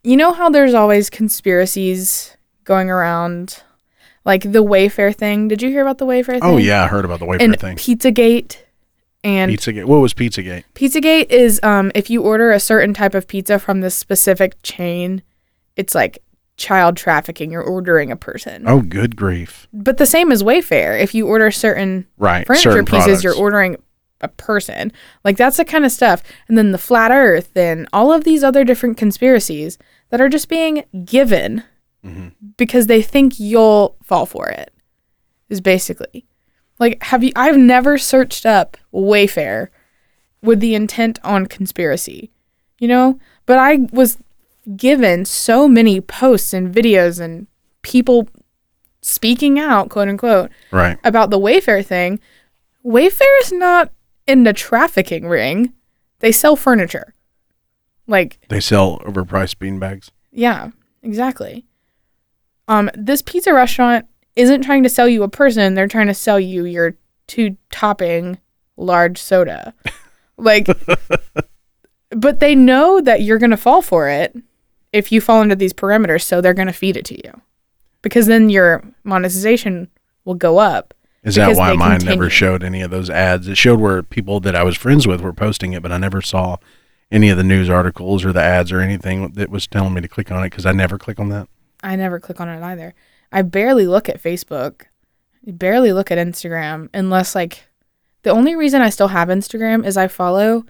you 0.04 0.16
know 0.16 0.32
how 0.34 0.50
there's 0.50 0.74
always 0.74 1.10
conspiracies 1.10 2.38
going 2.64 2.90
around, 2.90 3.64
like 4.26 4.44
the 4.44 4.64
Wayfair 4.64 5.16
thing. 5.16 5.48
Did 5.48 5.62
you 5.62 5.70
hear 5.70 5.82
about 5.82 5.98
the 5.98 6.06
Wayfair 6.06 6.26
thing? 6.40 6.44
Oh 6.44 6.58
yeah, 6.58 6.84
I 6.84 6.88
heard 6.88 7.06
about 7.06 7.20
the 7.20 7.26
Wayfair 7.26 7.42
and 7.42 7.60
thing. 7.60 7.76
Pizzagate. 7.78 8.58
And 9.24 9.52
Pizzagate. 9.52 9.86
What 9.86 9.98
was 9.98 10.14
Pizzagate? 10.14 10.64
Pizzagate 10.76 11.30
is 11.30 11.60
um 11.64 11.92
if 11.96 12.10
you 12.10 12.22
order 12.22 12.52
a 12.52 12.60
certain 12.60 12.94
type 12.94 13.14
of 13.14 13.28
pizza 13.28 13.60
from 13.60 13.82
this 13.82 13.96
specific 13.96 14.56
chain, 14.64 15.22
it's 15.76 15.94
like 15.94 16.20
child 16.60 16.95
trafficking. 16.97 17.51
You're 17.51 17.64
ordering 17.64 18.12
a 18.12 18.16
person. 18.16 18.64
Oh, 18.68 18.82
good 18.82 19.16
grief! 19.16 19.68
But 19.74 19.97
the 19.97 20.05
same 20.05 20.32
as 20.32 20.43
Wayfair. 20.43 21.01
If 21.01 21.16
you 21.16 21.26
order 21.28 21.49
certain 21.49 22.05
Right, 22.18 22.45
furniture 22.45 22.72
certain 22.72 22.86
pieces, 22.86 23.24
you're 23.24 23.36
ordering 23.36 23.78
a 24.22 24.28
person. 24.28 24.91
Like 25.24 25.38
that's 25.38 25.57
the 25.57 25.66
kind 25.66 25.86
of 25.86 25.91
stuff. 25.91 26.22
And 26.47 26.57
then 26.57 26.72
the 26.72 26.78
flat 26.78 27.10
earth 27.10 27.55
and 27.55 27.88
all 27.93 28.12
of 28.14 28.26
these 28.26 28.43
other 28.43 28.64
different 28.64 28.97
conspiracies 28.97 29.78
that 30.10 30.22
are 30.22 30.30
just 30.30 30.47
being 30.49 30.84
given 31.05 31.64
Mm-hmm. 32.05 32.30
because 32.55 32.88
they 32.88 33.01
think 33.01 33.41
you'll 33.41 33.97
fall 34.03 34.26
for 34.26 34.47
it. 34.47 34.74
Is 35.49 35.60
basically. 35.60 36.26
Like 36.80 37.03
have 37.03 37.24
you 37.26 37.34
I've 37.36 37.57
never 37.57 37.97
searched 37.97 38.45
up 38.45 38.78
Wayfair 38.93 39.68
with 40.41 40.62
the 40.62 40.76
intent 40.76 41.20
on 41.26 41.45
conspiracy. 41.47 42.32
You 42.80 42.88
know? 42.88 43.20
But 43.45 43.57
I 43.57 43.80
was 43.91 44.18
given 44.76 45.26
so 45.26 45.67
many 45.67 46.01
posts 46.01 46.53
and 46.53 46.74
videos 46.74 47.20
and 47.20 47.47
people 47.82 48.28
speaking 49.01 49.59
out, 49.59 49.89
quote 49.89 50.07
unquote, 50.07 50.51
right. 50.72 50.97
about 51.03 51.30
the 51.30 51.39
Wayfair 51.39 51.86
thing, 51.86 52.20
Wayfair 52.86 53.41
is 53.41 53.51
not 53.51 53.91
in 54.28 54.43
the 54.43 54.53
trafficking 54.53 55.28
ring. 55.28 55.74
They 56.20 56.32
sell 56.32 56.55
furniture. 56.55 57.13
Like, 58.07 58.39
They 58.49 58.59
sell 58.59 58.99
overpriced 58.99 59.55
beanbags. 59.55 60.09
yeah, 60.32 60.72
exactly. 61.03 61.65
Um, 62.67 62.89
this 62.93 63.22
pizza 63.22 63.53
restaurant 63.53 64.05
isn't 64.36 64.61
trying 64.61 64.84
to 64.84 64.89
sell 64.89 65.07
you 65.07 65.24
a 65.24 65.30
person, 65.30 65.74
they're 65.74 65.88
trying 65.88 66.07
to 66.07 66.13
sell 66.13 66.39
you 66.39 66.65
your 66.65 66.95
two 67.28 67.57
topping 67.72 68.38
large 68.78 69.17
soda. 69.17 69.74
Like 70.41 70.67
but 72.11 72.39
they 72.39 72.55
know 72.55 73.01
that 73.01 73.22
you're 73.24 73.39
gonna 73.39 73.57
fall 73.57 73.82
for 73.82 74.07
it 74.07 74.34
if 74.92 75.12
you 75.12 75.22
fall 75.22 75.42
into 75.42 75.56
these 75.56 75.74
parameters, 75.74 76.24
so 76.24 76.42
they're 76.42 76.54
gonna 76.54 76.74
feed 76.74 76.98
it 76.98 77.06
to 77.06 77.16
you. 77.16 77.42
Because 78.02 78.28
then 78.28 78.50
your 78.50 78.84
monetization 79.04 79.90
will 80.26 80.36
go 80.36 80.58
up. 80.58 80.94
Is 81.24 81.36
that 81.36 81.56
why 81.58 81.74
mine 81.74 82.00
continue. 82.00 82.16
never 82.16 82.30
showed 82.30 82.64
any 82.64 82.82
of 82.82 82.92
those 82.92 83.10
ads? 83.10 83.48
It 83.48 83.58
showed 83.58 83.80
where 83.80 84.02
people 84.04 84.40
that 84.42 84.56
I 84.56 84.64
was 84.64 84.78
friends 84.78 85.06
with 85.06 85.22
were 85.22 85.34
posting 85.34 85.74
it, 85.74 85.84
but 85.84 85.92
I 85.92 85.98
never 85.98 86.22
saw 86.22 86.58
any 87.12 87.30
of 87.30 87.38
the 87.38 87.44
news 87.44 87.70
articles 87.70 88.24
or 88.24 88.32
the 88.32 88.42
ads 88.42 88.72
or 88.72 88.80
anything 88.80 89.34
that 89.34 89.50
was 89.50 89.68
telling 89.68 89.94
me 89.94 90.02
to 90.02 90.08
click 90.08 90.32
on 90.32 90.44
it 90.44 90.50
because 90.50 90.66
I 90.66 90.72
never 90.72 90.98
click 90.98 91.20
on 91.20 91.30
that. 91.30 91.48
I 91.84 91.96
never 91.96 92.20
click 92.20 92.40
on 92.40 92.50
it 92.50 92.64
either. 92.64 92.94
I 93.32 93.42
barely 93.42 93.88
look 93.88 94.08
at 94.10 94.22
Facebook. 94.22 94.84
I 95.48 95.52
barely 95.52 95.92
look 95.92 96.12
at 96.12 96.18
Instagram 96.18 96.90
unless 96.94 97.36
like 97.36 97.66
the 98.24 98.32
only 98.32 98.56
reason 98.56 98.82
I 98.82 98.90
still 98.90 99.08
have 99.10 99.30
Instagram 99.30 99.86
is 99.86 99.98
I 99.98 100.08
follow 100.08 100.66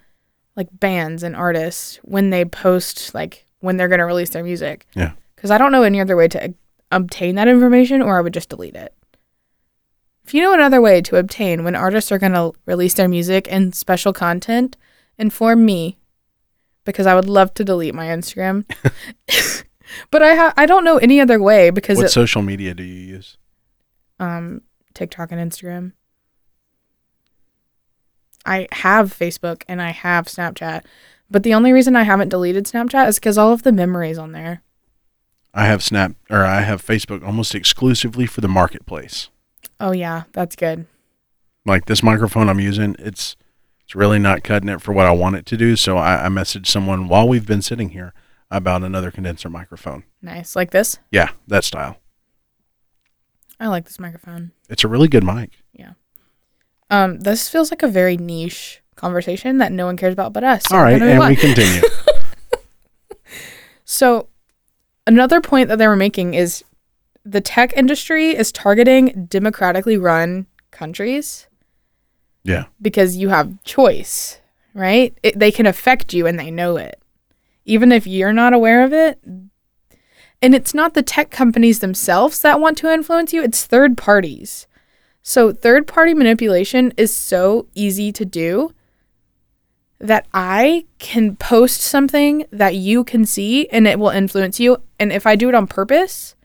like 0.56 0.68
bands 0.72 1.24
and 1.24 1.36
artists 1.36 1.98
when 2.04 2.30
they 2.30 2.46
post 2.46 3.14
like 3.14 3.46
when 3.60 3.78
they're 3.78 3.88
going 3.88 4.00
to 4.00 4.06
release 4.06 4.30
their 4.30 4.44
music. 4.44 4.86
Yeah. 4.96 5.12
Cuz 5.38 5.52
I 5.52 5.58
don't 5.58 5.72
know 5.72 5.84
any 5.84 6.00
other 6.02 6.16
way 6.16 6.28
to 6.30 6.54
obtain 6.92 7.36
that 7.36 7.48
information 7.48 8.02
or 8.02 8.18
I 8.18 8.22
would 8.22 8.34
just 8.34 8.50
delete 8.50 8.76
it. 8.76 8.94
If 10.26 10.34
you 10.34 10.42
know 10.42 10.54
another 10.54 10.82
way 10.82 11.02
to 11.02 11.16
obtain 11.18 11.64
when 11.64 11.76
artists 11.76 12.12
are 12.12 12.20
going 12.20 12.34
to 12.34 12.54
release 12.66 12.94
their 12.94 13.08
music 13.08 13.48
and 13.50 13.74
special 13.74 14.14
content, 14.14 14.78
inform 15.18 15.66
me 15.66 15.98
because 16.86 17.08
I 17.08 17.16
would 17.16 17.28
love 17.28 17.54
to 17.56 17.64
delete 17.64 17.96
my 17.96 18.06
Instagram. 18.08 18.66
but 20.12 20.22
I 20.22 20.36
ha- 20.36 20.54
I 20.56 20.66
don't 20.66 20.84
know 20.84 20.98
any 20.98 21.20
other 21.20 21.42
way 21.42 21.70
because 21.72 21.98
What 21.98 22.08
it, 22.08 22.10
social 22.10 22.42
media 22.42 22.74
do 22.74 22.84
you 22.84 23.16
use? 23.16 23.38
um 24.20 24.62
TikTok 24.94 25.32
and 25.32 25.52
Instagram. 25.52 25.94
I 28.46 28.68
have 28.72 29.14
Facebook 29.18 29.64
and 29.68 29.82
I 29.82 29.92
have 29.92 30.26
Snapchat, 30.28 30.84
but 31.30 31.44
the 31.44 31.54
only 31.54 31.72
reason 31.72 31.96
I 31.96 32.04
haven't 32.04 32.30
deleted 32.30 32.66
Snapchat 32.66 33.08
is 33.08 33.20
because 33.20 33.38
all 33.38 33.52
of 33.52 33.64
the 33.64 33.72
memories 33.72 34.18
on 34.18 34.32
there. 34.32 34.64
I 35.54 35.66
have 35.66 35.84
Snap 35.84 36.14
or 36.30 36.44
I 36.44 36.62
have 36.62 36.86
Facebook 36.86 37.26
almost 37.26 37.56
exclusively 37.56 38.26
for 38.26 38.42
the 38.42 38.48
marketplace. 38.48 39.30
Oh 39.80 39.92
yeah, 39.92 40.24
that's 40.34 40.56
good. 40.56 40.86
Like 41.66 41.86
this 41.86 42.04
microphone 42.04 42.50
I'm 42.50 42.60
using, 42.60 42.96
it's 43.00 43.36
it's 43.84 43.96
really 43.96 44.20
not 44.20 44.44
cutting 44.44 44.70
it 44.70 44.82
for 44.82 44.94
what 44.94 45.08
I 45.08 45.12
want 45.12 45.36
it 45.36 45.46
to 45.48 45.58
do. 45.58 45.76
So 45.76 45.98
I, 45.98 46.26
I 46.26 46.30
messaged 46.30 46.68
someone 46.68 47.08
while 47.08 47.28
we've 47.28 47.48
been 47.48 47.62
sitting 47.62 47.90
here 47.90 48.14
about 48.52 48.84
another 48.84 49.12
condenser 49.12 49.50
microphone. 49.50 50.04
Nice, 50.22 50.56
like 50.56 50.72
this. 50.72 51.00
Yeah, 51.12 51.32
that 51.48 51.64
style. 51.64 51.98
I 53.60 53.68
like 53.68 53.86
this 53.86 54.00
microphone. 54.00 54.52
It's 54.70 54.84
a 54.84 54.88
really 54.88 55.08
good 55.08 55.24
mic. 55.24 55.52
Yeah. 55.74 55.94
Um, 56.90 57.20
this 57.20 57.50
feels 57.50 57.72
like 57.72 57.84
a 57.84 57.88
very 57.88 58.18
niche 58.18 58.82
conversation 59.00 59.58
that 59.58 59.72
no 59.72 59.86
one 59.86 59.98
cares 59.98 60.14
about 60.14 60.34
but 60.34 60.44
us. 60.44 60.72
All 60.72 60.82
right, 60.82 61.02
and 61.02 61.20
we 61.28 61.36
continue. 61.36 61.82
So, 63.92 64.28
another 65.08 65.42
point 65.42 65.68
that 65.68 65.80
they 65.80 65.88
were 65.88 65.96
making 65.96 66.36
is 66.36 66.64
the 67.26 67.42
tech 67.42 67.74
industry 67.76 68.36
is 68.36 68.52
targeting 68.52 69.26
democratically 69.26 69.98
run 69.98 70.46
countries 70.70 71.48
yeah. 72.44 72.66
because 72.80 73.18
you 73.18 73.30
have 73.30 73.64
choice, 73.64 74.42
right? 74.76 75.18
It, 75.24 75.40
they 75.40 75.52
can 75.52 75.66
affect 75.66 76.14
you 76.14 76.28
and 76.28 76.40
they 76.40 76.52
know 76.52 76.78
it, 76.78 77.02
even 77.66 77.92
if 77.92 78.06
you're 78.06 78.32
not 78.32 78.54
aware 78.54 78.84
of 78.84 78.94
it. 78.94 79.20
And 80.40 80.54
it's 80.54 80.76
not 80.76 80.94
the 80.94 81.02
tech 81.02 81.32
companies 81.32 81.80
themselves 81.80 82.42
that 82.42 82.60
want 82.60 82.78
to 82.78 82.94
influence 82.94 83.34
you, 83.34 83.42
it's 83.42 83.66
third 83.66 83.98
parties. 83.98 84.68
So, 85.24 85.52
third 85.52 85.88
party 85.88 86.14
manipulation 86.14 86.94
is 86.96 87.12
so 87.12 87.66
easy 87.74 88.12
to 88.12 88.24
do 88.24 88.72
that 90.00 90.28
I 90.34 90.86
can 90.98 91.36
post 91.36 91.82
something 91.82 92.46
that 92.52 92.76
you 92.76 93.04
can 93.04 93.26
see 93.26 93.68
and 93.68 93.86
it 93.86 94.00
will 94.00 94.10
influence 94.10 94.60
you. 94.60 94.78
And 95.00 95.12
if 95.12 95.28
I 95.28 95.36
do 95.36 95.50
it 95.50 95.56
on 95.56 95.68
purpose, 95.68 96.36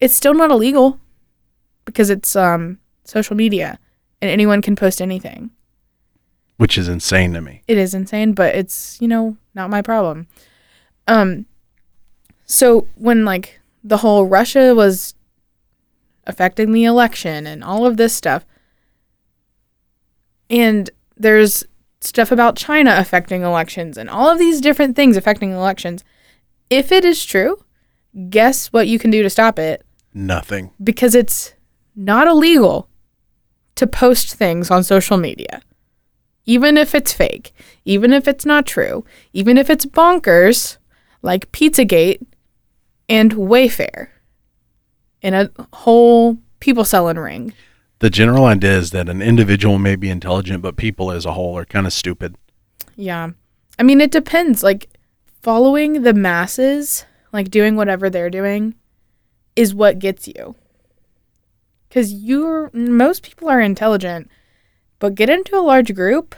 it's 0.00 0.14
still 0.14 0.34
not 0.34 0.50
illegal 0.50 0.98
because 1.84 2.10
it's 2.10 2.34
um, 2.34 2.78
social 3.04 3.36
media 3.36 3.78
and 4.20 4.30
anyone 4.30 4.60
can 4.62 4.74
post 4.74 5.00
anything. 5.00 5.50
Which 6.56 6.76
is 6.76 6.88
insane 6.88 7.34
to 7.34 7.40
me. 7.40 7.62
It 7.68 7.78
is 7.78 7.94
insane, 7.94 8.32
but 8.32 8.56
it's, 8.56 9.00
you 9.00 9.06
know, 9.06 9.36
not 9.54 9.70
my 9.70 9.80
problem. 9.80 10.26
Um 11.06 11.46
so 12.44 12.88
when 12.96 13.24
like 13.24 13.60
the 13.84 13.98
whole 13.98 14.26
Russia 14.26 14.74
was 14.74 15.14
affecting 16.26 16.72
the 16.72 16.84
election 16.84 17.46
and 17.46 17.62
all 17.62 17.86
of 17.86 17.96
this 17.96 18.14
stuff 18.14 18.44
and 20.50 20.90
there's 21.16 21.64
stuff 22.00 22.30
about 22.30 22.56
China 22.56 22.94
affecting 22.96 23.42
elections 23.42 23.96
and 23.96 24.08
all 24.08 24.30
of 24.30 24.38
these 24.38 24.60
different 24.60 24.96
things 24.96 25.16
affecting 25.16 25.52
elections. 25.52 26.04
If 26.70 26.92
it 26.92 27.04
is 27.04 27.24
true, 27.24 27.64
guess 28.30 28.68
what 28.68 28.88
you 28.88 28.98
can 28.98 29.10
do 29.10 29.22
to 29.22 29.30
stop 29.30 29.58
it? 29.58 29.84
Nothing. 30.14 30.70
Because 30.82 31.14
it's 31.14 31.54
not 31.96 32.26
illegal 32.28 32.88
to 33.74 33.86
post 33.86 34.34
things 34.34 34.70
on 34.70 34.82
social 34.82 35.16
media 35.16 35.62
even 36.48 36.78
if 36.78 36.94
it's 36.94 37.12
fake, 37.12 37.52
even 37.84 38.10
if 38.10 38.26
it's 38.26 38.46
not 38.46 38.64
true, 38.64 39.04
even 39.34 39.58
if 39.58 39.68
it's 39.68 39.84
bonkers, 39.84 40.78
like 41.20 41.52
Pizzagate 41.52 42.24
and 43.06 43.32
Wayfair 43.32 44.08
in 45.20 45.34
a 45.34 45.50
whole 45.74 46.38
people 46.58 46.86
selling 46.86 47.18
ring. 47.18 47.52
The 48.00 48.10
general 48.10 48.44
idea 48.44 48.78
is 48.78 48.90
that 48.92 49.08
an 49.08 49.20
individual 49.20 49.78
may 49.78 49.96
be 49.96 50.10
intelligent, 50.10 50.62
but 50.62 50.76
people 50.76 51.10
as 51.10 51.24
a 51.24 51.32
whole 51.32 51.58
are 51.58 51.64
kind 51.64 51.86
of 51.86 51.92
stupid. 51.92 52.36
Yeah. 52.94 53.30
I 53.78 53.82
mean, 53.82 54.00
it 54.00 54.10
depends. 54.10 54.62
Like, 54.62 54.88
following 55.42 56.02
the 56.02 56.14
masses, 56.14 57.04
like 57.32 57.50
doing 57.50 57.74
whatever 57.74 58.08
they're 58.08 58.30
doing, 58.30 58.74
is 59.56 59.74
what 59.74 59.98
gets 59.98 60.28
you. 60.28 60.54
Because 61.88 62.12
you're, 62.12 62.70
most 62.72 63.22
people 63.22 63.48
are 63.48 63.60
intelligent, 63.60 64.30
but 64.98 65.14
get 65.14 65.30
into 65.30 65.56
a 65.56 65.62
large 65.62 65.94
group, 65.94 66.34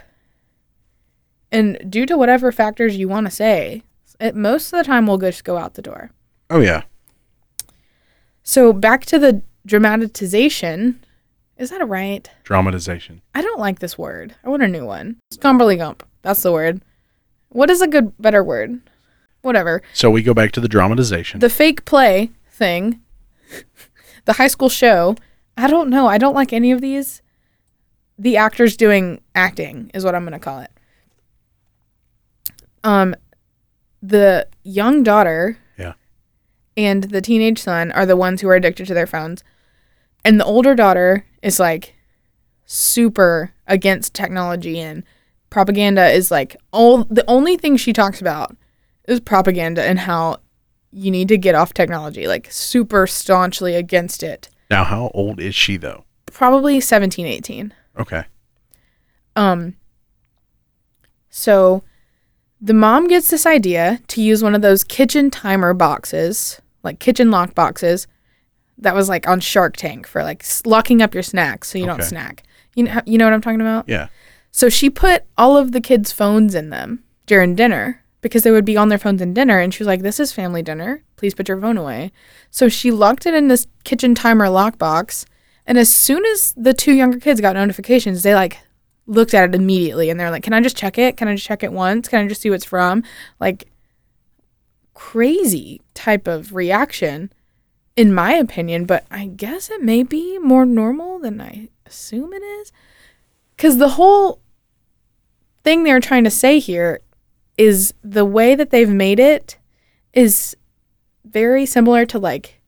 and 1.51 1.77
due 1.89 2.05
to 2.05 2.17
whatever 2.17 2.51
factors 2.51 2.95
you 2.95 3.09
want 3.09 3.27
to 3.27 3.31
say, 3.31 3.83
it 4.19 4.35
most 4.35 4.71
of 4.71 4.77
the 4.77 4.83
time 4.83 5.05
we'll 5.05 5.17
just 5.17 5.43
go 5.43 5.57
out 5.57 5.73
the 5.73 5.81
door. 5.81 6.11
Oh 6.49 6.59
yeah. 6.59 6.83
So, 8.43 8.73
back 8.73 9.05
to 9.07 9.19
the 9.19 9.41
dramatization. 9.65 11.03
Is 11.61 11.69
that 11.69 11.87
right? 11.87 12.27
Dramatization. 12.43 13.21
I 13.35 13.43
don't 13.43 13.59
like 13.59 13.77
this 13.77 13.95
word. 13.95 14.33
I 14.43 14.49
want 14.49 14.63
a 14.63 14.67
new 14.67 14.83
one. 14.83 15.17
Scumberly 15.31 15.77
Gump. 15.77 16.03
That's 16.23 16.41
the 16.41 16.51
word. 16.51 16.81
What 17.49 17.69
is 17.69 17.83
a 17.83 17.87
good, 17.87 18.17
better 18.17 18.43
word? 18.43 18.81
Whatever. 19.43 19.83
So 19.93 20.09
we 20.09 20.23
go 20.23 20.33
back 20.33 20.53
to 20.53 20.59
the 20.59 20.67
dramatization. 20.67 21.39
The 21.39 21.51
fake 21.51 21.85
play 21.85 22.31
thing, 22.49 23.01
the 24.25 24.33
high 24.33 24.47
school 24.47 24.69
show. 24.69 25.15
I 25.55 25.67
don't 25.67 25.91
know. 25.91 26.07
I 26.07 26.17
don't 26.17 26.33
like 26.33 26.51
any 26.51 26.71
of 26.71 26.81
these. 26.81 27.21
The 28.17 28.37
actors 28.37 28.75
doing 28.75 29.21
acting 29.35 29.91
is 29.93 30.03
what 30.03 30.15
I'm 30.15 30.23
going 30.23 30.33
to 30.33 30.39
call 30.39 30.61
it. 30.61 30.71
Um, 32.83 33.15
the 34.01 34.47
young 34.63 35.03
daughter 35.03 35.59
yeah. 35.77 35.93
and 36.75 37.03
the 37.03 37.21
teenage 37.21 37.59
son 37.59 37.91
are 37.91 38.07
the 38.07 38.17
ones 38.17 38.41
who 38.41 38.49
are 38.49 38.55
addicted 38.55 38.87
to 38.87 38.95
their 38.95 39.05
phones. 39.05 39.43
And 40.23 40.39
the 40.39 40.45
older 40.45 40.75
daughter 40.75 41.25
is 41.41 41.59
like 41.59 41.95
super 42.65 43.53
against 43.67 44.13
technology 44.13 44.79
and 44.79 45.03
propaganda 45.49 46.09
is 46.09 46.31
like 46.31 46.55
all 46.71 47.03
the 47.05 47.25
only 47.27 47.57
thing 47.57 47.75
she 47.77 47.93
talks 47.93 48.21
about 48.21 48.55
is 49.07 49.19
propaganda 49.19 49.83
and 49.83 49.99
how 49.99 50.37
you 50.91 51.11
need 51.11 51.27
to 51.29 51.37
get 51.37 51.55
off 51.55 51.73
technology, 51.73 52.27
like 52.27 52.51
super 52.51 53.07
staunchly 53.07 53.75
against 53.75 54.23
it. 54.23 54.49
Now, 54.69 54.83
how 54.83 55.11
old 55.13 55.39
is 55.39 55.55
she 55.55 55.77
though? 55.77 56.05
Probably 56.27 56.79
17, 56.79 57.25
18. 57.25 57.73
Okay. 57.99 58.23
Um 59.35 59.75
so 61.29 61.83
the 62.61 62.73
mom 62.73 63.07
gets 63.07 63.29
this 63.29 63.45
idea 63.45 63.99
to 64.07 64.21
use 64.21 64.43
one 64.43 64.53
of 64.53 64.61
those 64.61 64.83
kitchen 64.83 65.31
timer 65.31 65.73
boxes, 65.73 66.61
like 66.83 66.99
kitchen 66.99 67.31
lock 67.31 67.55
boxes 67.55 68.07
that 68.81 68.95
was 68.95 69.09
like 69.09 69.27
on 69.27 69.39
Shark 69.39 69.77
Tank 69.77 70.07
for 70.07 70.23
like 70.23 70.43
locking 70.65 71.01
up 71.01 71.13
your 71.13 71.23
snacks 71.23 71.69
so 71.69 71.77
you 71.77 71.85
don't 71.85 72.03
snack. 72.03 72.43
You 72.75 72.85
know 72.85 73.01
you 73.05 73.17
know 73.17 73.25
what 73.25 73.33
I'm 73.33 73.41
talking 73.41 73.61
about? 73.61 73.87
Yeah. 73.87 74.07
So 74.51 74.69
she 74.69 74.89
put 74.89 75.23
all 75.37 75.57
of 75.57 75.71
the 75.71 75.81
kids' 75.81 76.11
phones 76.11 76.55
in 76.55 76.69
them 76.69 77.03
during 77.25 77.55
dinner 77.55 78.03
because 78.21 78.43
they 78.43 78.51
would 78.51 78.65
be 78.65 78.77
on 78.77 78.89
their 78.89 78.97
phones 78.97 79.21
in 79.21 79.33
dinner. 79.33 79.59
And 79.59 79.73
she 79.73 79.81
was 79.83 79.87
like, 79.87 80.01
This 80.01 80.19
is 80.19 80.31
family 80.31 80.61
dinner. 80.61 81.03
Please 81.15 81.33
put 81.33 81.47
your 81.47 81.59
phone 81.59 81.77
away. 81.77 82.11
So 82.49 82.69
she 82.69 82.91
locked 82.91 83.25
it 83.25 83.33
in 83.33 83.47
this 83.47 83.67
kitchen 83.83 84.15
timer 84.15 84.47
lockbox. 84.47 85.25
And 85.65 85.77
as 85.77 85.93
soon 85.93 86.25
as 86.25 86.53
the 86.57 86.73
two 86.73 86.93
younger 86.93 87.19
kids 87.19 87.41
got 87.41 87.55
notifications, 87.55 88.23
they 88.23 88.35
like 88.35 88.59
looked 89.05 89.33
at 89.33 89.49
it 89.49 89.55
immediately 89.55 90.09
and 90.09 90.19
they're 90.19 90.31
like, 90.31 90.43
Can 90.43 90.53
I 90.53 90.61
just 90.61 90.77
check 90.77 90.97
it? 90.97 91.17
Can 91.17 91.27
I 91.27 91.35
just 91.35 91.45
check 91.45 91.63
it 91.63 91.73
once? 91.73 92.07
Can 92.07 92.23
I 92.23 92.27
just 92.27 92.41
see 92.41 92.49
what 92.49 92.55
it's 92.55 92.65
from? 92.65 93.03
Like, 93.39 93.67
crazy 94.93 95.81
type 95.93 96.27
of 96.27 96.53
reaction, 96.53 97.31
in 97.95 98.13
my 98.13 98.33
opinion. 98.33 98.85
But 98.85 99.05
I 99.11 99.27
guess 99.27 99.69
it 99.69 99.81
may 99.81 100.03
be 100.03 100.37
more 100.39 100.65
normal 100.65 101.19
than 101.19 101.41
I 101.41 101.69
assume 101.85 102.33
it 102.33 102.43
is. 102.43 102.71
Because 103.55 103.77
the 103.77 103.89
whole 103.89 104.41
thing 105.63 105.83
they're 105.83 105.99
trying 105.99 106.23
to 106.23 106.31
say 106.31 106.59
here 106.59 107.01
is 107.57 107.93
the 108.03 108.25
way 108.25 108.55
that 108.55 108.71
they've 108.71 108.89
made 108.89 109.19
it 109.19 109.57
is 110.13 110.55
very 111.23 111.65
similar 111.65 112.05
to 112.05 112.19
like 112.19 112.61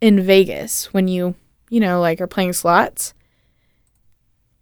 in 0.00 0.20
Vegas 0.20 0.92
when 0.92 1.08
you, 1.08 1.34
you 1.70 1.80
know, 1.80 2.00
like 2.00 2.20
are 2.20 2.26
playing 2.26 2.52
slots. 2.52 3.14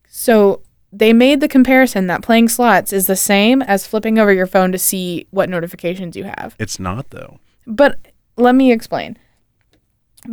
So 0.07 0.63
they 0.93 1.13
made 1.13 1.41
the 1.41 1.49
comparison 1.49 2.07
that 2.09 2.23
playing 2.23 2.49
slots 2.49 2.93
is 2.93 3.07
the 3.07 3.17
same 3.17 3.63
as 3.63 3.87
flipping 3.87 4.19
over 4.19 4.33
your 4.33 4.47
phone 4.47 4.73
to 4.73 4.79
see 4.79 5.27
what 5.31 5.49
notifications 5.49 6.17
you 6.17 6.25
have. 6.25 6.55
It's 6.59 6.79
not 6.79 7.11
though. 7.11 7.39
But 7.67 7.99
let 8.37 8.55
me 8.55 8.73
explain. 8.73 9.17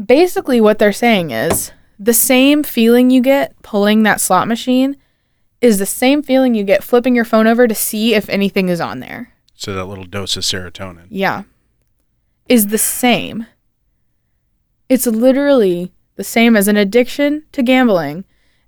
Basically, 0.05 0.59
what 0.59 0.79
they're 0.79 0.91
saying 0.91 1.31
is 1.31 1.71
the 1.99 2.13
same 2.13 2.63
feeling 2.63 3.09
you 3.09 3.21
get 3.21 3.59
pulling 3.61 4.03
that 4.03 4.21
slot 4.21 4.47
machine 4.47 4.97
is 5.61 5.79
the 5.79 5.85
same 5.85 6.21
feeling 6.21 6.53
you 6.53 6.63
get 6.63 6.83
flipping 6.83 7.15
your 7.15 7.25
phone 7.25 7.47
over 7.47 7.67
to 7.67 7.75
see 7.75 8.13
if 8.13 8.29
anything 8.29 8.69
is 8.69 8.79
on 8.81 8.99
there. 8.99 9.33
So 9.55 9.73
that 9.73 9.85
little 9.85 10.03
dose 10.05 10.38
of 10.38 10.43
serotonin. 10.43 11.07
Yeah. 11.09 11.43
Is 12.47 12.67
the 12.67 12.77
same. 12.77 13.47
It's 14.88 15.07
literally 15.07 15.91
the 16.15 16.23
same 16.23 16.55
as 16.55 16.67
an 16.67 16.77
addiction 16.77 17.43
to 17.51 17.63
gambling, 17.63 18.25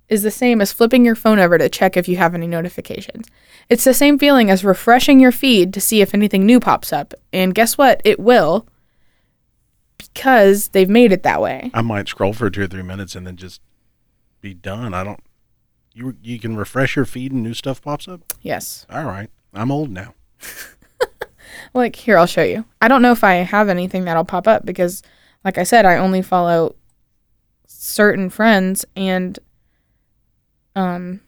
is 0.08 0.22
the 0.22 0.30
same 0.30 0.60
as 0.60 0.72
flipping 0.72 1.04
your 1.04 1.14
phone 1.14 1.38
over 1.38 1.56
to 1.56 1.68
check 1.68 1.96
if 1.96 2.08
you 2.08 2.16
have 2.16 2.34
any 2.34 2.46
notifications. 2.46 3.26
It's 3.68 3.84
the 3.84 3.94
same 3.94 4.18
feeling 4.18 4.50
as 4.50 4.64
refreshing 4.64 5.20
your 5.20 5.32
feed 5.32 5.72
to 5.74 5.80
see 5.80 6.00
if 6.00 6.12
anything 6.12 6.44
new 6.44 6.58
pops 6.58 6.92
up. 6.92 7.14
And 7.32 7.54
guess 7.54 7.78
what? 7.78 8.02
It 8.04 8.18
will 8.18 8.66
because 10.20 10.68
they've 10.68 10.88
made 10.88 11.12
it 11.12 11.22
that 11.22 11.40
way. 11.40 11.70
I 11.72 11.80
might 11.80 12.06
scroll 12.08 12.34
for 12.34 12.50
two 12.50 12.62
or 12.62 12.66
three 12.66 12.82
minutes 12.82 13.14
and 13.16 13.26
then 13.26 13.36
just 13.36 13.62
be 14.42 14.52
done. 14.52 14.92
I 14.92 15.02
don't. 15.02 15.20
You 15.94 16.14
you 16.22 16.38
can 16.38 16.56
refresh 16.56 16.94
your 16.94 17.06
feed 17.06 17.32
and 17.32 17.42
new 17.42 17.54
stuff 17.54 17.80
pops 17.80 18.06
up. 18.06 18.20
Yes. 18.42 18.84
All 18.90 19.04
right. 19.04 19.30
I'm 19.54 19.70
old 19.72 19.90
now. 19.90 20.14
Like, 21.74 21.96
here, 21.96 22.16
I'll 22.16 22.26
show 22.26 22.42
you. 22.44 22.64
I 22.80 22.86
don't 22.88 23.02
know 23.02 23.10
if 23.12 23.22
I 23.24 23.34
have 23.34 23.68
anything 23.68 24.04
that'll 24.04 24.24
pop 24.24 24.46
up 24.48 24.64
because, 24.64 25.02
like 25.44 25.58
I 25.58 25.64
said, 25.64 25.84
I 25.84 25.96
only 25.96 26.22
follow 26.22 26.74
certain 27.66 28.30
friends 28.30 28.84
and, 28.96 29.38
um, 30.76 31.20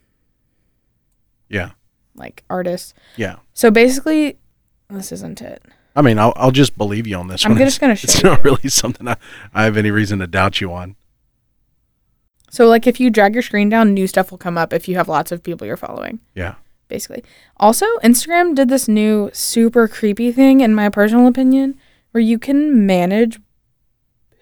Yeah. 1.48 1.72
like 2.14 2.44
artists. 2.48 2.94
Yeah. 3.16 3.36
So 3.52 3.70
basically, 3.70 4.38
this 4.88 5.10
isn't 5.12 5.42
it. 5.42 5.62
I 5.94 6.02
mean, 6.02 6.18
I'll 6.18 6.32
I'll 6.36 6.50
just 6.50 6.76
believe 6.78 7.06
you 7.06 7.16
on 7.16 7.28
this 7.28 7.44
I'm 7.44 7.52
one. 7.52 7.58
just 7.58 7.80
gonna 7.80 7.92
It's, 7.92 8.04
it's 8.04 8.22
not 8.24 8.42
really 8.44 8.68
something 8.68 9.06
I, 9.08 9.16
I 9.52 9.64
have 9.64 9.76
any 9.76 9.90
reason 9.90 10.18
to 10.20 10.26
doubt 10.26 10.60
you 10.60 10.72
on. 10.72 10.96
So, 12.50 12.66
like, 12.66 12.86
if 12.86 13.00
you 13.00 13.08
drag 13.08 13.32
your 13.34 13.42
screen 13.42 13.70
down, 13.70 13.94
new 13.94 14.06
stuff 14.06 14.30
will 14.30 14.36
come 14.38 14.58
up 14.58 14.72
if 14.74 14.86
you 14.86 14.94
have 14.96 15.08
lots 15.08 15.32
of 15.32 15.42
people 15.42 15.66
you're 15.66 15.76
following, 15.78 16.20
Yeah. 16.34 16.56
basically. 16.86 17.24
Also, 17.56 17.86
Instagram 18.04 18.54
did 18.54 18.68
this 18.68 18.88
new 18.88 19.30
super 19.32 19.88
creepy 19.88 20.30
thing, 20.32 20.60
in 20.60 20.74
my 20.74 20.90
personal 20.90 21.26
opinion, 21.26 21.78
where 22.10 22.20
you 22.20 22.38
can 22.38 22.84
manage 22.84 23.40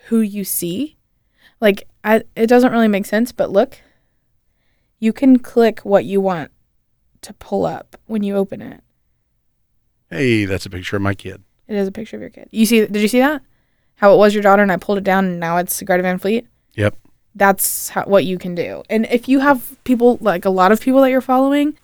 who 0.09 0.19
you 0.21 0.43
see. 0.43 0.97
Like, 1.61 1.87
I, 2.03 2.25
it 2.35 2.49
doesn't 2.49 2.73
really 2.73 2.89
make 2.89 3.07
sense, 3.07 3.31
but 3.31 3.51
look, 3.53 3.79
you 4.99 5.13
can 5.13 5.39
click 5.39 5.79
what 5.81 6.05
you 6.05 6.21
want 6.21 6.51
to 7.23 7.33
pull 7.35 7.65
up 7.65 7.97
when 8.07 8.25
you 8.25 8.35
open 8.35 8.61
it. 8.61 8.83
Hey, 10.11 10.45
that's 10.45 10.67
a 10.67 10.71
picture 10.71 10.97
of 10.97 11.03
my 11.03 11.15
kid. 11.15 11.43
It 11.69 11.77
is 11.77 11.87
a 11.87 11.93
picture 11.93 12.17
of 12.17 12.21
your 12.21 12.31
kid. 12.31 12.49
You 12.51 12.67
see? 12.67 12.87
Did 12.87 13.01
you 13.01 13.09
see 13.09 13.21
that? 13.21 13.43
How 13.97 14.13
it 14.15 14.19
was 14.19 14.35
your 14.35 14.43
daughter, 14.43 14.63
and 14.63 14.73
I 14.73 14.77
pulled 14.77 14.99
it 14.99 15.05
down, 15.05 15.25
and 15.25 15.41
now 15.41 15.59
it's 15.59 15.81
Greta 15.83 16.03
Van 16.03 16.19
Fleet. 16.19 16.47
Yep. 16.75 16.97
That's 17.35 17.91
how, 17.91 18.05
what 18.05 18.25
you 18.25 18.39
can 18.39 18.55
do. 18.55 18.83
And 18.91 19.07
if 19.07 19.29
you 19.29 19.41
have 19.41 19.77
people 19.85 20.19
like 20.21 20.45
a 20.45 20.51
lot 20.51 20.73
of 20.73 20.81
people 20.81 21.01
that 21.03 21.11
you're 21.11 21.21
following, 21.21 21.79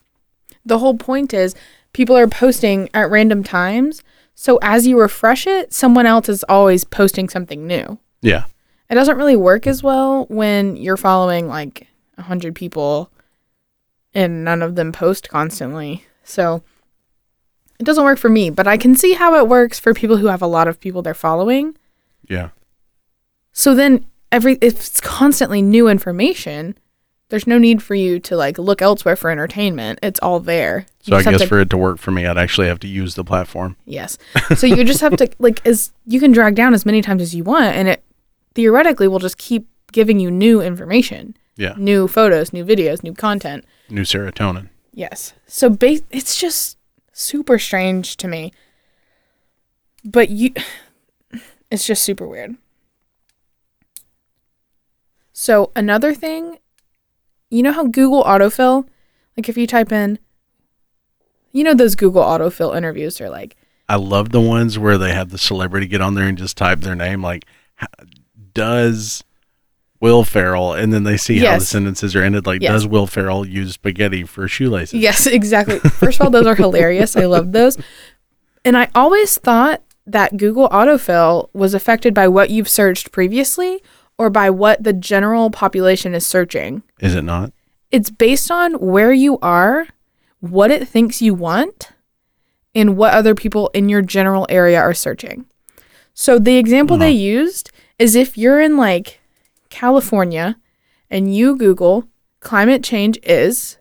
the 0.64 0.78
whole 0.78 0.96
point 0.96 1.32
is 1.32 1.54
people 1.92 2.16
are 2.16 2.26
posting 2.26 2.90
at 2.92 3.10
random 3.10 3.44
times. 3.44 4.02
So 4.34 4.58
as 4.60 4.86
you 4.86 5.00
refresh 5.00 5.46
it, 5.46 5.72
someone 5.72 6.04
else 6.04 6.28
is 6.28 6.44
always 6.48 6.84
posting 6.84 7.28
something 7.28 7.66
new. 7.66 7.98
Yeah. 8.22 8.44
It 8.90 8.94
doesn't 8.94 9.16
really 9.16 9.36
work 9.36 9.66
as 9.66 9.82
well 9.82 10.26
when 10.28 10.76
you're 10.76 10.96
following 10.96 11.48
like 11.48 11.86
a 12.18 12.22
hundred 12.22 12.54
people 12.54 13.10
and 14.14 14.44
none 14.44 14.62
of 14.62 14.74
them 14.74 14.92
post 14.92 15.28
constantly. 15.28 16.04
So 16.24 16.62
it 17.78 17.84
doesn't 17.84 18.04
work 18.04 18.18
for 18.18 18.28
me, 18.28 18.50
but 18.50 18.66
I 18.66 18.76
can 18.76 18.94
see 18.94 19.12
how 19.14 19.34
it 19.36 19.48
works 19.48 19.78
for 19.78 19.92
people 19.94 20.16
who 20.16 20.26
have 20.26 20.42
a 20.42 20.46
lot 20.46 20.68
of 20.68 20.80
people 20.80 21.02
they're 21.02 21.14
following. 21.14 21.76
Yeah. 22.28 22.50
So 23.52 23.74
then 23.74 24.06
every 24.32 24.54
if 24.60 24.74
it's 24.74 25.00
constantly 25.00 25.62
new 25.62 25.88
information, 25.88 26.76
there's 27.28 27.46
no 27.46 27.58
need 27.58 27.82
for 27.82 27.94
you 27.94 28.20
to 28.20 28.36
like 28.36 28.58
look 28.58 28.80
elsewhere 28.82 29.16
for 29.16 29.30
entertainment. 29.30 29.98
It's 30.02 30.20
all 30.20 30.40
there. 30.40 30.86
You 31.04 31.12
So 31.12 31.16
I 31.16 31.22
guess 31.22 31.40
to- 31.42 31.46
for 31.46 31.60
it 31.60 31.70
to 31.70 31.76
work 31.76 31.98
for 31.98 32.10
me, 32.10 32.26
I'd 32.26 32.38
actually 32.38 32.66
have 32.68 32.80
to 32.80 32.88
use 32.88 33.14
the 33.14 33.24
platform. 33.24 33.76
Yes. 33.84 34.18
So 34.56 34.66
you 34.66 34.84
just 34.84 35.00
have 35.00 35.16
to 35.16 35.28
like 35.38 35.64
as 35.66 35.92
you 36.06 36.20
can 36.20 36.32
drag 36.32 36.54
down 36.54 36.74
as 36.74 36.86
many 36.86 37.02
times 37.02 37.22
as 37.22 37.34
you 37.34 37.44
want 37.44 37.74
and 37.76 37.88
it 37.88 38.02
theoretically 38.54 39.08
will 39.08 39.18
just 39.18 39.38
keep 39.38 39.66
giving 39.92 40.18
you 40.20 40.30
new 40.30 40.60
information, 40.60 41.36
Yeah. 41.56 41.74
new 41.76 42.08
photos, 42.08 42.52
new 42.52 42.64
videos, 42.64 43.02
new 43.02 43.12
content. 43.14 43.64
New 43.88 44.02
serotonin. 44.02 44.68
Yes. 44.92 45.32
So 45.46 45.68
ba- 45.70 46.00
it's 46.10 46.36
just 46.40 46.75
super 47.16 47.58
strange 47.58 48.16
to 48.18 48.28
me. 48.28 48.52
But 50.04 50.30
you 50.30 50.52
it's 51.70 51.86
just 51.86 52.02
super 52.02 52.26
weird. 52.26 52.56
So 55.32 55.70
another 55.76 56.14
thing, 56.14 56.58
you 57.50 57.62
know 57.62 57.72
how 57.72 57.84
Google 57.84 58.24
autofill, 58.24 58.86
like 59.36 59.48
if 59.48 59.56
you 59.56 59.66
type 59.66 59.92
in 59.92 60.18
you 61.52 61.64
know 61.64 61.74
those 61.74 61.94
Google 61.94 62.22
autofill 62.22 62.76
interviews 62.76 63.20
are 63.20 63.30
like 63.30 63.56
I 63.88 63.96
love 63.96 64.30
the 64.30 64.40
ones 64.40 64.78
where 64.78 64.98
they 64.98 65.14
have 65.14 65.30
the 65.30 65.38
celebrity 65.38 65.86
get 65.86 66.00
on 66.00 66.14
there 66.14 66.26
and 66.26 66.36
just 66.36 66.56
type 66.56 66.80
their 66.80 66.96
name, 66.96 67.22
like, 67.22 67.44
does 68.52 69.22
Will 70.00 70.24
Ferrell, 70.24 70.74
and 70.74 70.92
then 70.92 71.04
they 71.04 71.16
see 71.16 71.38
how 71.38 71.58
the 71.58 71.64
sentences 71.64 72.14
are 72.14 72.22
ended, 72.22 72.46
like, 72.46 72.62
Yes. 72.62 72.72
does 72.72 72.86
Will 72.86 73.06
Ferrell 73.06 73.46
use 73.46 73.74
spaghetti 73.74 74.24
for 74.24 74.46
shoelaces? 74.48 75.00
Yes, 75.00 75.26
exactly. 75.26 75.78
First 75.78 76.20
of 76.20 76.26
all, 76.26 76.30
those 76.30 76.46
are 76.46 76.54
hilarious. 76.54 77.16
I 77.16 77.24
love 77.24 77.52
those. 77.52 77.78
And 78.64 78.76
I 78.76 78.90
always 78.94 79.38
thought 79.38 79.82
that 80.06 80.36
Google 80.36 80.68
autofill 80.68 81.48
was 81.52 81.74
affected 81.74 82.14
by 82.14 82.28
what 82.28 82.50
you've 82.50 82.68
searched 82.68 83.10
previously 83.12 83.82
or 84.18 84.30
by 84.30 84.50
what 84.50 84.82
the 84.82 84.92
general 84.92 85.50
population 85.50 86.14
is 86.14 86.26
searching. 86.26 86.82
Is 87.00 87.14
it 87.14 87.22
not? 87.22 87.52
It's 87.90 88.10
based 88.10 88.50
on 88.50 88.74
where 88.74 89.12
you 89.12 89.38
are, 89.40 89.88
what 90.40 90.70
it 90.70 90.88
thinks 90.88 91.22
you 91.22 91.34
want, 91.34 91.90
and 92.74 92.96
what 92.96 93.14
other 93.14 93.34
people 93.34 93.70
in 93.74 93.88
your 93.88 94.02
general 94.02 94.46
area 94.48 94.80
are 94.80 94.94
searching. 94.94 95.46
So 96.14 96.38
the 96.38 96.56
example 96.56 96.96
uh-huh. 96.96 97.04
they 97.04 97.12
used 97.12 97.70
is 97.98 98.14
if 98.14 98.36
you're 98.36 98.60
in 98.60 98.76
like 98.76 99.20
California 99.76 100.56
and 101.10 101.36
you 101.36 101.54
Google 101.54 102.08
climate 102.40 102.82
change 102.82 103.18
is, 103.22 103.76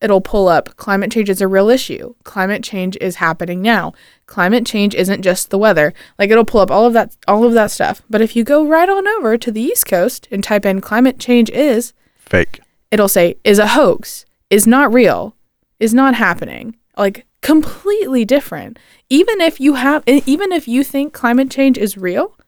it'll 0.00 0.20
pull 0.20 0.46
up 0.46 0.76
climate 0.76 1.10
change 1.10 1.28
is 1.28 1.40
a 1.40 1.48
real 1.48 1.68
issue. 1.68 2.14
Climate 2.22 2.62
change 2.62 2.96
is 3.00 3.16
happening 3.16 3.60
now. 3.60 3.92
Climate 4.26 4.64
change 4.64 4.94
isn't 4.94 5.22
just 5.22 5.50
the 5.50 5.58
weather. 5.58 5.92
Like 6.20 6.30
it'll 6.30 6.44
pull 6.44 6.60
up 6.60 6.70
all 6.70 6.86
of 6.86 6.92
that 6.92 7.16
all 7.26 7.42
of 7.42 7.52
that 7.54 7.72
stuff. 7.72 8.00
But 8.08 8.20
if 8.20 8.36
you 8.36 8.44
go 8.44 8.64
right 8.64 8.88
on 8.88 9.08
over 9.08 9.36
to 9.36 9.50
the 9.50 9.60
East 9.60 9.86
Coast 9.86 10.28
and 10.30 10.44
type 10.44 10.64
in 10.64 10.80
climate 10.80 11.18
change 11.18 11.50
is, 11.50 11.92
Fake. 12.14 12.60
it'll 12.92 13.08
say 13.08 13.38
is 13.42 13.58
a 13.58 13.74
hoax, 13.78 14.24
is 14.50 14.68
not 14.68 14.92
real, 14.92 15.34
is 15.80 15.92
not 15.92 16.14
happening. 16.14 16.76
Like 16.96 17.26
completely 17.40 18.24
different. 18.24 18.78
Even 19.10 19.40
if 19.40 19.58
you 19.58 19.74
have 19.74 20.04
even 20.06 20.52
if 20.52 20.68
you 20.68 20.84
think 20.84 21.12
climate 21.12 21.50
change 21.50 21.76
is 21.76 21.98
real, 21.98 22.38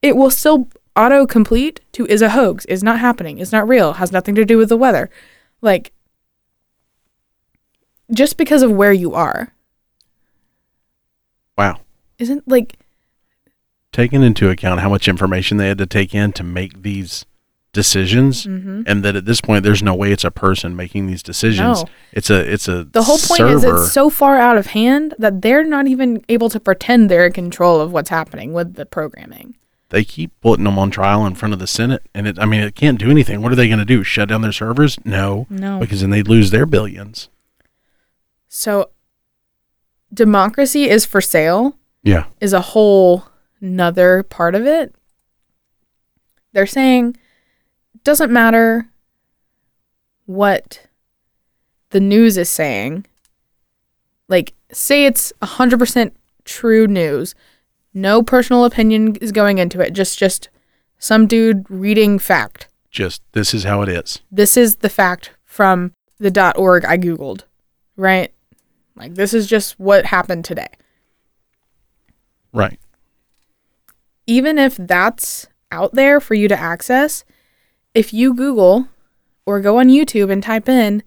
it 0.00 0.16
will 0.16 0.30
still 0.30 0.70
auto 0.96 1.26
complete 1.26 1.80
to 1.92 2.06
is 2.06 2.22
a 2.22 2.30
hoax, 2.30 2.64
is 2.66 2.82
not 2.82 2.98
happening, 2.98 3.38
is 3.38 3.52
not 3.52 3.68
real, 3.68 3.94
has 3.94 4.12
nothing 4.12 4.34
to 4.34 4.44
do 4.44 4.56
with 4.58 4.68
the 4.68 4.76
weather. 4.76 5.10
Like 5.62 5.92
just 8.12 8.36
because 8.36 8.62
of 8.62 8.70
where 8.72 8.92
you 8.92 9.14
are. 9.14 9.52
Wow. 11.58 11.80
Isn't 12.18 12.46
like 12.46 12.78
Taking 13.92 14.22
into 14.22 14.50
account 14.50 14.80
how 14.80 14.90
much 14.90 15.08
information 15.08 15.56
they 15.56 15.68
had 15.68 15.78
to 15.78 15.86
take 15.86 16.14
in 16.14 16.32
to 16.32 16.42
make 16.44 16.82
these 16.82 17.24
decisions, 17.72 18.46
Mm-hmm. 18.46 18.82
and 18.86 19.02
that 19.04 19.16
at 19.16 19.24
this 19.24 19.40
point 19.40 19.64
there's 19.64 19.82
no 19.82 19.94
way 19.94 20.12
it's 20.12 20.24
a 20.24 20.30
person 20.30 20.76
making 20.76 21.06
these 21.06 21.22
decisions. 21.22 21.82
No. 21.82 21.88
It's 22.12 22.28
a 22.30 22.52
it's 22.52 22.68
a 22.68 22.84
the 22.84 23.02
whole 23.02 23.16
point 23.18 23.42
is 23.50 23.62
server. 23.62 23.82
it's 23.84 23.92
so 23.92 24.10
far 24.10 24.38
out 24.38 24.56
of 24.58 24.66
hand 24.68 25.14
that 25.18 25.40
they're 25.42 25.64
not 25.64 25.86
even 25.86 26.22
able 26.28 26.48
to 26.50 26.60
pretend 26.60 27.10
they're 27.10 27.26
in 27.26 27.32
control 27.32 27.80
of 27.80 27.90
what's 27.92 28.10
happening 28.10 28.52
with 28.52 28.74
the 28.74 28.84
programming. 28.86 29.56
They 29.96 30.04
keep 30.04 30.38
putting 30.42 30.66
them 30.66 30.78
on 30.78 30.90
trial 30.90 31.24
in 31.24 31.34
front 31.34 31.54
of 31.54 31.58
the 31.58 31.66
Senate, 31.66 32.02
and 32.14 32.28
it 32.28 32.38
I 32.38 32.44
mean 32.44 32.60
it 32.60 32.74
can't 32.74 32.98
do 32.98 33.10
anything. 33.10 33.40
What 33.40 33.50
are 33.50 33.54
they 33.54 33.66
going 33.66 33.78
to 33.78 33.84
do? 33.86 34.02
Shut 34.04 34.28
down 34.28 34.42
their 34.42 34.52
servers? 34.52 34.98
No, 35.06 35.46
No. 35.48 35.78
because 35.80 36.02
then 36.02 36.10
they'd 36.10 36.28
lose 36.28 36.50
their 36.50 36.66
billions. 36.66 37.30
So 38.46 38.90
democracy 40.12 40.84
is 40.90 41.06
for 41.06 41.22
sale 41.22 41.78
Yeah. 42.02 42.26
is 42.42 42.52
a 42.52 42.60
whole 42.60 43.24
another 43.62 44.22
part 44.22 44.54
of 44.54 44.66
it. 44.66 44.94
They're 46.52 46.66
saying 46.66 47.16
doesn't 48.04 48.30
matter 48.30 48.90
what 50.26 50.86
the 51.88 52.00
news 52.00 52.36
is 52.36 52.50
saying. 52.50 53.06
Like 54.28 54.52
say 54.72 55.06
it's 55.06 55.32
100% 55.40 56.12
true 56.44 56.86
news. 56.86 57.34
No 57.96 58.22
personal 58.22 58.66
opinion 58.66 59.16
is 59.16 59.32
going 59.32 59.56
into 59.56 59.80
it. 59.80 59.94
Just 59.94 60.18
just 60.18 60.50
some 60.98 61.26
dude 61.26 61.64
reading 61.70 62.18
fact. 62.18 62.68
Just 62.90 63.22
this 63.32 63.54
is 63.54 63.64
how 63.64 63.80
it 63.80 63.88
is. 63.88 64.20
This 64.30 64.58
is 64.58 64.76
the 64.76 64.90
fact 64.90 65.30
from 65.44 65.92
the 66.18 66.52
.org 66.56 66.84
I 66.84 66.98
googled, 66.98 67.44
right? 67.96 68.34
Like 68.96 69.14
this 69.14 69.32
is 69.32 69.46
just 69.46 69.80
what 69.80 70.04
happened 70.06 70.44
today. 70.44 70.68
Right. 72.52 72.78
even 74.26 74.58
if 74.58 74.76
that's 74.76 75.46
out 75.70 75.92
there 75.92 76.20
for 76.20 76.34
you 76.34 76.48
to 76.48 76.58
access, 76.58 77.24
if 77.94 78.12
you 78.12 78.34
Google 78.34 78.88
or 79.46 79.60
go 79.60 79.78
on 79.78 79.88
YouTube 79.88 80.30
and 80.30 80.42
type 80.42 80.68
in 80.68 81.02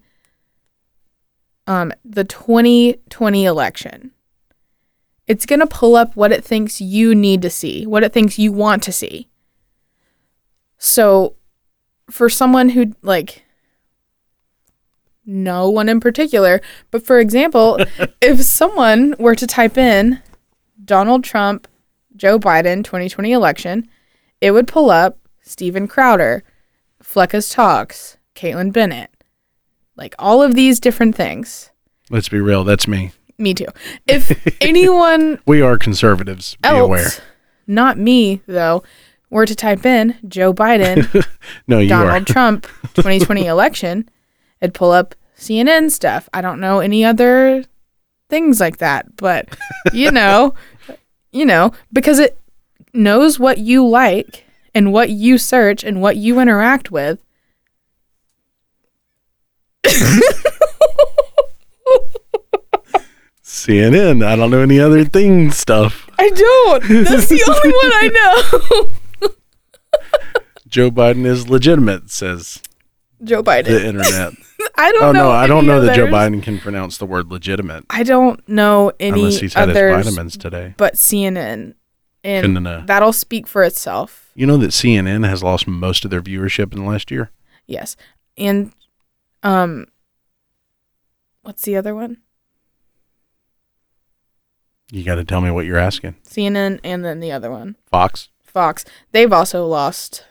um, 1.66 1.92
the 2.04 2.24
2020 2.24 3.44
election, 3.44 4.12
it's 5.30 5.46
going 5.46 5.60
to 5.60 5.66
pull 5.66 5.94
up 5.94 6.16
what 6.16 6.32
it 6.32 6.42
thinks 6.42 6.80
you 6.80 7.14
need 7.14 7.40
to 7.40 7.48
see, 7.48 7.86
what 7.86 8.02
it 8.02 8.12
thinks 8.12 8.36
you 8.36 8.50
want 8.50 8.82
to 8.82 8.90
see. 8.90 9.28
So, 10.76 11.36
for 12.10 12.28
someone 12.28 12.70
who, 12.70 12.96
like, 13.00 13.44
no 15.24 15.70
one 15.70 15.88
in 15.88 16.00
particular, 16.00 16.60
but 16.90 17.06
for 17.06 17.20
example, 17.20 17.78
if 18.20 18.40
someone 18.40 19.14
were 19.20 19.36
to 19.36 19.46
type 19.46 19.78
in 19.78 20.20
Donald 20.84 21.22
Trump 21.22 21.68
Joe 22.16 22.40
Biden 22.40 22.82
2020 22.82 23.30
election, 23.30 23.88
it 24.40 24.50
would 24.50 24.66
pull 24.66 24.90
up 24.90 25.16
Steven 25.42 25.86
Crowder, 25.86 26.42
Fleccas 27.00 27.54
Talks, 27.54 28.16
Kaitlin 28.34 28.72
Bennett, 28.72 29.10
like 29.94 30.16
all 30.18 30.42
of 30.42 30.56
these 30.56 30.80
different 30.80 31.14
things. 31.14 31.70
Let's 32.10 32.28
be 32.28 32.40
real. 32.40 32.64
That's 32.64 32.88
me. 32.88 33.12
Me 33.40 33.54
too. 33.54 33.66
If 34.06 34.58
anyone 34.60 35.38
We 35.46 35.62
are 35.62 35.78
conservatives. 35.78 36.56
Be 36.62 36.68
aware. 36.68 37.04
else, 37.04 37.20
not 37.66 37.98
me 37.98 38.42
though, 38.46 38.82
were 39.30 39.46
to 39.46 39.54
type 39.54 39.86
in 39.86 40.16
Joe 40.28 40.52
Biden, 40.52 41.26
No, 41.66 41.78
you 41.78 41.88
Donald 41.88 42.10
are. 42.10 42.20
Trump 42.32 42.66
2020 42.94 43.46
election, 43.46 44.08
it'd 44.60 44.74
pull 44.74 44.90
up 44.92 45.14
CNN 45.38 45.90
stuff. 45.90 46.28
I 46.34 46.42
don't 46.42 46.60
know 46.60 46.80
any 46.80 47.04
other 47.04 47.64
things 48.28 48.60
like 48.60 48.76
that, 48.76 49.16
but 49.16 49.48
you 49.92 50.10
know, 50.10 50.54
you 51.32 51.46
know, 51.46 51.72
because 51.92 52.18
it 52.18 52.38
knows 52.92 53.38
what 53.38 53.58
you 53.58 53.86
like 53.88 54.44
and 54.74 54.92
what 54.92 55.08
you 55.10 55.38
search 55.38 55.82
and 55.82 56.02
what 56.02 56.16
you 56.16 56.38
interact 56.40 56.90
with. 56.90 57.20
CNN. 63.66 64.24
I 64.24 64.36
don't 64.36 64.50
know 64.50 64.60
any 64.60 64.80
other 64.80 65.04
thing 65.04 65.50
stuff. 65.50 66.08
I 66.18 66.28
don't. 66.30 67.04
That's 67.04 67.28
the 67.28 67.42
only 67.48 67.70
one 67.72 67.92
I 67.94 68.88
know. 69.22 69.28
Joe 70.68 70.90
Biden 70.90 71.24
is 71.26 71.48
legitimate, 71.48 72.10
says 72.10 72.62
Joe 73.24 73.42
Biden. 73.42 73.64
the 73.66 73.86
internet. 73.86 74.34
I 74.76 74.92
don't 74.92 75.02
oh 75.02 75.12
know. 75.12 75.24
no, 75.24 75.30
I 75.30 75.46
don't 75.46 75.66
know 75.66 75.80
that 75.80 75.96
Joe. 75.96 76.06
Biden 76.06 76.42
can 76.42 76.58
pronounce 76.58 76.98
the 76.98 77.06
word 77.06 77.30
legitimate 77.30 77.84
I 77.90 78.02
don't 78.02 78.46
know 78.48 78.92
any 79.00 79.20
unless 79.20 79.40
he's 79.40 79.54
had 79.54 79.68
his 79.70 79.76
vitamins 79.76 80.36
today. 80.36 80.74
but 80.76 80.94
CNN. 80.94 81.74
And 82.22 82.44
Couldn't, 82.54 82.86
that'll 82.86 83.14
speak 83.14 83.46
for 83.46 83.62
itself. 83.64 84.30
You 84.34 84.46
know 84.46 84.58
that 84.58 84.72
CNN 84.72 85.26
has 85.26 85.42
lost 85.42 85.66
most 85.66 86.04
of 86.04 86.10
their 86.10 86.20
viewership 86.20 86.72
in 86.74 86.80
the 86.80 86.84
last 86.88 87.10
year. 87.10 87.30
Yes. 87.66 87.96
And 88.36 88.72
um 89.42 89.86
what's 91.42 91.62
the 91.62 91.76
other 91.76 91.94
one? 91.94 92.18
You 94.90 95.04
got 95.04 95.16
to 95.16 95.24
tell 95.24 95.40
me 95.40 95.50
what 95.50 95.66
you're 95.66 95.78
asking. 95.78 96.16
CNN 96.24 96.80
and 96.82 97.04
then 97.04 97.20
the 97.20 97.32
other 97.32 97.50
one. 97.50 97.76
Fox. 97.86 98.28
Fox. 98.42 98.84
They've 99.12 99.32
also 99.32 99.66
lost. 99.66 100.24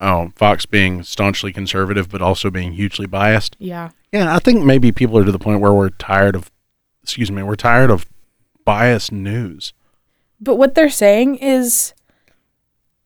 Oh, 0.00 0.32
Fox 0.34 0.66
being 0.66 1.02
staunchly 1.02 1.52
conservative, 1.52 2.08
but 2.08 2.20
also 2.20 2.50
being 2.50 2.72
hugely 2.72 3.06
biased. 3.06 3.56
Yeah. 3.58 3.90
Yeah, 4.10 4.34
I 4.34 4.40
think 4.40 4.64
maybe 4.64 4.90
people 4.90 5.16
are 5.18 5.24
to 5.24 5.32
the 5.32 5.38
point 5.38 5.60
where 5.60 5.72
we're 5.72 5.90
tired 5.90 6.34
of, 6.34 6.50
excuse 7.02 7.30
me, 7.30 7.42
we're 7.42 7.54
tired 7.54 7.90
of 7.90 8.06
biased 8.64 9.12
news. 9.12 9.72
But 10.40 10.56
what 10.56 10.74
they're 10.74 10.90
saying 10.90 11.36
is 11.36 11.94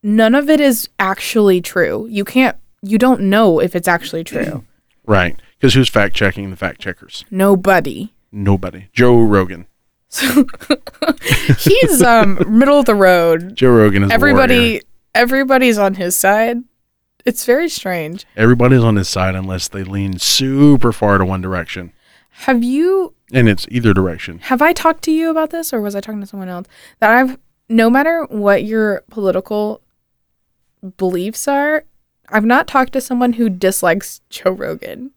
none 0.01 0.33
of 0.33 0.49
it 0.49 0.59
is 0.59 0.89
actually 0.97 1.61
true. 1.61 2.07
You 2.09 2.25
can't 2.25 2.57
you 2.81 2.97
don't 2.97 3.21
know 3.21 3.59
if 3.59 3.75
it's 3.75 3.87
actually 3.87 4.23
true. 4.23 4.63
Right. 5.05 5.39
Because 5.57 5.73
who's 5.73 5.89
fact 5.89 6.15
checking 6.15 6.49
the 6.49 6.55
fact 6.55 6.79
checkers? 6.79 7.25
Nobody. 7.31 8.13
Nobody. 8.31 8.87
Joe 8.93 9.19
Rogan. 9.21 9.67
So 10.09 10.45
he's 11.59 12.01
um 12.01 12.39
middle 12.47 12.79
of 12.79 12.85
the 12.85 12.95
road. 12.95 13.55
Joe 13.55 13.71
Rogan 13.71 14.03
is. 14.03 14.11
Everybody 14.11 14.81
everybody's 15.13 15.77
on 15.77 15.95
his 15.95 16.15
side. 16.15 16.57
It's 17.25 17.43
very 17.43 17.67
strange. 17.67 18.25
Everybody's 18.37 18.83
on 18.83 18.95
his 18.95 19.09
side 19.09 19.35
unless 19.35 19.67
they 19.67 19.83
lean 19.83 20.17
super 20.17 20.93
far 20.93 21.17
to 21.17 21.25
one 21.25 21.41
direction. 21.41 21.91
Have 22.29 22.63
you 22.63 23.15
And 23.33 23.49
it's 23.49 23.67
either 23.69 23.93
direction. 23.93 24.39
have 24.39 24.61
I 24.61 24.71
talked 24.71 25.03
to 25.05 25.11
you 25.11 25.29
about 25.29 25.49
this 25.49 25.73
or 25.73 25.81
was 25.81 25.95
I 25.95 25.99
talking 25.99 26.21
to 26.21 26.27
someone 26.27 26.49
else? 26.49 26.67
That 26.99 27.11
I've 27.11 27.37
no 27.67 27.89
matter 27.89 28.23
what 28.29 28.63
your 28.63 29.03
political 29.09 29.81
beliefs 30.95 31.47
are, 31.49 31.83
I've 32.29 32.45
not 32.45 32.67
talked 32.67 32.93
to 32.93 33.01
someone 33.01 33.33
who 33.33 33.49
dislikes 33.49 34.21
Joe 34.29 34.51
Rogan. 34.51 35.11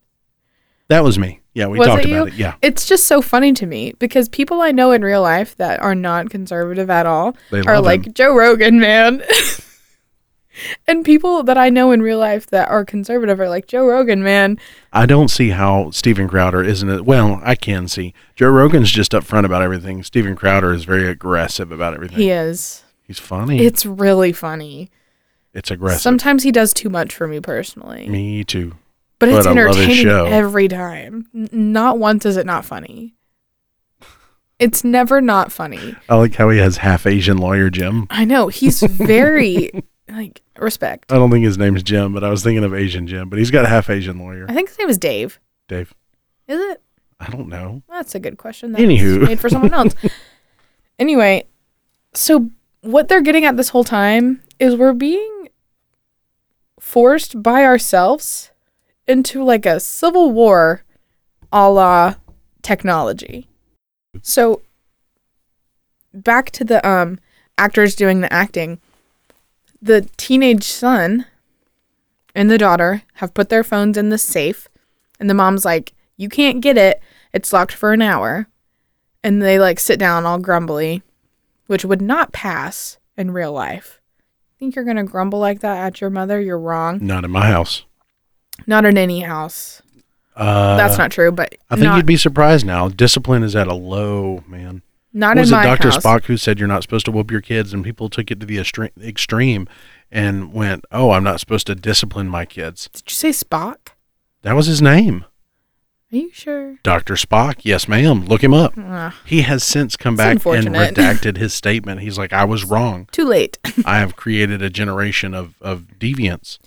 That 0.91 1.05
was 1.05 1.19
me. 1.19 1.41
Yeah, 1.55 1.67
we 1.69 1.79
Was 1.79 1.89
talked 1.89 2.05
about 2.05 2.15
you? 2.15 2.27
it. 2.27 2.35
Yeah. 2.35 2.55
It's 2.63 2.87
just 2.87 3.05
so 3.05 3.23
funny 3.23 3.53
to 3.55 3.67
me 3.67 3.95
because 3.99 4.29
people 4.29 4.61
I 4.61 4.71
know 4.73 4.93
in 4.93 5.03
real 5.03 5.23
life 5.23 5.57
that 5.57 5.81
are 5.81 5.95
not 5.95 6.31
conservative 6.31 6.91
at 6.91 7.07
all 7.07 7.37
They 7.51 7.61
are 7.61 7.81
like 7.81 8.07
him. 8.07 8.13
Joe 8.13 8.37
Rogan, 8.37 8.79
man. 8.79 9.23
and 10.87 11.05
people 11.05 11.43
that 11.45 11.57
I 11.57 11.71
know 11.71 11.93
in 11.93 12.03
real 12.03 12.19
life 12.19 12.47
that 12.49 12.69
are 12.69 12.85
conservative 12.85 13.41
are 13.41 13.49
like 13.49 13.67
Joe 13.67 13.87
Rogan, 13.87 14.23
man. 14.23 14.59
I 14.93 15.07
don't 15.07 15.29
see 15.29 15.51
how 15.51 15.91
Steven 15.91 16.29
Crowder 16.29 16.63
isn't 16.63 16.89
it. 16.89 17.05
Well, 17.05 17.41
I 17.45 17.55
can 17.55 17.89
see. 17.89 18.13
Joe 18.37 18.51
Rogan's 18.51 18.91
just 18.91 19.13
upfront 19.13 19.45
about 19.45 19.63
everything. 19.63 20.03
Steven 20.03 20.37
Crowder 20.37 20.73
is 20.73 20.85
very 20.85 21.07
aggressive 21.09 21.73
about 21.73 21.95
everything. 21.95 22.19
He 22.19 22.31
is. 22.31 22.85
He's 23.07 23.19
funny. 23.19 23.61
It's 23.61 23.85
really 23.87 24.33
funny. 24.33 24.91
it's 25.53 25.71
aggressive. 25.71 26.01
Sometimes 26.01 26.43
he 26.43 26.53
does 26.53 26.73
too 26.75 26.89
much 26.91 27.15
for 27.15 27.27
me 27.27 27.41
personally. 27.41 28.09
Me 28.09 28.45
too. 28.45 28.75
But 29.21 29.29
it's 29.29 29.47
But 29.47 29.59
I 29.59 29.65
love 29.67 29.77
his 29.77 29.87
entertaining 30.01 30.33
every 30.33 30.67
time. 30.67 31.27
Not 31.33 31.99
once 31.99 32.25
is 32.25 32.39
it 32.39 32.47
not 32.47 32.65
funny. 32.65 33.15
It's 34.59 34.83
never 34.83 35.21
not 35.21 35.53
funny. 35.53 35.95
I 36.09 36.17
like 36.17 36.35
how 36.35 36.49
he 36.49 36.59
has 36.59 36.79
half 36.79 37.07
Asian 37.07 37.37
lawyer 37.37 37.71
Jim. 37.71 38.07
I 38.11 38.25
know 38.25 38.49
he's 38.49 38.83
very 38.83 39.71
like 40.09 40.41
respect. 40.59 41.13
I 41.13 41.17
don't 41.17 41.31
think 41.31 41.45
his 41.45 41.59
name's 41.59 41.83
Jim, 41.83 42.15
but 42.15 42.25
I 42.25 42.31
was 42.31 42.43
thinking 42.43 42.65
of 42.65 42.75
Asian 42.75 43.07
Jim. 43.07 43.29
But 43.29 43.39
he's 43.39 43.51
got 43.51 43.67
a 43.67 43.69
half 43.69 43.91
Asian 43.91 44.19
lawyer. 44.19 44.47
I 44.49 44.55
think 44.55 44.71
his 44.71 44.79
name 44.79 44.89
is 44.89 44.99
Dave. 44.99 45.39
Dave. 45.69 45.95
Is 46.49 46.59
it? 46.59 46.83
I 47.21 47.29
don't 47.31 47.49
know. 47.49 47.83
That's 47.91 48.15
a 48.15 48.21
good 48.21 48.39
question. 48.39 48.73
That's 48.73 48.83
Anywho. 48.83 49.27
made 49.27 49.41
for 49.41 49.51
someone 49.51 49.75
else. 49.75 49.95
anyway, 50.99 51.47
so 52.15 52.51
what 52.81 53.09
they're 53.09 53.21
getting 53.21 53.45
at 53.45 53.59
this 53.59 53.69
whole 53.69 53.85
time 53.85 54.43
is 54.59 54.75
we're 54.75 54.95
being 54.95 55.49
forced 56.79 57.43
by 57.43 57.65
ourselves 57.65 58.50
into 59.11 59.43
like 59.45 59.67
a 59.67 59.81
civil 59.81 60.31
war 60.31 60.83
a 61.53 61.69
la 61.69 62.15
technology. 62.63 63.49
So 64.23 64.63
back 66.15 66.51
to 66.53 66.65
the 66.65 66.87
um 66.89 67.19
actors 67.59 67.95
doing 67.95 68.21
the 68.21 68.33
acting. 68.33 68.81
The 69.83 70.09
teenage 70.17 70.65
son 70.65 71.27
and 72.35 72.51
the 72.51 72.59
daughter 72.59 73.03
have 73.15 73.35
put 73.35 73.49
their 73.49 73.65
phones 73.65 73.99
in 73.99 74.11
the 74.11 74.19
safe 74.19 74.69
and 75.19 75.29
the 75.29 75.35
mom's 75.35 75.65
like, 75.65 75.93
"You 76.17 76.29
can't 76.29 76.61
get 76.61 76.79
it. 76.79 77.03
It's 77.33 77.53
locked 77.53 77.73
for 77.73 77.93
an 77.93 78.03
hour." 78.03 78.47
And 79.23 79.43
they 79.43 79.59
like 79.59 79.79
sit 79.79 79.99
down 79.99 80.25
all 80.25 80.39
grumbly, 80.39 81.03
which 81.67 81.85
would 81.85 82.01
not 82.01 82.33
pass 82.33 82.99
in 83.19 83.33
real 83.33 83.53
life. 83.53 84.01
Think 84.59 84.75
you're 84.75 84.85
going 84.85 84.97
to 84.97 85.05
grumble 85.05 85.39
like 85.39 85.61
that 85.61 85.79
at 85.79 86.01
your 86.01 86.11
mother? 86.11 86.41
You're 86.41 86.59
wrong. 86.59 86.99
Not 87.03 87.25
in 87.25 87.31
my 87.31 87.47
house. 87.47 87.85
Not 88.67 88.85
in 88.85 88.97
any 88.99 89.21
house. 89.21 89.83
Uh, 90.37 90.77
That's 90.77 90.97
not 90.97 91.11
true, 91.11 91.31
but 91.33 91.55
I 91.71 91.75
think 91.77 91.85
not, 91.87 91.97
you'd 91.97 92.07
be 92.07 92.17
surprised 92.17 92.65
now. 92.65 92.89
Discipline 92.89 93.43
is 93.43 93.55
at 93.55 93.67
a 93.67 93.75
low, 93.75 94.43
man. 94.47 94.83
not 95.13 95.37
was 95.37 95.51
in 95.51 95.55
it 95.55 95.59
my 95.59 95.65
Dr. 95.65 95.91
house. 95.91 95.99
Spock 96.03 96.25
who 96.25 96.37
said 96.37 96.59
you're 96.59 96.69
not 96.69 96.83
supposed 96.83 97.05
to 97.07 97.11
whoop 97.13 97.31
your 97.31 97.41
kids, 97.43 97.73
and 97.75 97.85
people 97.85 98.09
took 98.09 98.31
it 98.31 98.41
to 98.41 98.47
the 98.47 98.57
extre- 98.57 98.91
extreme 99.03 99.69
and 100.11 100.53
went, 100.55 100.85
"Oh, 100.93 101.11
I'm 101.11 101.25
not 101.25 101.41
supposed 101.41 101.67
to 101.67 101.75
discipline 101.75 102.29
my 102.29 102.45
kids." 102.47 102.89
Did 102.93 103.03
you 103.11 103.15
say 103.15 103.31
Spock? 103.31 103.89
That 104.43 104.55
was 104.55 104.67
his 104.67 104.81
name, 104.81 105.27
Are 106.13 106.17
you 106.17 106.31
sure? 106.33 106.77
Dr. 106.83 107.15
Spock. 107.15 107.57
Yes, 107.63 107.87
ma'am. 107.87 108.25
Look 108.25 108.43
him 108.43 108.55
up. 108.55 108.73
Ugh, 108.79 109.13
He 109.27 109.43
has 109.43 109.63
since 109.63 109.95
come 109.97 110.17
back 110.17 110.33
and 110.37 110.43
redacted 110.75 111.37
his 111.37 111.53
statement. 111.53 112.01
He's 112.01 112.17
like, 112.17 112.33
"I 112.33 112.45
was 112.45 112.65
wrong. 112.65 113.09
too 113.13 113.25
late. 113.27 113.59
I 113.85 113.99
have 113.99 114.17
created 114.17 114.63
a 114.63 114.71
generation 114.71 115.35
of 115.35 115.57
of 115.61 115.99
deviants." 115.99 116.59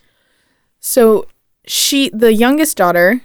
So 0.80 1.28
she, 1.66 2.10
the 2.10 2.34
youngest 2.34 2.78
daughter, 2.78 3.22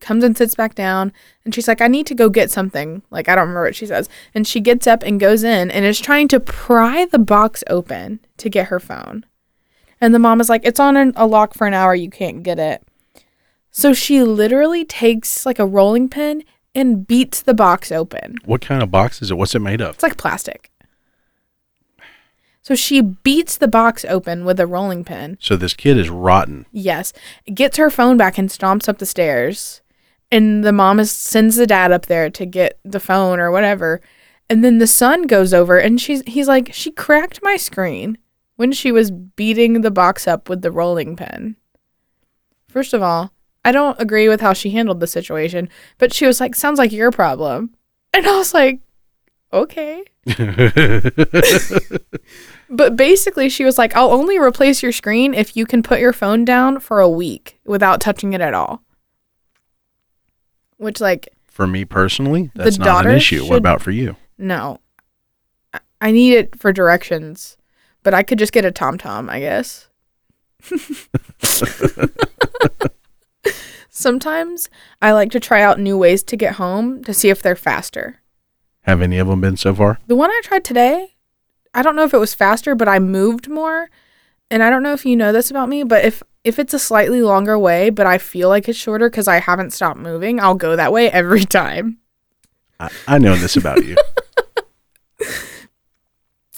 comes 0.00 0.24
and 0.24 0.36
sits 0.36 0.54
back 0.54 0.74
down, 0.74 1.12
and 1.44 1.54
she's 1.54 1.68
like, 1.68 1.80
"I 1.80 1.88
need 1.88 2.06
to 2.06 2.14
go 2.14 2.28
get 2.28 2.50
something." 2.50 3.02
Like 3.10 3.28
I 3.28 3.34
don't 3.34 3.48
remember 3.48 3.64
what 3.64 3.76
she 3.76 3.86
says, 3.86 4.08
and 4.34 4.46
she 4.46 4.60
gets 4.60 4.86
up 4.86 5.02
and 5.02 5.20
goes 5.20 5.42
in 5.42 5.70
and 5.70 5.84
is 5.84 6.00
trying 6.00 6.28
to 6.28 6.40
pry 6.40 7.04
the 7.04 7.18
box 7.18 7.64
open 7.68 8.20
to 8.36 8.48
get 8.48 8.68
her 8.68 8.80
phone, 8.80 9.26
and 10.00 10.14
the 10.14 10.18
mom 10.18 10.40
is 10.40 10.48
like, 10.48 10.62
"It's 10.64 10.80
on 10.80 10.96
an, 10.96 11.12
a 11.16 11.26
lock 11.26 11.54
for 11.54 11.66
an 11.66 11.74
hour. 11.74 11.94
You 11.94 12.10
can't 12.10 12.42
get 12.42 12.58
it." 12.58 12.82
So 13.70 13.92
she 13.92 14.22
literally 14.22 14.84
takes 14.84 15.44
like 15.44 15.58
a 15.58 15.66
rolling 15.66 16.08
pin 16.08 16.44
and 16.74 17.06
beats 17.06 17.42
the 17.42 17.54
box 17.54 17.90
open. 17.92 18.36
What 18.44 18.60
kind 18.60 18.82
of 18.82 18.90
box 18.90 19.20
is 19.22 19.30
it? 19.30 19.36
What's 19.36 19.54
it 19.54 19.60
made 19.60 19.80
of? 19.80 19.94
It's 19.94 20.02
like 20.02 20.16
plastic. 20.16 20.70
So 22.68 22.74
she 22.74 23.00
beats 23.00 23.56
the 23.56 23.66
box 23.66 24.04
open 24.04 24.44
with 24.44 24.60
a 24.60 24.66
rolling 24.66 25.02
pin. 25.02 25.38
So 25.40 25.56
this 25.56 25.72
kid 25.72 25.96
is 25.96 26.10
rotten. 26.10 26.66
Yes. 26.70 27.14
Gets 27.54 27.78
her 27.78 27.88
phone 27.88 28.18
back 28.18 28.36
and 28.36 28.50
stomps 28.50 28.90
up 28.90 28.98
the 28.98 29.06
stairs. 29.06 29.80
And 30.30 30.62
the 30.62 30.70
mom 30.70 31.00
is, 31.00 31.10
sends 31.10 31.56
the 31.56 31.66
dad 31.66 31.92
up 31.92 32.04
there 32.04 32.28
to 32.28 32.44
get 32.44 32.78
the 32.84 33.00
phone 33.00 33.40
or 33.40 33.50
whatever. 33.50 34.02
And 34.50 34.62
then 34.62 34.76
the 34.76 34.86
son 34.86 35.22
goes 35.22 35.54
over 35.54 35.78
and 35.78 35.98
she's 35.98 36.22
he's 36.26 36.46
like, 36.46 36.74
She 36.74 36.90
cracked 36.90 37.40
my 37.42 37.56
screen 37.56 38.18
when 38.56 38.72
she 38.72 38.92
was 38.92 39.10
beating 39.10 39.80
the 39.80 39.90
box 39.90 40.28
up 40.28 40.50
with 40.50 40.60
the 40.60 40.70
rolling 40.70 41.16
pin. 41.16 41.56
First 42.68 42.92
of 42.92 43.00
all, 43.00 43.32
I 43.64 43.72
don't 43.72 43.98
agree 43.98 44.28
with 44.28 44.42
how 44.42 44.52
she 44.52 44.72
handled 44.72 45.00
the 45.00 45.06
situation, 45.06 45.70
but 45.96 46.12
she 46.12 46.26
was 46.26 46.38
like, 46.38 46.54
Sounds 46.54 46.78
like 46.78 46.92
your 46.92 47.12
problem. 47.12 47.70
And 48.12 48.26
I 48.26 48.36
was 48.36 48.52
like, 48.52 48.80
Okay. 49.54 50.04
But 52.70 52.96
basically, 52.96 53.48
she 53.48 53.64
was 53.64 53.78
like, 53.78 53.96
I'll 53.96 54.10
only 54.12 54.38
replace 54.38 54.82
your 54.82 54.92
screen 54.92 55.34
if 55.34 55.56
you 55.56 55.66
can 55.66 55.82
put 55.82 56.00
your 56.00 56.12
phone 56.12 56.44
down 56.44 56.80
for 56.80 57.00
a 57.00 57.08
week 57.08 57.58
without 57.64 58.00
touching 58.00 58.32
it 58.34 58.40
at 58.40 58.54
all. 58.54 58.82
Which, 60.76 61.00
like, 61.00 61.28
For 61.46 61.66
me 61.66 61.84
personally, 61.84 62.50
The 62.54 62.64
that's 62.64 62.78
not 62.78 63.06
an 63.06 63.16
issue. 63.16 63.46
What 63.46 63.56
about 63.58 63.82
for 63.82 63.90
you? 63.90 64.16
no. 64.36 64.80
I- 65.72 65.80
I 66.00 66.10
need 66.12 66.34
it 66.34 66.56
for 66.60 66.72
directions, 66.72 67.56
but 68.04 68.14
I 68.14 68.22
could 68.22 68.38
just 68.38 68.52
get 68.52 68.64
a 68.64 68.70
TomTom, 68.70 69.28
I 69.28 69.40
guess. 69.40 69.88
Sometimes 73.90 74.68
I 75.02 75.10
like 75.12 75.30
to 75.32 75.40
try 75.40 75.60
out 75.62 75.80
new 75.80 75.96
ways 75.98 76.22
to 76.24 76.36
get 76.36 76.54
home 76.54 77.02
to 77.04 77.12
see 77.14 77.30
if 77.30 77.42
they're 77.42 77.56
faster. 77.56 78.20
Have 78.82 79.02
any 79.02 79.18
of 79.18 79.26
them 79.26 79.40
been 79.40 79.56
so 79.56 79.74
far? 79.74 79.98
The 80.06 80.14
one 80.14 80.30
I 80.30 80.40
tried 80.44 80.64
today, 80.64 81.14
I 81.78 81.82
don't 81.82 81.94
know 81.94 82.02
if 82.02 82.12
it 82.12 82.18
was 82.18 82.34
faster, 82.34 82.74
but 82.74 82.88
I 82.88 82.98
moved 82.98 83.48
more. 83.48 83.88
And 84.50 84.62
I 84.64 84.70
don't 84.70 84.82
know 84.82 84.94
if 84.94 85.06
you 85.06 85.14
know 85.14 85.32
this 85.32 85.50
about 85.50 85.68
me, 85.68 85.84
but 85.84 86.04
if 86.04 86.22
if 86.42 86.58
it's 86.58 86.74
a 86.74 86.78
slightly 86.78 87.22
longer 87.22 87.56
way, 87.58 87.90
but 87.90 88.06
I 88.06 88.18
feel 88.18 88.48
like 88.48 88.68
it's 88.68 88.78
shorter 88.78 89.08
because 89.08 89.28
I 89.28 89.38
haven't 89.38 89.72
stopped 89.72 90.00
moving, 90.00 90.40
I'll 90.40 90.54
go 90.54 90.74
that 90.74 90.92
way 90.92 91.10
every 91.10 91.44
time. 91.44 91.98
I, 92.80 92.90
I 93.06 93.18
know 93.18 93.36
this 93.36 93.56
about 93.56 93.84
you. 93.84 93.96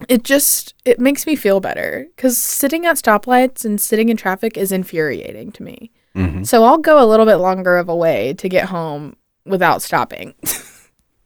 It 0.09 0.23
just 0.25 0.75
it 0.87 0.99
makes 0.99 1.27
me 1.27 1.37
feel 1.37 1.61
better 1.61 2.07
because 2.17 2.39
sitting 2.39 2.87
at 2.87 2.97
stoplights 2.97 3.67
and 3.67 3.79
sitting 3.79 4.09
in 4.09 4.17
traffic 4.17 4.57
is 4.57 4.73
infuriating 4.73 5.53
to 5.53 5.63
me. 5.63 5.91
hmm 6.15 6.43
So 6.43 6.65
I'll 6.65 6.79
go 6.79 7.05
a 7.05 7.07
little 7.07 7.27
bit 7.27 7.37
longer 7.37 7.77
of 7.77 7.89
a 7.89 7.95
way 7.95 8.33
to 8.35 8.49
get 8.49 8.71
home 8.71 9.17
without 9.45 9.83
stopping. 9.83 10.35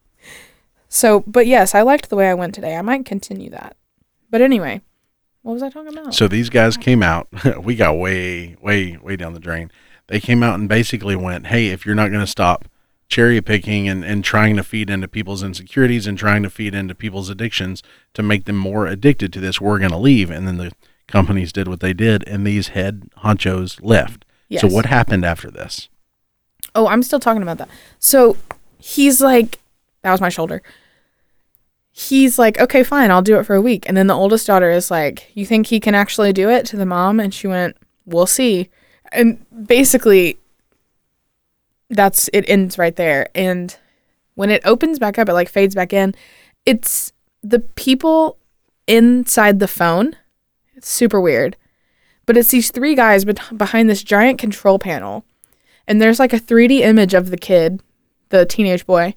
so, 0.89 1.21
but 1.21 1.47
yes, 1.47 1.73
I 1.75 1.83
liked 1.83 2.11
the 2.11 2.17
way 2.17 2.29
I 2.29 2.35
went 2.35 2.55
today. 2.55 2.77
I 2.77 2.83
might 2.83 3.05
continue 3.05 3.51
that. 3.51 3.77
But 4.35 4.43
anyway, 4.43 4.81
what 5.43 5.53
was 5.53 5.63
I 5.63 5.71
talking 5.71 5.97
about? 5.97 6.13
So 6.13 6.27
these 6.27 6.51
guys 6.51 6.77
came 6.77 7.05
out. 7.05 7.29
we 7.63 7.77
got 7.77 7.97
way, 7.97 8.57
way, 8.61 8.97
way 8.97 9.15
down 9.15 9.33
the 9.33 9.39
drain. 9.39 9.71
They 10.09 10.19
came 10.19 10.43
out 10.43 10.59
and 10.59 10.69
basically 10.69 11.15
went, 11.15 11.47
"Hey, 11.47 11.69
if 11.69 11.87
you're 11.87 11.95
not 11.95 12.09
going 12.09 12.19
to 12.21 12.27
stop 12.27 12.65
cherry 13.09 13.41
picking 13.41 13.89
and, 13.89 14.05
and 14.05 14.25
trying 14.25 14.57
to 14.57 14.65
feed 14.65 14.91
into 14.91 15.07
people's 15.07 15.45
insecurities 15.45 16.09
and 16.09 16.19
trying 16.19 16.43
to 16.43 16.51
feed 16.51 16.75
into 16.75 16.97
people's 16.97 17.31
addictions 17.31 17.81
to 18.15 18.25
make 18.25 18.47
them 18.47 18.57
more 18.57 18.89
addicted 18.89 19.33
to 19.35 19.39
this, 19.39 19.61
we're 19.61 19.79
going 19.79 19.93
to 19.93 19.97
leave." 19.97 20.31
And 20.31 20.49
then 20.49 20.57
the 20.57 20.73
companies 21.07 21.53
did 21.53 21.69
what 21.69 21.79
they 21.79 21.93
did, 21.93 22.27
and 22.27 22.45
these 22.45 22.71
head 22.71 23.11
honchos 23.19 23.79
left. 23.85 24.25
Yes. 24.49 24.63
So 24.63 24.67
what 24.67 24.87
happened 24.87 25.25
after 25.25 25.49
this? 25.49 25.89
Oh, 26.75 26.89
I'm 26.89 27.05
still 27.05 27.21
talking 27.21 27.43
about 27.43 27.59
that. 27.59 27.69
So 28.01 28.37
he's 28.79 29.21
like, 29.21 29.61
that 30.03 30.11
was 30.11 30.21
my 30.21 30.29
shoulder. 30.29 30.61
He's 31.97 32.39
like, 32.39 32.59
okay, 32.59 32.83
fine, 32.83 33.13
I'll 33.13 33.23
do 33.23 33.39
it 33.39 33.45
for 33.45 33.55
a 33.55 33.61
week. 33.61 33.85
And 33.87 33.97
then 33.97 34.09
the 34.09 34.15
oldest 34.15 34.47
daughter 34.49 34.71
is 34.71 34.91
like, 34.91 35.31
you 35.35 35.47
think 35.47 35.69
he 35.69 35.79
can 35.79 35.95
actually 35.95 36.33
do 36.33 36.51
it 36.51 36.67
to 36.67 36.77
the 36.77 36.87
mom? 36.87 37.21
And 37.21 37.33
she 37.33 37.47
went, 37.47 37.77
we'll 38.05 38.27
see. 38.27 38.69
And 39.13 39.47
basically, 39.67 40.39
that's 41.89 42.29
it 42.33 42.49
ends 42.49 42.79
right 42.79 42.97
there. 42.97 43.29
And 43.35 43.77
when 44.35 44.51
it 44.51 44.63
opens 44.65 44.99
back 44.99 45.19
up, 45.19 45.29
it 45.29 45.35
like 45.35 45.49
fades 45.49 45.77
back 45.77 45.93
in. 45.93 46.17
It's 46.67 47.13
the 47.43 47.61
people 47.61 48.39
inside 48.89 49.61
the 49.61 49.69
phone. 49.69 50.17
It's 50.75 50.89
super 50.89 51.21
weird. 51.21 51.57
But 52.27 52.37
it's 52.37 52.51
these 52.51 52.73
three 52.73 52.97
guys 52.97 53.25
bet- 53.25 53.57
behind 53.57 53.89
this 53.89 54.03
giant 54.03 54.39
control 54.41 54.81
panel 54.81 55.25
and 55.87 56.01
there's 56.01 56.19
like 56.19 56.33
a 56.33 56.41
3D 56.41 56.81
image 56.81 57.15
of 57.15 57.31
the 57.31 57.37
kid, 57.37 57.83
the 58.31 58.47
teenage 58.47 58.87
boy, 58.87 59.15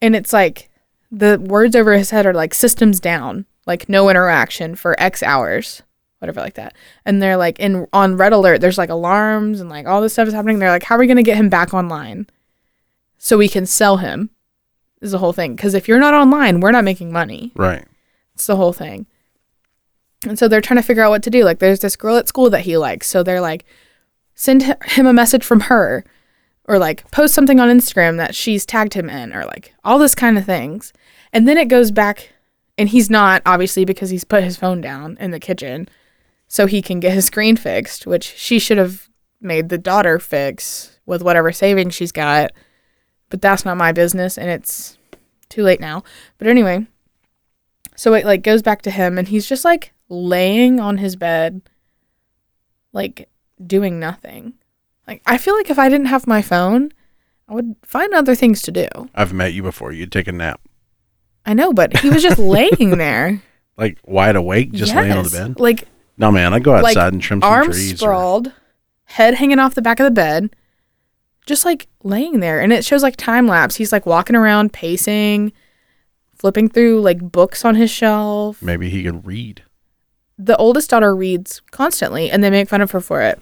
and 0.00 0.16
it's 0.16 0.32
like 0.32 0.68
the 1.12 1.38
words 1.38 1.76
over 1.76 1.92
his 1.92 2.10
head 2.10 2.26
are 2.26 2.34
like 2.34 2.54
systems 2.54 2.98
down, 2.98 3.44
like 3.66 3.88
no 3.88 4.08
interaction 4.08 4.74
for 4.74 5.00
X 5.00 5.22
hours, 5.22 5.82
whatever 6.18 6.40
like 6.40 6.54
that. 6.54 6.74
And 7.04 7.22
they're 7.22 7.36
like 7.36 7.60
in 7.60 7.86
on 7.92 8.16
red 8.16 8.32
alert, 8.32 8.60
there's 8.60 8.78
like 8.78 8.90
alarms 8.90 9.60
and 9.60 9.68
like 9.68 9.86
all 9.86 10.00
this 10.00 10.14
stuff 10.14 10.26
is 10.26 10.34
happening. 10.34 10.58
They're 10.58 10.70
like, 10.70 10.84
how 10.84 10.96
are 10.96 10.98
we 10.98 11.06
gonna 11.06 11.22
get 11.22 11.36
him 11.36 11.50
back 11.50 11.74
online 11.74 12.26
so 13.18 13.36
we 13.36 13.48
can 13.48 13.66
sell 13.66 13.98
him? 13.98 14.30
Is 15.02 15.10
the 15.10 15.18
whole 15.18 15.32
thing 15.32 15.54
because 15.54 15.74
if 15.74 15.86
you're 15.86 16.00
not 16.00 16.14
online, 16.14 16.60
we're 16.60 16.70
not 16.70 16.84
making 16.84 17.12
money. 17.12 17.52
Right. 17.54 17.84
It's 18.34 18.46
the 18.46 18.56
whole 18.56 18.72
thing. 18.72 19.06
And 20.26 20.38
so 20.38 20.48
they're 20.48 20.60
trying 20.60 20.80
to 20.80 20.86
figure 20.86 21.02
out 21.02 21.10
what 21.10 21.22
to 21.24 21.30
do. 21.30 21.44
Like, 21.44 21.58
there's 21.58 21.80
this 21.80 21.96
girl 21.96 22.16
at 22.16 22.28
school 22.28 22.48
that 22.50 22.60
he 22.60 22.76
likes. 22.76 23.08
So 23.08 23.22
they're 23.22 23.40
like, 23.40 23.64
send 24.34 24.62
him 24.84 25.06
a 25.06 25.12
message 25.12 25.44
from 25.44 25.60
her 25.62 26.04
or 26.66 26.78
like 26.78 27.10
post 27.10 27.34
something 27.34 27.60
on 27.60 27.68
Instagram 27.68 28.16
that 28.16 28.34
she's 28.34 28.64
tagged 28.64 28.94
him 28.94 29.10
in 29.10 29.32
or 29.32 29.44
like 29.44 29.74
all 29.84 29.98
this 29.98 30.14
kind 30.14 30.38
of 30.38 30.44
things. 30.44 30.92
And 31.32 31.46
then 31.48 31.58
it 31.58 31.68
goes 31.68 31.90
back 31.90 32.32
and 32.78 32.88
he's 32.88 33.10
not 33.10 33.42
obviously 33.44 33.84
because 33.84 34.10
he's 34.10 34.24
put 34.24 34.44
his 34.44 34.56
phone 34.56 34.80
down 34.80 35.16
in 35.20 35.30
the 35.30 35.40
kitchen 35.40 35.88
so 36.48 36.66
he 36.66 36.82
can 36.82 37.00
get 37.00 37.14
his 37.14 37.26
screen 37.26 37.56
fixed, 37.56 38.06
which 38.06 38.24
she 38.24 38.58
should 38.58 38.78
have 38.78 39.08
made 39.40 39.68
the 39.68 39.78
daughter 39.78 40.18
fix 40.18 40.98
with 41.06 41.22
whatever 41.22 41.52
savings 41.52 41.94
she's 41.94 42.12
got. 42.12 42.52
But 43.28 43.40
that's 43.40 43.64
not 43.64 43.76
my 43.76 43.92
business 43.92 44.38
and 44.38 44.48
it's 44.48 44.98
too 45.48 45.62
late 45.62 45.80
now. 45.80 46.04
But 46.38 46.48
anyway, 46.48 46.86
so 47.96 48.14
it 48.14 48.24
like 48.24 48.42
goes 48.42 48.62
back 48.62 48.82
to 48.82 48.90
him 48.90 49.18
and 49.18 49.28
he's 49.28 49.48
just 49.48 49.64
like 49.64 49.92
laying 50.08 50.78
on 50.78 50.98
his 50.98 51.16
bed 51.16 51.62
like 52.92 53.28
doing 53.66 53.98
nothing. 53.98 54.54
Like 55.06 55.22
I 55.26 55.38
feel 55.38 55.54
like 55.56 55.70
if 55.70 55.78
I 55.78 55.88
didn't 55.88 56.06
have 56.06 56.26
my 56.26 56.42
phone, 56.42 56.92
I 57.48 57.54
would 57.54 57.74
find 57.84 58.12
other 58.14 58.34
things 58.34 58.62
to 58.62 58.72
do. 58.72 58.88
I've 59.14 59.32
met 59.32 59.52
you 59.52 59.62
before. 59.62 59.92
You'd 59.92 60.12
take 60.12 60.28
a 60.28 60.32
nap, 60.32 60.60
I 61.44 61.54
know, 61.54 61.72
but 61.72 61.96
he 61.98 62.08
was 62.10 62.22
just 62.22 62.38
laying 62.56 62.98
there. 62.98 63.42
like 63.76 63.98
wide 64.04 64.36
awake, 64.36 64.72
just 64.72 64.94
laying 64.94 65.12
on 65.12 65.24
the 65.24 65.30
Yes. 65.30 65.32
bed. 65.48 65.60
Like 65.60 65.88
No, 66.16 66.30
man. 66.30 66.54
I 66.54 66.58
go 66.60 66.74
outside 66.74 66.94
Like, 67.04 67.12
and 67.14 67.22
trim 67.22 67.40
some 67.42 67.50
arms 67.52 67.74
trees. 67.76 67.92
or- 67.94 67.96
sprawled, 67.96 68.52
head 69.04 69.34
hanging 69.34 69.58
off 69.58 69.74
the 69.74 69.82
back 69.82 69.98
of 70.00 70.04
the 70.04 70.10
bed, 70.10 70.54
just 71.46 71.64
like 71.64 71.88
laying 72.04 72.40
there 72.40 72.60
and 72.60 72.72
it 72.72 72.84
shows 72.84 73.02
like 73.02 73.16
time 73.16 73.48
lapse. 73.48 73.76
He's 73.76 73.92
like 73.92 74.06
walking 74.06 74.36
around, 74.36 74.72
pacing, 74.72 75.52
flipping 76.36 76.68
through 76.68 77.00
like 77.00 77.20
books 77.20 77.64
on 77.64 77.74
his 77.74 77.90
shelf. 77.90 78.62
Maybe 78.62 78.88
he 78.88 79.02
could 79.02 79.26
read. 79.26 79.62
The 80.38 80.56
oldest 80.56 80.90
daughter 80.90 81.14
reads 81.14 81.60
constantly 81.72 82.30
and 82.30 82.42
they 82.42 82.50
make 82.50 82.68
fun 82.68 82.80
of 82.80 82.92
her 82.92 83.00
for 83.00 83.20
it. 83.22 83.40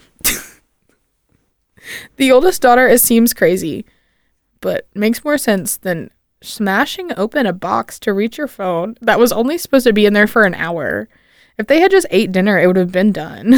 The 2.17 2.33
oldest 2.33 2.63
daughter 2.63 2.89
it 2.89 3.01
seems 3.01 3.35
crazy, 3.35 3.85
but 4.61 4.87
makes 4.95 5.25
more 5.25 5.39
sense 5.39 5.77
than 5.77 6.11
smashing 6.43 7.13
open 7.17 7.47
a 7.47 7.53
box 7.53 7.99
to 8.01 8.13
reach 8.13 8.39
your 8.39 8.49
phone 8.49 8.97
that 9.01 9.19
was 9.19 9.33
only 9.33 9.59
supposed 9.59 9.87
to 9.87 9.93
be 9.93 10.07
in 10.07 10.13
there 10.13 10.27
for 10.27 10.45
an 10.45 10.55
hour. 10.55 11.09
If 11.59 11.67
they 11.67 11.81
had 11.81 11.91
just 11.91 12.07
ate 12.11 12.33
dinner, 12.33 12.59
it 12.59 12.67
would 12.67 12.77
have 12.77 12.93
been 12.93 13.13
done. 13.13 13.55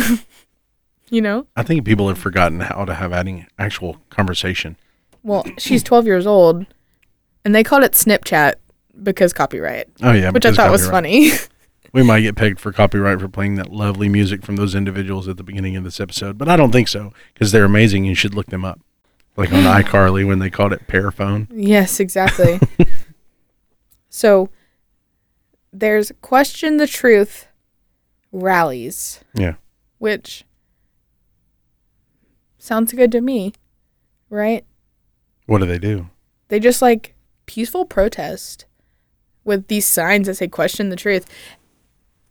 you 1.10 1.20
know? 1.20 1.46
I 1.56 1.62
think 1.62 1.84
people 1.84 2.08
have 2.08 2.18
forgotten 2.18 2.60
how 2.60 2.84
to 2.84 2.94
have 2.94 3.12
any 3.12 3.46
actual 3.58 3.98
conversation. 4.10 4.76
Well, 5.22 5.44
she's 5.58 5.82
12 5.84 6.06
years 6.06 6.26
old, 6.26 6.66
and 7.44 7.54
they 7.54 7.62
called 7.62 7.84
it 7.84 7.92
Snapchat 7.92 8.54
because 9.02 9.32
copyright, 9.32 9.88
Oh 10.02 10.12
yeah, 10.12 10.30
which 10.30 10.44
I 10.44 10.52
thought 10.52 10.70
was 10.70 10.88
funny. 10.88 11.30
We 11.92 12.02
might 12.02 12.20
get 12.22 12.36
pegged 12.36 12.58
for 12.58 12.72
copyright 12.72 13.20
for 13.20 13.28
playing 13.28 13.56
that 13.56 13.70
lovely 13.70 14.08
music 14.08 14.44
from 14.44 14.56
those 14.56 14.74
individuals 14.74 15.28
at 15.28 15.36
the 15.36 15.42
beginning 15.42 15.76
of 15.76 15.84
this 15.84 16.00
episode, 16.00 16.38
but 16.38 16.48
I 16.48 16.56
don't 16.56 16.72
think 16.72 16.88
so 16.88 17.12
because 17.34 17.52
they're 17.52 17.64
amazing. 17.66 18.04
You 18.06 18.14
should 18.14 18.34
look 18.34 18.46
them 18.46 18.64
up, 18.64 18.80
like 19.36 19.52
on 19.52 19.64
iCarly 19.82 20.26
when 20.26 20.38
they 20.38 20.48
called 20.50 20.72
it 20.72 20.86
PearPhone. 20.86 21.48
yes, 21.50 22.00
exactly. 22.00 22.58
so 24.08 24.48
there's 25.72 26.12
Question 26.22 26.78
the 26.78 26.86
Truth 26.86 27.48
rallies, 28.32 29.20
Yeah, 29.34 29.54
which 29.98 30.44
sounds 32.58 32.92
good 32.92 33.12
to 33.12 33.20
me, 33.20 33.52
right? 34.30 34.64
what 35.46 35.58
do 35.58 35.66
they 35.66 35.78
do? 35.78 36.08
They 36.48 36.58
just 36.60 36.80
like 36.80 37.14
peaceful 37.46 37.84
protest 37.84 38.64
with 39.44 39.66
these 39.66 39.84
signs 39.84 40.26
that 40.28 40.36
say 40.36 40.48
question 40.48 40.88
the 40.88 40.96
truth, 40.96 41.26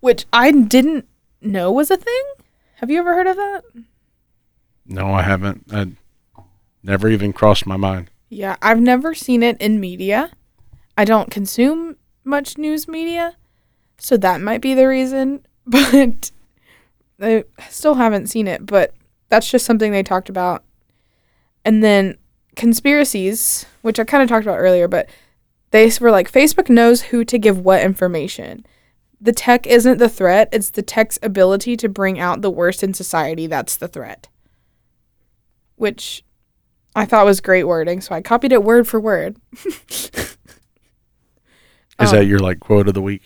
which 0.01 0.25
I 0.33 0.51
didn't 0.51 1.07
know 1.41 1.71
was 1.71 1.89
a 1.89 1.97
thing. 1.97 2.23
Have 2.75 2.91
you 2.91 2.99
ever 2.99 3.13
heard 3.13 3.27
of 3.27 3.37
that? 3.37 3.61
No, 4.85 5.13
I 5.13 5.21
haven't. 5.21 5.65
I 5.71 5.91
never 6.83 7.07
even 7.07 7.31
crossed 7.31 7.65
my 7.65 7.77
mind. 7.77 8.09
Yeah, 8.29 8.57
I've 8.61 8.81
never 8.81 9.13
seen 9.13 9.43
it 9.43 9.57
in 9.61 9.79
media. 9.79 10.31
I 10.97 11.05
don't 11.05 11.31
consume 11.31 11.97
much 12.23 12.57
news 12.57 12.87
media, 12.87 13.37
so 13.97 14.17
that 14.17 14.41
might 14.41 14.61
be 14.61 14.73
the 14.73 14.87
reason, 14.87 15.45
but 15.65 16.31
I 17.21 17.43
still 17.69 17.95
haven't 17.95 18.27
seen 18.27 18.47
it, 18.47 18.65
but 18.65 18.93
that's 19.29 19.49
just 19.49 19.65
something 19.65 19.91
they 19.91 20.03
talked 20.03 20.29
about. 20.29 20.63
And 21.63 21.83
then 21.83 22.17
conspiracies, 22.55 23.65
which 23.81 23.99
I 23.99 24.03
kind 24.03 24.23
of 24.23 24.29
talked 24.29 24.45
about 24.45 24.57
earlier, 24.57 24.87
but 24.87 25.09
they 25.71 25.91
were 26.01 26.11
like 26.11 26.31
Facebook 26.31 26.69
knows 26.69 27.01
who 27.03 27.23
to 27.25 27.37
give 27.37 27.59
what 27.59 27.81
information. 27.81 28.65
The 29.24 29.32
tech 29.32 29.67
isn't 29.67 29.99
the 29.99 30.09
threat, 30.09 30.49
it's 30.51 30.72
the 30.72 30.82
tech's 30.82 31.19
ability 31.22 31.78
to 31.78 31.88
bring 31.88 32.19
out 32.19 32.41
the 32.41 32.49
worst 32.49 32.82
in 32.84 32.93
society 32.95 33.45
that's 33.47 33.76
the 33.78 33.88
threat. 33.88 34.28
Which 35.76 36.24
I 36.95 37.05
thought 37.05 37.26
was 37.26 37.39
great 37.39 37.65
wording, 37.65 38.01
so 38.01 38.15
I 38.15 38.22
copied 38.22 38.51
it 38.51 38.63
word 38.63 38.88
for 38.88 38.99
word. 38.99 39.38
Is 39.65 40.38
Oh. 41.99 42.11
that 42.11 42.26
your 42.26 42.39
like 42.39 42.59
quote 42.59 42.88
of 42.88 42.93
the 42.95 43.01
week? 43.01 43.22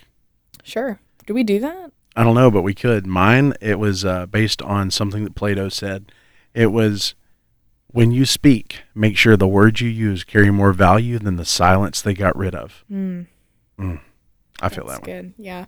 Sure. 0.63 0.99
Do 1.25 1.33
we 1.33 1.43
do 1.43 1.59
that? 1.59 1.91
I 2.15 2.23
don't 2.23 2.35
know, 2.35 2.51
but 2.51 2.61
we 2.61 2.73
could. 2.73 3.07
Mine, 3.07 3.53
it 3.61 3.79
was 3.79 4.03
uh, 4.05 4.25
based 4.25 4.61
on 4.61 4.91
something 4.91 5.23
that 5.23 5.35
Plato 5.35 5.69
said. 5.69 6.11
It 6.53 6.67
was 6.67 7.15
when 7.87 8.11
you 8.11 8.25
speak, 8.25 8.81
make 8.93 9.17
sure 9.17 9.37
the 9.37 9.47
words 9.47 9.79
you 9.81 9.89
use 9.89 10.23
carry 10.23 10.51
more 10.51 10.73
value 10.73 11.19
than 11.19 11.37
the 11.37 11.45
silence 11.45 12.01
they 12.01 12.13
got 12.13 12.35
rid 12.37 12.53
of. 12.55 12.83
Mm, 12.91 13.27
I 13.79 14.69
feel 14.69 14.85
that's 14.87 14.99
that 14.99 15.07
one. 15.07 15.21
good. 15.21 15.33
Yeah. 15.37 15.65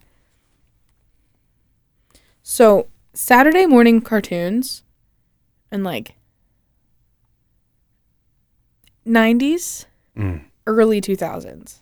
So 2.49 2.87
Saturday 3.13 3.65
morning 3.65 3.99
cartoons 3.99 4.81
and 5.69 5.83
like 5.83 6.15
90s, 9.05 9.85
Mm. 10.17 10.45
early 10.65 11.01
2000s 11.01 11.81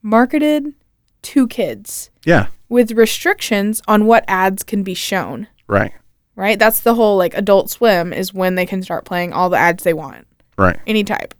marketed 0.00 0.72
to 1.20 1.46
kids 1.46 2.08
Yeah, 2.24 2.46
with 2.70 2.92
restrictions 2.92 3.82
on 3.86 4.06
what 4.06 4.24
ads 4.26 4.62
can 4.62 4.82
be 4.82 4.94
shown. 4.94 5.46
right, 5.68 5.92
Right? 6.36 6.58
That's 6.58 6.80
the 6.80 6.94
whole 6.94 7.18
like 7.18 7.34
adult 7.34 7.68
swim 7.68 8.14
is 8.14 8.32
when 8.32 8.54
they 8.54 8.64
can 8.64 8.82
start 8.82 9.04
playing 9.04 9.34
all 9.34 9.50
the 9.50 9.58
ads 9.58 9.84
they 9.84 9.92
want. 9.92 10.26
right. 10.56 10.78
any 10.86 11.04
type, 11.04 11.34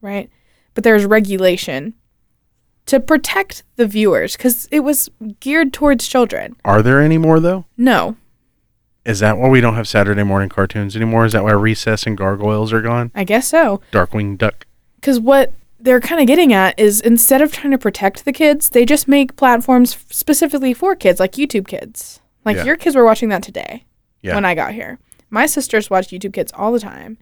right? 0.00 0.30
But 0.72 0.82
there's 0.82 1.04
regulation 1.04 1.92
to 2.86 3.00
protect 3.00 3.62
the 3.76 3.86
viewers 3.86 4.36
because 4.36 4.66
it 4.70 4.80
was 4.80 5.08
geared 5.40 5.72
towards 5.72 6.06
children. 6.08 6.56
Are 6.64 6.82
there 6.82 7.00
any 7.00 7.18
more 7.18 7.40
though? 7.40 7.64
No, 7.76 8.16
Is 9.04 9.20
that 9.20 9.38
why 9.38 9.48
we 9.48 9.60
don't 9.60 9.74
have 9.74 9.86
Saturday 9.88 10.22
morning 10.24 10.48
cartoons 10.48 10.96
anymore? 10.96 11.24
Is 11.24 11.32
that 11.32 11.44
why 11.44 11.52
Recess 11.52 12.04
and 12.06 12.16
Gargoyles 12.16 12.72
are 12.72 12.82
gone? 12.82 13.10
I 13.14 13.22
guess 13.24 13.46
so. 13.48 13.80
Darkwing 13.92 14.36
Duck. 14.38 14.66
Because 14.96 15.20
what 15.20 15.52
they're 15.78 16.00
kind 16.00 16.20
of 16.20 16.26
getting 16.26 16.52
at 16.52 16.76
is 16.78 17.00
instead 17.00 17.40
of 17.42 17.52
trying 17.52 17.70
to 17.70 17.78
protect 17.78 18.24
the 18.24 18.32
kids, 18.32 18.70
they 18.70 18.84
just 18.84 19.06
make 19.06 19.36
platforms 19.36 19.96
specifically 20.10 20.74
for 20.74 20.96
kids, 20.96 21.20
like 21.20 21.32
YouTube 21.32 21.68
Kids. 21.68 22.20
Like 22.44 22.56
Yeah. 22.56 22.64
your 22.64 22.76
kids 22.76 22.96
were 22.96 23.04
watching 23.04 23.28
that 23.28 23.42
today 23.44 23.84
Yeah. 24.22 24.34
when 24.34 24.44
I 24.44 24.54
got 24.54 24.72
here. 24.72 24.98
My 25.30 25.46
sisters 25.46 25.90
watch 25.90 26.08
YouTube 26.08 26.32
Kids 26.32 26.52
all 26.56 26.72
the 26.72 26.80
time, 26.80 27.18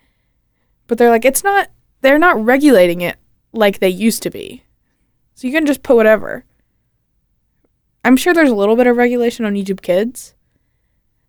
but 0.86 0.96
they're 0.98 1.10
like, 1.10 1.24
it's 1.24 1.42
not. 1.44 1.68
They're 2.02 2.18
not 2.18 2.42
regulating 2.42 3.00
it 3.00 3.16
like 3.52 3.78
they 3.80 3.88
used 3.88 4.22
to 4.24 4.30
be. 4.30 4.62
So 5.34 5.46
you 5.46 5.52
can 5.52 5.66
just 5.66 5.82
put 5.82 5.96
whatever. 5.96 6.44
I'm 8.04 8.16
sure 8.16 8.34
there's 8.34 8.50
a 8.50 8.54
little 8.54 8.76
bit 8.76 8.86
of 8.86 8.96
regulation 8.96 9.44
on 9.44 9.54
YouTube 9.54 9.80
Kids, 9.80 10.34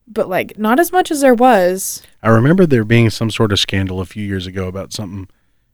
but 0.07 0.29
like 0.29 0.57
not 0.57 0.79
as 0.79 0.91
much 0.91 1.09
as 1.09 1.21
there 1.21 1.33
was. 1.33 2.01
I 2.21 2.29
remember 2.29 2.65
there 2.65 2.83
being 2.83 3.09
some 3.09 3.31
sort 3.31 3.51
of 3.51 3.59
scandal 3.59 4.01
a 4.01 4.05
few 4.05 4.25
years 4.25 4.45
ago 4.45 4.67
about 4.67 4.93
something 4.93 5.27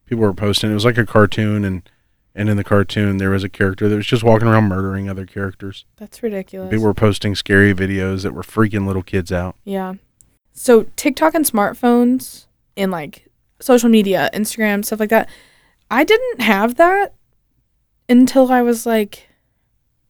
people 0.05 0.23
were 0.23 0.33
posting. 0.33 0.71
It 0.71 0.75
was 0.75 0.85
like 0.85 0.97
a 0.97 1.05
cartoon, 1.05 1.65
and 1.65 1.89
and 2.35 2.49
in 2.49 2.55
the 2.55 2.63
cartoon 2.63 3.17
there 3.17 3.31
was 3.31 3.43
a 3.43 3.49
character 3.49 3.89
that 3.89 3.95
was 3.95 4.05
just 4.05 4.23
walking 4.23 4.47
around 4.47 4.65
murdering 4.65 5.09
other 5.09 5.25
characters. 5.25 5.85
That's 5.97 6.21
ridiculous. 6.21 6.69
People 6.69 6.85
were 6.85 6.93
posting 6.93 7.35
scary 7.35 7.73
videos 7.73 8.21
that 8.23 8.33
were 8.33 8.43
freaking 8.43 8.85
little 8.85 9.03
kids 9.03 9.31
out. 9.31 9.55
Yeah. 9.63 9.95
So 10.53 10.83
TikTok 10.95 11.33
and 11.33 11.45
smartphones 11.45 12.45
and 12.77 12.91
like 12.91 13.27
social 13.59 13.89
media, 13.89 14.29
Instagram, 14.33 14.85
stuff 14.85 14.99
like 14.99 15.09
that. 15.09 15.29
I 15.89 16.03
didn't 16.03 16.41
have 16.41 16.75
that 16.75 17.15
until 18.11 18.51
I 18.51 18.61
was 18.61 18.85
like 18.85 19.29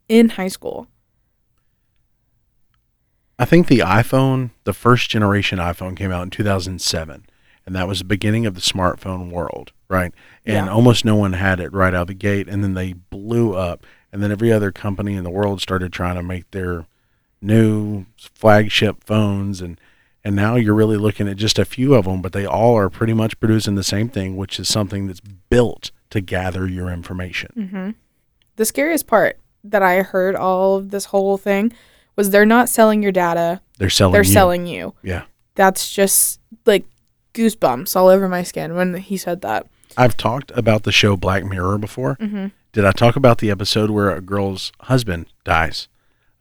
in 0.10 0.30
high 0.30 0.48
school. 0.48 0.88
I 3.38 3.46
think 3.46 3.68
the 3.68 3.80
iPhone, 3.80 4.52
the 4.64 4.74
first 4.74 5.10
generation 5.10 5.60
iPhone 5.60 5.96
came 5.96 6.12
out 6.12 6.24
in 6.24 6.30
2007, 6.30 7.26
and 7.66 7.76
that 7.76 7.88
was 7.88 8.00
the 8.00 8.06
beginning 8.06 8.46
of 8.46 8.56
the 8.56 8.62
smartphone 8.62 9.32
world, 9.32 9.72
right? 9.88 10.12
And 10.46 10.66
Yeah. 10.68 10.72
almost 10.72 11.06
no 11.06 11.16
one 11.16 11.34
had 11.34 11.60
it 11.60 11.74
right 11.74 11.94
out 11.94 12.08
the 12.08 12.14
gate, 12.14 12.48
and 12.48 12.64
then 12.64 12.74
they 12.74 12.94
blew 12.94 13.54
up, 13.56 13.86
and 14.12 14.22
then 14.22 14.32
every 14.32 14.52
other 14.52 14.72
company 14.72 15.16
in 15.16 15.24
the 15.24 15.30
world 15.30 15.62
started 15.62 15.92
trying 15.94 16.16
to 16.16 16.24
make 16.24 16.50
their 16.52 16.86
new 17.42 18.06
flagship 18.18 19.04
phones 19.04 19.62
and 19.62 19.80
and 20.24 20.36
now 20.36 20.56
you're 20.56 20.76
really 20.76 20.98
looking 20.98 21.28
at 21.28 21.36
just 21.36 21.58
a 21.58 21.66
few 21.66 21.96
of 21.96 22.06
them, 22.06 22.22
but 22.22 22.32
they 22.32 22.46
all 22.46 22.78
are 22.78 22.92
pretty 22.92 23.14
much 23.14 23.40
producing 23.40 23.74
the 23.74 23.84
same 23.84 24.08
thing, 24.08 24.38
which 24.38 24.60
is 24.60 24.68
something 24.70 25.08
that's 25.08 25.20
built 25.20 25.90
to 26.12 26.22
gather 26.22 26.68
your 26.68 26.90
information. 26.90 27.52
Mm-hmm. 27.58 27.90
The 28.56 28.66
scariest 28.66 29.08
part 29.08 29.40
that 29.64 29.82
I 29.82 30.02
heard 30.04 30.36
all 30.36 30.78
of 30.78 30.92
this 30.92 31.06
whole 31.06 31.38
thing 31.38 31.74
was 32.16 32.30
they're 32.30 32.46
not 32.46 32.70
selling 32.70 33.02
your 33.02 33.12
data, 33.12 33.62
They're 33.78 33.90
selling. 33.90 34.14
they're 34.14 34.24
you. 34.24 34.32
selling 34.34 34.68
you. 34.68 34.94
Yeah, 35.02 35.24
That's 35.56 35.92
just 35.92 36.40
like 36.66 36.86
goosebumps 37.34 37.96
all 37.96 38.08
over 38.08 38.28
my 38.28 38.44
skin 38.44 38.76
when 38.76 38.94
he 38.96 39.18
said 39.18 39.42
that. 39.42 39.68
I've 39.98 40.18
talked 40.18 40.52
about 40.56 40.84
the 40.84 40.92
show 40.92 41.16
Black 41.18 41.44
Mirror 41.46 41.78
before. 41.78 42.16
Mm-hmm. 42.18 42.48
Did 42.74 42.86
I 42.86 42.92
talk 42.92 43.16
about 43.16 43.40
the 43.40 43.52
episode 43.52 43.90
where 43.90 44.10
a 44.12 44.22
girl's 44.22 44.72
husband 44.82 45.26
dies, 45.44 45.88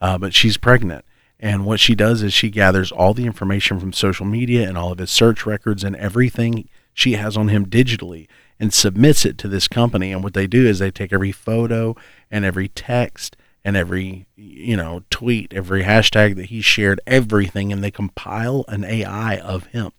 uh, 0.01 0.19
but 0.19 0.35
she's 0.35 0.57
pregnant? 0.57 1.05
And 1.39 1.65
what 1.65 1.81
she 1.81 1.95
does 1.95 2.23
is 2.23 2.33
she 2.35 2.51
gathers 2.51 2.93
all 2.93 3.15
the 3.15 3.25
information 3.27 3.81
from 3.81 3.93
social 3.93 4.27
media 4.27 4.69
and 4.69 4.77
all 4.77 4.93
of 4.93 4.99
his 4.99 5.11
search 5.11 5.47
records 5.47 5.83
and 5.85 5.97
everything 5.97 6.69
she 6.93 7.15
has 7.15 7.37
on 7.37 7.49
him 7.49 7.67
digitally 7.67 8.27
and 8.61 8.73
submits 8.73 9.25
it 9.25 9.39
to 9.39 9.49
this 9.49 9.67
company. 9.67 10.13
And 10.13 10.23
what 10.23 10.35
they 10.35 10.47
do 10.47 10.67
is 10.67 10.79
they 10.79 10.91
take 10.91 11.13
every 11.13 11.33
photo 11.33 11.97
and 12.31 12.45
every 12.45 12.69
text 12.69 13.37
and 13.65 13.77
every 13.77 14.27
you 14.37 14.77
know 14.77 15.03
tweet, 15.11 15.53
every 15.53 15.83
hashtag 15.83 16.37
that 16.37 16.47
he 16.47 16.61
shared, 16.61 17.01
everything, 17.07 17.73
and 17.73 17.83
they 17.83 17.91
compile 17.91 18.65
an 18.69 18.85
AI 18.85 19.37
of 19.39 19.67
him 19.67 19.91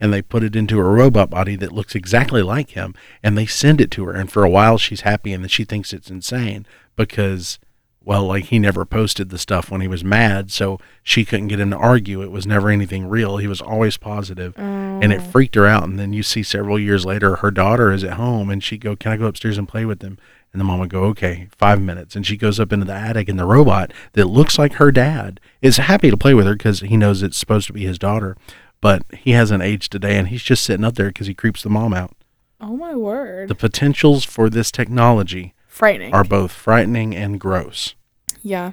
and 0.00 0.12
they 0.12 0.22
put 0.22 0.42
it 0.42 0.56
into 0.56 0.80
a 0.80 0.84
robot 0.84 1.28
body 1.28 1.54
that 1.56 1.72
looks 1.72 1.94
exactly 1.94 2.42
like 2.42 2.70
him 2.70 2.94
and 3.22 3.36
they 3.36 3.46
send 3.46 3.80
it 3.80 3.90
to 3.90 4.06
her 4.06 4.14
and 4.14 4.32
for 4.32 4.44
a 4.44 4.50
while 4.50 4.78
she's 4.78 5.02
happy 5.02 5.32
and 5.32 5.44
then 5.44 5.48
she 5.48 5.64
thinks 5.64 5.92
it's 5.92 6.10
insane 6.10 6.66
because 6.96 7.58
well, 8.02 8.24
like 8.24 8.46
he 8.46 8.58
never 8.58 8.86
posted 8.86 9.28
the 9.28 9.38
stuff 9.38 9.70
when 9.70 9.82
he 9.82 9.88
was 9.88 10.02
mad, 10.02 10.50
so 10.50 10.78
she 11.02 11.24
couldn't 11.24 11.48
get 11.48 11.60
him 11.60 11.70
to 11.70 11.76
argue. 11.76 12.22
It 12.22 12.30
was 12.30 12.46
never 12.46 12.70
anything 12.70 13.06
real. 13.06 13.36
He 13.36 13.46
was 13.46 13.60
always 13.60 13.98
positive, 13.98 14.54
and 14.56 15.12
it 15.12 15.20
mm. 15.20 15.32
freaked 15.32 15.54
her 15.54 15.66
out. 15.66 15.84
And 15.84 15.98
then 15.98 16.14
you 16.14 16.22
see 16.22 16.42
several 16.42 16.78
years 16.78 17.04
later, 17.04 17.36
her 17.36 17.50
daughter 17.50 17.92
is 17.92 18.02
at 18.02 18.14
home, 18.14 18.48
and 18.48 18.64
she 18.64 18.78
go, 18.78 18.96
"Can 18.96 19.12
I 19.12 19.16
go 19.18 19.26
upstairs 19.26 19.58
and 19.58 19.68
play 19.68 19.84
with 19.84 20.00
them?" 20.00 20.18
And 20.52 20.58
the 20.58 20.64
mom 20.64 20.80
would 20.80 20.88
go, 20.88 21.04
"Okay, 21.04 21.48
five 21.56 21.80
minutes." 21.80 22.16
And 22.16 22.26
she 22.26 22.38
goes 22.38 22.58
up 22.58 22.72
into 22.72 22.86
the 22.86 22.94
attic, 22.94 23.28
and 23.28 23.38
the 23.38 23.44
robot 23.44 23.92
that 24.14 24.26
looks 24.26 24.58
like 24.58 24.74
her 24.74 24.90
dad 24.90 25.38
is 25.60 25.76
happy 25.76 26.10
to 26.10 26.16
play 26.16 26.32
with 26.32 26.46
her 26.46 26.54
because 26.54 26.80
he 26.80 26.96
knows 26.96 27.22
it's 27.22 27.36
supposed 27.36 27.66
to 27.66 27.74
be 27.74 27.84
his 27.84 27.98
daughter, 27.98 28.34
but 28.80 29.02
he 29.12 29.32
hasn't 29.32 29.62
aged 29.62 29.92
today, 29.92 30.16
and 30.16 30.28
he's 30.28 30.42
just 30.42 30.64
sitting 30.64 30.84
up 30.84 30.94
there 30.94 31.08
because 31.08 31.26
he 31.26 31.34
creeps 31.34 31.62
the 31.62 31.68
mom 31.68 31.92
out. 31.92 32.16
Oh 32.62 32.76
my 32.76 32.94
word. 32.94 33.48
The 33.48 33.54
potentials 33.54 34.24
for 34.24 34.48
this 34.48 34.70
technology 34.70 35.54
Frightening. 35.80 36.12
are 36.12 36.24
both 36.24 36.52
frightening 36.52 37.16
and 37.16 37.40
gross. 37.40 37.94
Yeah. 38.42 38.72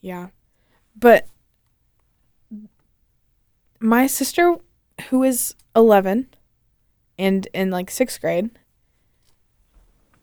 Yeah. 0.00 0.28
But 0.98 1.28
my 3.78 4.06
sister, 4.06 4.56
who 5.10 5.22
is 5.22 5.54
11 5.76 6.28
and 7.18 7.46
in 7.52 7.70
like 7.70 7.90
sixth 7.90 8.18
grade, 8.18 8.48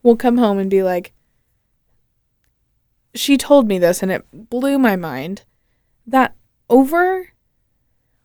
will 0.02 0.16
come 0.16 0.40
home 0.40 0.58
and 0.58 0.68
be 0.68 0.82
like, 0.82 1.14
she 3.14 3.38
told 3.38 3.68
me 3.68 3.78
this 3.78 4.02
and 4.02 4.12
it 4.12 4.26
blew 4.50 4.80
my 4.80 4.96
mind 4.96 5.44
that 6.08 6.34
over 6.72 7.34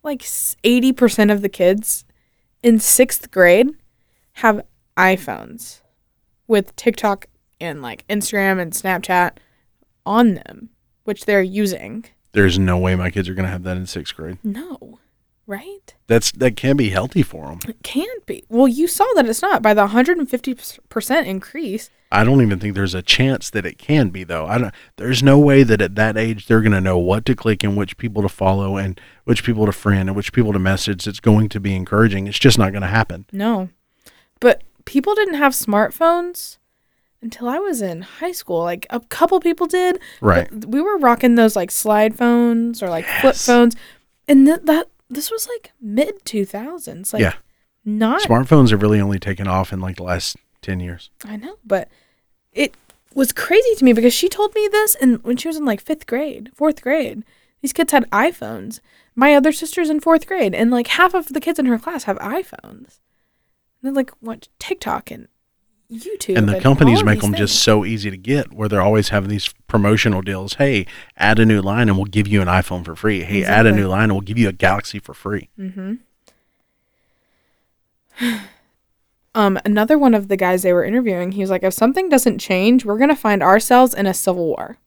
like 0.03 0.23
80% 0.23 1.31
of 1.31 1.43
the 1.43 1.51
kids 1.51 2.07
in 2.63 2.81
sixth 2.81 3.31
grade 3.31 3.69
have 4.37 4.65
iPhones 4.97 5.83
with 6.47 6.75
TikTok 6.77 7.27
and 7.61 7.83
like 7.83 8.07
Instagram 8.09 8.61
and 8.61 8.73
Snapchat 8.73 9.33
on 10.07 10.35
them, 10.35 10.71
which 11.05 11.25
they're 11.25 11.43
using. 11.43 12.05
There's 12.33 12.59
no 12.59 12.79
way 12.79 12.97
my 12.97 13.11
kids 13.11 13.29
are 13.29 13.35
going 13.35 13.47
to 13.47 13.53
have 13.53 13.63
that 13.63 13.77
in 13.77 13.87
sixth 13.87 14.17
grade. 14.17 14.39
No, 14.43 14.99
right? 15.47 15.95
That's 16.07 16.33
that 16.33 16.57
can 16.57 16.77
be 16.77 16.91
healthy 16.91 17.23
for 17.23 17.47
them. 17.47 17.61
It 17.69 17.83
can't 17.83 18.27
be. 18.27 18.45
Well, 18.49 18.69
you 18.69 18.89
saw 18.89 19.07
that 19.15 19.27
it's 19.27 19.43
not 19.43 19.63
by 19.63 19.75
the 19.75 19.87
150% 19.87 21.27
increase. 21.27 21.91
I 22.11 22.23
don't 22.23 22.43
even 22.43 22.61
think 22.61 22.75
there's 22.75 22.95
a 22.95 23.03
chance 23.03 23.51
that 23.51 23.67
it 23.67 23.79
can 23.79 24.11
be 24.11 24.25
though. 24.25 24.47
I 24.47 24.59
don't. 24.59 24.75
There's 24.97 25.23
no 25.23 25.39
way 25.39 25.63
that 25.63 25.81
at 25.81 25.97
that 25.97 26.17
age 26.17 26.47
they're 26.47 26.61
going 26.61 26.73
to 26.73 26.81
know 26.81 26.99
what 26.99 27.25
to 27.27 27.35
click 27.35 27.65
and 27.65 27.77
which 27.77 27.97
people 27.97 28.23
to 28.23 28.29
follow 28.29 28.77
and 28.77 29.01
which 29.25 29.45
people 29.45 29.67
to 29.67 29.73
friend 29.73 30.09
and 30.09 30.17
which 30.17 30.33
people 30.33 30.53
to 30.53 30.59
message. 30.59 31.07
It's 31.07 31.21
going 31.21 31.49
to 31.49 31.61
be 31.61 31.75
encouraging. 31.75 32.27
It's 32.27 32.39
just 32.39 32.59
not 32.59 32.73
going 32.73 32.83
to 32.83 32.89
happen. 32.89 33.27
No. 33.33 33.71
People 34.85 35.15
didn't 35.15 35.35
have 35.35 35.53
smartphones 35.53 36.59
until 37.23 37.49
I 37.49 37.59
was 37.59 37.81
in 37.81 38.03
high 38.03 38.33
school. 38.33 38.61
Like 38.63 38.87
a 38.91 39.01
couple 39.01 39.41
people 39.41 39.67
did. 39.67 39.99
Right. 40.21 40.51
We 40.67 40.81
were 40.81 40.99
rocking 40.99 41.35
those 41.37 41.57
like 41.57 41.71
slide 41.71 42.17
phones 42.17 42.83
or 42.83 42.89
like 42.89 43.07
flip 43.07 43.37
phones. 43.37 43.77
And 44.29 44.47
th- 44.47 44.61
that 44.65 44.89
this 45.09 45.31
was 45.31 45.49
like 45.49 45.73
mid 45.81 46.25
2000s. 46.25 47.13
Like 47.13 47.23
Yeah. 47.23 47.35
not 47.85 48.23
Smartphones 48.23 48.71
have 48.71 48.83
really 48.83 49.01
only 49.01 49.19
taken 49.19 49.47
off 49.49 49.73
in 49.73 49.81
like 49.81 49.97
the 49.97 50.03
last 50.03 50.37
ten 50.63 50.81
years. 50.81 51.11
I 51.25 51.37
know, 51.37 51.57
but 51.65 51.89
it 52.53 52.75
was 53.15 53.33
crazy 53.33 53.75
to 53.77 53.85
me 53.85 53.93
because 53.93 54.13
she 54.13 54.29
told 54.29 54.55
me 54.55 54.69
this 54.71 54.95
and 54.97 55.23
when 55.25 55.37
she 55.37 55.49
was 55.49 55.57
in 55.57 55.65
like 55.65 55.81
fifth 55.81 56.07
grade, 56.07 56.51
fourth 56.55 56.83
grade. 56.83 57.25
These 57.63 57.73
kids 57.73 57.93
had 57.93 58.11
iPhones. 58.11 58.81
My 59.15 59.35
other 59.35 59.51
sister's 59.53 59.89
in 59.89 60.01
fourth 60.01 60.27
grade, 60.27 60.55
and 60.55 60.71
like 60.71 60.89
half 60.89 61.15
of 61.15 61.29
the 61.29 61.41
kids 61.41 61.59
in 61.59 61.65
her 61.67 61.79
class 61.79 62.05
have 62.05 62.19
iPhones. 62.19 62.99
And 63.85 63.95
they 63.95 63.97
like 63.97 64.13
watch 64.23 64.49
TikTok 64.59 65.11
and 65.11 65.29
YouTube. 65.93 66.39
and 66.39 66.49
the 66.49 66.55
all 66.55 66.61
companies 66.63 67.05
make 67.05 67.21
them 67.21 67.35
just 67.35 67.63
so 67.63 67.85
easy 67.85 68.11
to 68.11 68.17
get 68.17 68.51
where 68.55 68.67
they're 68.67 68.81
always 68.81 69.11
having 69.11 69.29
these 69.29 69.53
promotional 69.69 70.23
deals. 70.23 70.55
Hey 70.55 70.87
add 71.19 71.39
a 71.39 71.45
new 71.45 71.61
line 71.61 71.91
and 71.91 71.99
we'll 71.99 72.07
give 72.07 72.27
you 72.27 72.41
an 72.41 72.49
iphone 72.49 72.83
for 72.83 72.97
free. 72.97 73.21
Hey 73.23 73.45
add 73.45 73.67
a 73.67 73.73
new 73.73 73.87
line 73.87 74.05
and 74.05 74.13
we'll 74.13 74.23
give 74.23 74.39
you 74.39 74.49
a 74.49 74.53
galaxy 74.53 74.99
for 74.99 75.13
free. 75.13 75.51
Um, 79.37 79.59
another 79.65 79.99
one 79.99 80.15
of 80.15 80.29
the 80.29 80.37
guys 80.37 80.63
they 80.63 80.73
were 80.73 80.85
interviewing, 80.85 81.33
he 81.33 81.41
was 81.41 81.51
like, 81.51 81.65
if 81.65 81.75
something 81.75 82.09
doesn't 82.09 82.39
change, 82.39 82.85
we're 82.85 82.99
gonna 82.99 83.17
find 83.17 83.43
ourselves 83.43 83.93
in 83.93 84.07
a 84.07 84.15
civil 84.15 84.47
war, 84.47 84.79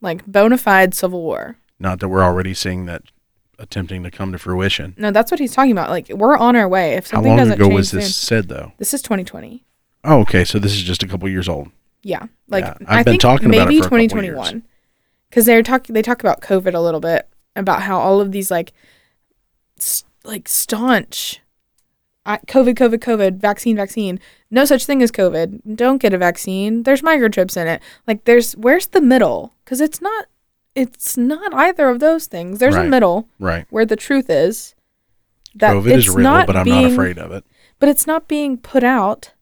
like 0.00 0.24
bona 0.26 0.56
fide 0.56 0.94
civil 0.94 1.20
war. 1.20 1.58
not 1.78 2.00
that 2.00 2.08
we're 2.08 2.22
already 2.22 2.54
seeing 2.54 2.86
that 2.86 3.02
attempting 3.64 4.02
to 4.04 4.10
come 4.10 4.30
to 4.32 4.38
fruition 4.38 4.94
No, 4.96 5.10
that's 5.10 5.30
what 5.30 5.40
he's 5.40 5.52
talking 5.52 5.72
about. 5.72 5.90
Like 5.90 6.08
we're 6.10 6.36
on 6.36 6.54
our 6.56 6.68
way. 6.68 6.92
If 6.94 7.06
how 7.10 7.16
something 7.16 7.30
long 7.30 7.38
doesn't 7.38 7.54
ago 7.54 7.64
change, 7.66 7.74
was 7.74 7.90
this 7.90 8.14
soon- 8.14 8.28
said 8.44 8.48
though 8.48 8.72
this 8.78 8.94
is 8.94 9.02
2020. 9.02 9.64
oh 10.04 10.20
okay 10.20 10.44
so 10.44 10.58
this 10.58 10.72
is 10.72 10.82
just 10.82 11.02
a 11.02 11.08
couple 11.08 11.28
years 11.28 11.48
old 11.48 11.70
Yeah, 12.02 12.26
like 12.48 12.64
Yeah, 12.64 12.74
I've 12.82 12.88
I 12.88 13.02
been 13.02 13.12
think 13.14 13.22
talking 13.22 13.46
about 13.48 13.62
it 13.62 13.64
maybe 13.70 13.80
for 13.80 13.86
a 13.86 13.88
couple 13.88 13.98
years. 14.00 14.10
2021, 14.12 14.62
because 15.30 15.46
they're 15.46 15.62
talking. 15.62 15.94
They 15.94 16.02
talk 16.02 16.20
about 16.20 16.40
COVID 16.42 16.74
a 16.74 16.80
little 16.80 17.00
bit 17.00 17.28
about 17.56 17.82
how 17.82 17.98
all 17.98 18.20
of 18.20 18.30
these 18.32 18.50
like, 18.50 18.72
s- 19.78 20.04
like 20.24 20.46
staunch, 20.48 21.40
COVID, 22.26 22.74
COVID, 22.74 22.98
COVID, 22.98 23.36
vaccine, 23.38 23.76
vaccine. 23.76 24.18
No 24.50 24.64
such 24.64 24.86
thing 24.86 25.02
as 25.02 25.10
COVID. 25.10 25.76
Don't 25.76 26.00
get 26.00 26.12
a 26.14 26.18
vaccine. 26.18 26.82
There's 26.84 27.02
microchips 27.02 27.56
in 27.60 27.66
it. 27.66 27.82
Like 28.06 28.24
there's 28.24 28.52
where's 28.56 28.86
the 28.88 29.00
middle? 29.00 29.54
Because 29.64 29.80
it's 29.80 30.00
not. 30.00 30.26
It's 30.74 31.16
not 31.16 31.54
either 31.54 31.88
of 31.88 32.00
those 32.00 32.26
things. 32.26 32.58
There's 32.58 32.74
a 32.74 32.84
middle 32.84 33.28
right 33.38 33.66
where 33.70 33.86
the 33.86 33.96
truth 33.96 34.28
is. 34.28 34.74
That 35.54 35.74
covid 35.74 35.92
is 35.92 36.06
it's 36.06 36.16
real 36.16 36.24
not 36.24 36.46
but 36.48 36.56
i'm 36.56 36.64
being, 36.64 36.82
not 36.82 36.92
afraid 36.92 37.16
of 37.16 37.30
it 37.30 37.44
But 37.78 37.88
it's 37.88 38.08
not 38.08 38.26
being 38.26 38.58
put 38.58 38.82
out 38.82 39.32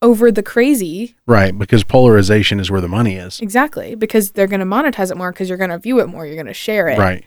over 0.00 0.32
the 0.32 0.42
crazy 0.42 1.14
right 1.26 1.56
because 1.56 1.84
polarization 1.84 2.58
is 2.58 2.70
where 2.70 2.80
the 2.80 2.88
money 2.88 3.16
is 3.16 3.38
Exactly, 3.40 3.94
because 3.94 4.32
they're 4.32 4.46
going 4.46 4.60
to 4.60 4.66
monetize 4.66 5.10
it 5.10 5.18
more 5.18 5.30
because 5.30 5.50
you're 5.50 5.58
going 5.58 5.68
to 5.70 5.78
view 5.78 6.00
it 6.00 6.06
more. 6.06 6.24
You're 6.24 6.36
going 6.36 6.46
to 6.46 6.54
share 6.54 6.88
it. 6.88 6.98
right 6.98 7.24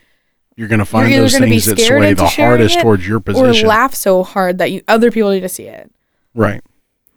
you're 0.56 0.68
going 0.68 0.80
to 0.80 0.86
find 0.86 1.12
either 1.12 1.22
those 1.22 1.38
things 1.38 1.66
that 1.66 1.80
sway 1.80 2.14
the 2.14 2.26
hardest 2.26 2.80
towards 2.80 3.08
your 3.08 3.20
position, 3.20 3.66
Or 3.66 3.70
laugh 3.70 3.94
so 3.94 4.24
hard 4.24 4.58
that 4.60 4.72
you 4.72 4.82
other 4.88 5.12
people 5.12 5.32
need 5.32 5.42
to 5.42 5.50
see 5.50 5.68
it. 5.68 5.92
right 6.34 6.62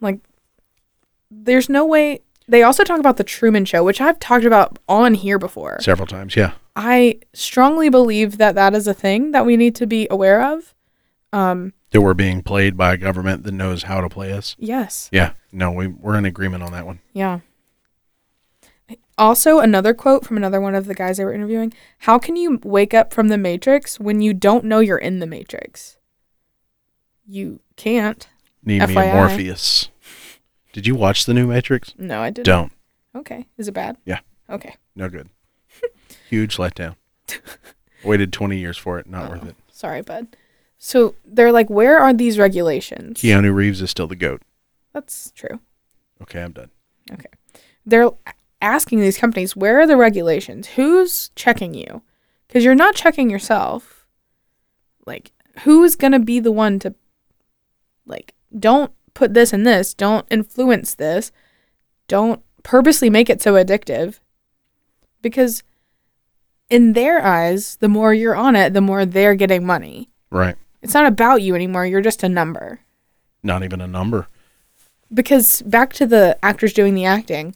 Like, 0.01 0.19
there's 1.31 1.69
no 1.69 1.85
way. 1.85 2.21
They 2.49 2.63
also 2.63 2.83
talk 2.83 2.99
about 2.99 3.17
the 3.17 3.23
Truman 3.23 3.65
Show, 3.65 3.83
which 3.83 4.01
I've 4.01 4.19
talked 4.19 4.45
about 4.45 4.79
on 4.87 5.13
here 5.13 5.37
before. 5.37 5.79
several 5.81 6.07
times 6.07 6.35
yeah 6.35 6.53
I 6.75 7.19
strongly 7.33 7.89
believe 7.89 8.37
that 8.37 8.55
that 8.55 8.73
is 8.73 8.87
a 8.87 8.93
thing 8.93 9.31
that 9.31 9.45
we 9.45 9.57
need 9.57 9.75
to 9.75 9.85
be 9.85 10.07
aware 10.09 10.53
of. 10.53 10.73
Um, 11.33 11.73
that 11.91 12.01
we're 12.01 12.13
being 12.13 12.41
played 12.41 12.77
by 12.77 12.93
a 12.93 12.97
government 12.97 13.43
that 13.43 13.51
knows 13.51 13.83
how 13.83 13.99
to 14.01 14.09
play 14.09 14.31
us 14.31 14.55
yes. 14.57 15.09
Yeah, 15.11 15.33
no, 15.51 15.71
we 15.71 15.87
we're 15.87 16.17
in 16.17 16.25
agreement 16.25 16.63
on 16.63 16.71
that 16.71 16.85
one. 16.85 17.01
Yeah. 17.13 17.39
Also, 19.17 19.59
another 19.59 19.93
quote 19.93 20.25
from 20.25 20.37
another 20.37 20.61
one 20.61 20.73
of 20.73 20.85
the 20.85 20.95
guys 20.95 21.17
they 21.17 21.25
were 21.25 21.33
interviewing 21.33 21.73
How 21.99 22.17
can 22.17 22.37
you 22.37 22.59
wake 22.63 22.93
up 22.93 23.13
from 23.13 23.27
the 23.27 23.37
Matrix 23.37 23.99
when 23.99 24.21
you 24.21 24.33
don't 24.33 24.63
know 24.63 24.79
you're 24.79 24.97
in 24.97 25.19
the 25.19 25.27
Matrix? 25.27 25.97
You 27.27 27.59
can't. 27.75 28.27
Need 28.63 28.87
me 28.87 28.95
a 28.95 29.13
Morpheus. 29.13 29.89
Did 30.71 30.85
you 30.85 30.95
watch 30.95 31.25
the 31.25 31.33
new 31.33 31.47
Matrix? 31.47 31.93
No, 31.97 32.21
I 32.21 32.29
didn't. 32.29 32.45
Don't. 32.45 32.71
Okay. 33.15 33.47
Is 33.57 33.67
it 33.67 33.73
bad? 33.73 33.97
Yeah. 34.05 34.19
Okay. 34.49 34.75
No 34.95 35.09
good. 35.09 35.29
Huge 36.29 36.57
letdown. 36.57 36.95
Waited 38.03 38.31
20 38.31 38.57
years 38.57 38.77
for 38.77 38.99
it. 38.99 39.07
Not 39.07 39.29
worth 39.29 39.43
oh, 39.43 39.47
it. 39.49 39.55
Sorry, 39.71 40.01
bud. 40.01 40.27
So 40.77 41.15
they're 41.25 41.51
like, 41.51 41.69
where 41.69 41.99
are 41.99 42.13
these 42.13 42.39
regulations? 42.39 43.19
Keanu 43.19 43.53
Reeves 43.53 43.81
is 43.81 43.89
still 43.89 44.07
the 44.07 44.15
goat. 44.15 44.41
That's 44.93 45.31
true. 45.31 45.59
Okay, 46.21 46.41
I'm 46.41 46.53
done. 46.53 46.69
Okay. 47.11 47.29
They're 47.85 48.09
asking 48.61 49.01
these 49.01 49.17
companies, 49.17 49.55
where 49.55 49.79
are 49.79 49.87
the 49.87 49.97
regulations? 49.97 50.67
Who's 50.69 51.29
checking 51.35 51.73
you? 51.73 52.01
Because 52.47 52.63
you're 52.63 52.75
not 52.75 52.95
checking 52.95 53.29
yourself. 53.29 54.05
Like, 55.05 55.31
who's 55.63 55.95
going 55.95 56.13
to 56.13 56.19
be 56.19 56.39
the 56.39 56.51
one 56.51 56.79
to, 56.79 56.95
like, 58.05 58.33
don't 58.57 58.91
put 59.19 59.33
this 59.33 59.51
in 59.51 59.63
this, 59.63 59.93
don't 59.93 60.25
influence 60.31 60.95
this, 60.95 61.31
don't 62.07 62.41
purposely 62.63 63.09
make 63.09 63.29
it 63.29 63.41
so 63.41 63.53
addictive. 63.53 64.19
Because 65.21 65.61
in 66.69 66.93
their 66.93 67.21
eyes, 67.23 67.75
the 67.81 67.89
more 67.89 68.13
you're 68.13 68.35
on 68.35 68.55
it, 68.55 68.73
the 68.73 68.79
more 68.81 69.05
they're 69.05 69.35
getting 69.35 69.65
money. 69.65 70.09
Right. 70.31 70.55
It's 70.81 70.93
not 70.93 71.05
about 71.05 71.41
you 71.41 71.53
anymore. 71.53 71.85
You're 71.85 71.99
just 72.01 72.23
a 72.23 72.29
number. 72.29 72.79
Not 73.43 73.63
even 73.63 73.81
a 73.81 73.87
number. 73.87 74.27
because 75.11 75.63
back 75.63 75.91
to 75.91 76.05
the 76.05 76.37
actors 76.43 76.71
doing 76.71 76.93
the 76.93 77.03
acting, 77.05 77.55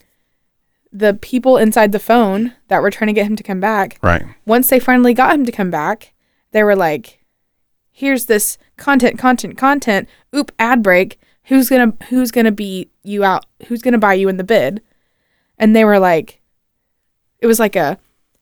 the 0.91 1.13
people 1.13 1.55
inside 1.57 1.91
the 1.91 1.99
phone 1.99 2.51
that 2.67 2.81
were 2.81 2.89
trying 2.89 3.07
to 3.09 3.13
get 3.13 3.27
him 3.27 3.35
to 3.35 3.43
come 3.43 3.59
back, 3.59 3.99
Right. 4.01 4.23
once 4.45 4.67
they 4.69 4.79
finally 4.79 5.13
got 5.13 5.35
him 5.35 5.45
to 5.45 5.51
come 5.51 5.69
back, 5.69 6.13
they 6.51 6.63
were 6.63 6.75
like, 6.75 7.19
"Here's 7.91 8.25
this 8.25 8.57
content, 8.75 9.19
content, 9.19 9.55
content. 9.55 10.09
Oop, 10.35 10.51
ad 10.57 10.81
break. 10.81 11.19
Who's 11.45 11.69
gonna 11.69 11.93
Who's 12.09 12.31
gonna 12.31 12.51
be 12.51 12.89
you 13.03 13.23
out? 13.23 13.45
Who's 13.67 13.81
gonna 13.81 13.97
buy 13.97 14.13
you 14.13 14.29
in 14.29 14.37
the 14.37 14.43
bid?" 14.43 14.81
And 15.57 15.75
they 15.75 15.85
were 15.85 15.99
like, 15.99 16.41
it 17.39 17.47
was 17.47 17.59
like 17.59 17.75
a, 17.75 17.97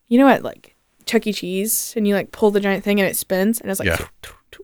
you 0.07 0.17
know 0.19 0.25
what, 0.25 0.43
like 0.43 0.75
Chuck 1.05 1.25
E. 1.27 1.33
Cheese, 1.33 1.93
and 1.97 2.07
you 2.07 2.13
like 2.15 2.31
pull 2.31 2.51
the 2.51 2.59
giant 2.59 2.83
thing 2.83 2.99
and 2.99 3.09
it 3.09 3.15
spins, 3.15 3.59
and 3.59 3.69
it's 3.69 3.79
like, 3.79 3.87
Yeah. 3.89 4.05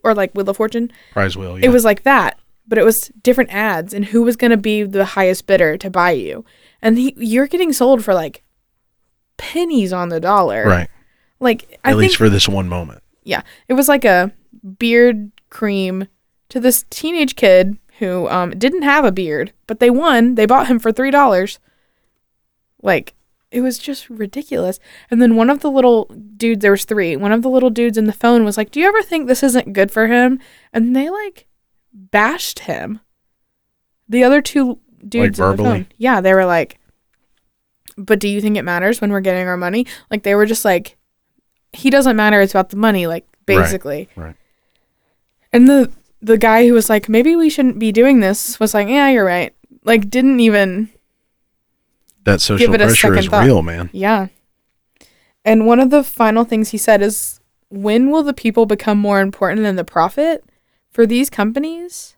or 0.03 0.13
like 0.15 0.33
Wheel 0.33 0.49
of 0.49 0.57
Fortune. 0.57 0.91
Prize 1.11 1.35
wheel. 1.35 1.59
Yeah. 1.59 1.65
It 1.65 1.69
was 1.69 1.83
like 1.83 2.03
that, 2.03 2.39
but 2.67 2.77
it 2.77 2.85
was 2.85 3.09
different 3.21 3.51
ads 3.53 3.93
and 3.93 4.05
who 4.05 4.21
was 4.23 4.37
to 4.37 4.55
be 4.57 4.83
the 4.83 5.03
highest 5.05 5.45
bidder 5.47 5.77
to 5.77 5.89
buy 5.89 6.11
you. 6.11 6.45
And 6.81 6.97
he, 6.97 7.13
you're 7.17 7.47
getting 7.47 7.73
sold 7.73 8.03
for 8.03 8.13
like 8.13 8.43
pennies 9.37 9.91
on 9.93 10.09
the 10.09 10.19
dollar. 10.19 10.65
Right. 10.65 10.89
Like 11.39 11.79
I 11.83 11.89
At 11.89 11.93
think 11.93 11.99
least 12.01 12.17
for 12.17 12.29
this 12.29 12.47
one 12.47 12.67
moment. 12.69 13.03
yeah, 13.23 13.41
it 13.67 13.73
was 13.73 13.87
like 13.87 14.05
a 14.05 14.31
beard 14.79 15.31
cream 15.49 16.07
to 16.49 16.59
this 16.59 16.85
teenage 16.89 17.35
kid 17.35 17.77
who 17.99 18.27
um 18.29 18.51
didn't 18.51 18.83
have 18.83 19.05
a 19.05 19.11
beard, 19.11 19.53
but 19.65 19.79
they 19.79 19.89
won. 19.89 20.35
They 20.35 20.45
bought 20.45 20.67
him 20.67 20.79
for 20.79 20.91
three 20.91 21.11
dollars. 21.11 21.59
Like 22.81 23.13
it 23.49 23.61
was 23.61 23.77
just 23.79 24.09
ridiculous. 24.09 24.79
And 25.09 25.21
then 25.21 25.35
one 25.35 25.49
of 25.49 25.61
the 25.61 25.71
little 25.71 26.05
dudes, 26.05 26.61
there 26.61 26.71
was 26.71 26.83
three. 26.85 27.15
One 27.15 27.31
of 27.31 27.41
the 27.41 27.49
little 27.49 27.69
dudes 27.69 27.97
in 27.97 28.05
the 28.05 28.13
phone 28.13 28.43
was 28.43 28.57
like, 28.57 28.71
"Do 28.71 28.79
you 28.79 28.87
ever 28.87 29.01
think 29.01 29.27
this 29.27 29.43
isn't 29.43 29.73
good 29.73 29.91
for 29.91 30.07
him?" 30.07 30.39
And 30.73 30.95
they 30.95 31.09
like 31.09 31.47
bashed 31.93 32.59
him. 32.59 32.99
The 34.09 34.23
other 34.23 34.41
two 34.41 34.79
dudes 35.07 35.39
in 35.39 35.43
the 35.45 35.51
verbally? 35.51 35.69
phone, 35.69 35.87
yeah, 35.97 36.21
they 36.21 36.33
were 36.33 36.45
like, 36.45 36.77
"But 37.97 38.19
do 38.19 38.27
you 38.27 38.41
think 38.41 38.57
it 38.57 38.63
matters 38.63 38.99
when 39.01 39.11
we're 39.11 39.21
getting 39.21 39.47
our 39.47 39.57
money?" 39.57 39.85
Like 40.11 40.23
they 40.23 40.35
were 40.35 40.45
just 40.45 40.65
like, 40.65 40.97
"He 41.73 41.89
doesn't 41.89 42.15
matter. 42.15 42.41
It's 42.41 42.53
about 42.53 42.69
the 42.69 42.77
money." 42.77 43.07
Like 43.07 43.25
Right, 43.47 43.57
basically. 43.63 44.09
right. 44.17 44.35
And 45.53 45.67
the 45.69 45.89
the 46.21 46.37
guy 46.37 46.67
who 46.67 46.73
was 46.73 46.89
like, 46.89 47.07
maybe 47.09 47.35
we 47.35 47.49
shouldn't 47.49 47.79
be 47.79 47.91
doing 47.91 48.19
this 48.19 48.59
was 48.59 48.73
like, 48.73 48.87
yeah, 48.87 49.09
you're 49.09 49.25
right. 49.25 49.53
Like, 49.83 50.09
didn't 50.09 50.39
even, 50.39 50.89
That 52.23 52.41
social 52.41 52.65
Give 52.65 52.73
it 52.73 52.81
a 52.81 52.85
pressure 52.87 53.15
is 53.15 53.27
thought. 53.27 53.45
real, 53.45 53.61
man. 53.61 53.89
yeah. 53.93 54.27
And 55.45 55.65
one 55.65 55.79
of 55.79 55.91
the 55.91 56.03
final 56.03 56.43
things 56.43 56.69
he 56.69 56.77
said 56.77 57.01
is, 57.01 57.39
when 57.69 58.09
will 58.11 58.23
the 58.23 58.33
people 58.33 58.65
become 58.65 58.97
more 58.97 59.21
important 59.21 59.61
than 59.63 59.75
the 59.77 59.85
profit? 59.85 60.43
For 60.89 61.05
these 61.05 61.29
companies, 61.29 62.15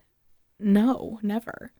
no, 0.58 1.18
never. 1.22 1.70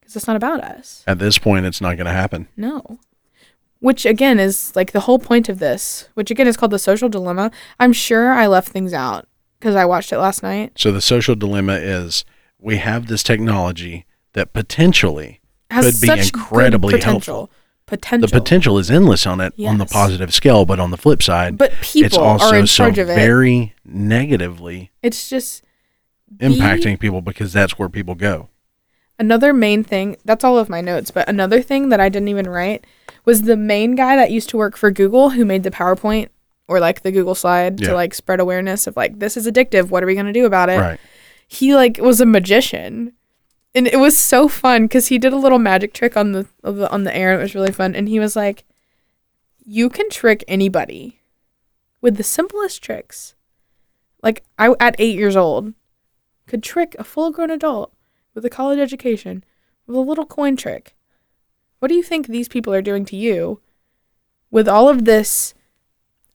Because 0.00 0.14
it's 0.16 0.26
not 0.26 0.36
about 0.36 0.62
us. 0.62 1.02
At 1.06 1.18
this 1.18 1.38
point, 1.38 1.66
it's 1.66 1.80
not 1.80 1.96
going 1.96 2.06
to 2.06 2.12
happen. 2.12 2.46
No. 2.56 2.98
Which 3.80 4.04
again 4.06 4.38
is 4.38 4.76
like 4.76 4.92
the 4.92 5.00
whole 5.00 5.18
point 5.18 5.48
of 5.48 5.58
this, 5.58 6.08
which 6.14 6.30
again 6.30 6.46
is 6.46 6.56
called 6.56 6.70
the 6.72 6.78
social 6.78 7.08
dilemma. 7.08 7.50
I'm 7.80 7.92
sure 7.92 8.32
I 8.32 8.46
left 8.46 8.68
things 8.68 8.92
out 8.92 9.26
because 9.62 9.76
I 9.76 9.84
watched 9.84 10.12
it 10.12 10.18
last 10.18 10.42
night. 10.42 10.72
So 10.76 10.90
the 10.90 11.00
social 11.00 11.36
dilemma 11.36 11.74
is 11.74 12.24
we 12.58 12.78
have 12.78 13.06
this 13.06 13.22
technology 13.22 14.06
that 14.32 14.52
potentially 14.52 15.40
could 15.70 16.00
be 16.00 16.10
incredibly 16.10 16.94
potential. 16.94 17.12
helpful. 17.12 17.50
Potential. 17.86 18.26
The 18.26 18.40
potential 18.40 18.78
is 18.78 18.90
endless 18.90 19.24
on 19.24 19.40
it 19.40 19.54
on 19.64 19.78
the 19.78 19.86
positive 19.86 20.34
scale, 20.34 20.64
but 20.64 20.80
on 20.80 20.90
the 20.90 20.96
flip 20.96 21.22
side, 21.22 21.58
But 21.58 21.72
it's 21.80 21.92
people 21.92 22.18
also 22.20 22.46
are 22.46 22.56
in 22.56 22.66
so 22.66 22.84
charge 22.84 22.98
of 22.98 23.08
it. 23.08 23.14
very 23.14 23.72
negatively 23.84 24.90
It's 25.00 25.28
just 25.28 25.62
impacting 26.38 26.98
people 26.98 27.20
because 27.20 27.52
that's 27.52 27.78
where 27.78 27.88
people 27.88 28.16
go. 28.16 28.48
Another 29.18 29.52
main 29.52 29.84
thing, 29.84 30.16
that's 30.24 30.42
all 30.42 30.58
of 30.58 30.68
my 30.68 30.80
notes, 30.80 31.12
but 31.12 31.28
another 31.28 31.62
thing 31.62 31.90
that 31.90 32.00
I 32.00 32.08
didn't 32.08 32.28
even 32.28 32.48
write 32.48 32.84
was 33.24 33.42
the 33.42 33.56
main 33.56 33.94
guy 33.94 34.16
that 34.16 34.32
used 34.32 34.48
to 34.48 34.56
work 34.56 34.76
for 34.76 34.90
Google 34.90 35.30
who 35.30 35.44
made 35.44 35.62
the 35.62 35.70
PowerPoint 35.70 36.30
or 36.68 36.80
like 36.80 37.02
the 37.02 37.12
Google 37.12 37.34
slide 37.34 37.80
Yeah. 37.80 37.88
to 37.88 37.94
like 37.94 38.14
spread 38.14 38.40
awareness 38.40 38.86
of 38.86 38.96
like 38.96 39.18
this 39.18 39.36
is 39.36 39.46
addictive, 39.46 39.88
what 39.90 40.02
are 40.02 40.06
we 40.06 40.14
going 40.14 40.26
to 40.26 40.32
do 40.32 40.46
about 40.46 40.68
it? 40.70 40.78
Right. 40.78 41.00
He 41.48 41.74
like 41.74 41.98
was 41.98 42.20
a 42.20 42.26
magician. 42.26 43.12
And 43.74 43.86
it 43.86 43.98
was 43.98 44.16
so 44.18 44.48
fun 44.48 44.88
cuz 44.88 45.06
he 45.06 45.18
did 45.18 45.32
a 45.32 45.36
little 45.38 45.58
magic 45.58 45.92
trick 45.94 46.16
on 46.16 46.32
the, 46.32 46.46
the 46.62 46.90
on 46.90 47.04
the 47.04 47.14
air. 47.16 47.32
It 47.38 47.42
was 47.42 47.54
really 47.54 47.72
fun 47.72 47.94
and 47.94 48.08
he 48.08 48.18
was 48.20 48.36
like 48.36 48.64
you 49.64 49.88
can 49.88 50.10
trick 50.10 50.44
anybody 50.48 51.20
with 52.00 52.16
the 52.16 52.22
simplest 52.24 52.82
tricks. 52.82 53.34
Like 54.22 54.42
I 54.58 54.74
at 54.80 54.96
8 54.98 55.16
years 55.16 55.36
old 55.36 55.72
could 56.46 56.62
trick 56.62 56.94
a 56.98 57.04
full-grown 57.04 57.50
adult 57.50 57.92
with 58.34 58.44
a 58.44 58.50
college 58.50 58.78
education 58.78 59.44
with 59.86 59.96
a 59.96 60.00
little 60.00 60.26
coin 60.26 60.56
trick. 60.56 60.94
What 61.78 61.88
do 61.88 61.94
you 61.94 62.02
think 62.02 62.26
these 62.26 62.48
people 62.48 62.72
are 62.74 62.82
doing 62.82 63.04
to 63.06 63.16
you 63.16 63.60
with 64.50 64.68
all 64.68 64.88
of 64.88 65.04
this 65.04 65.54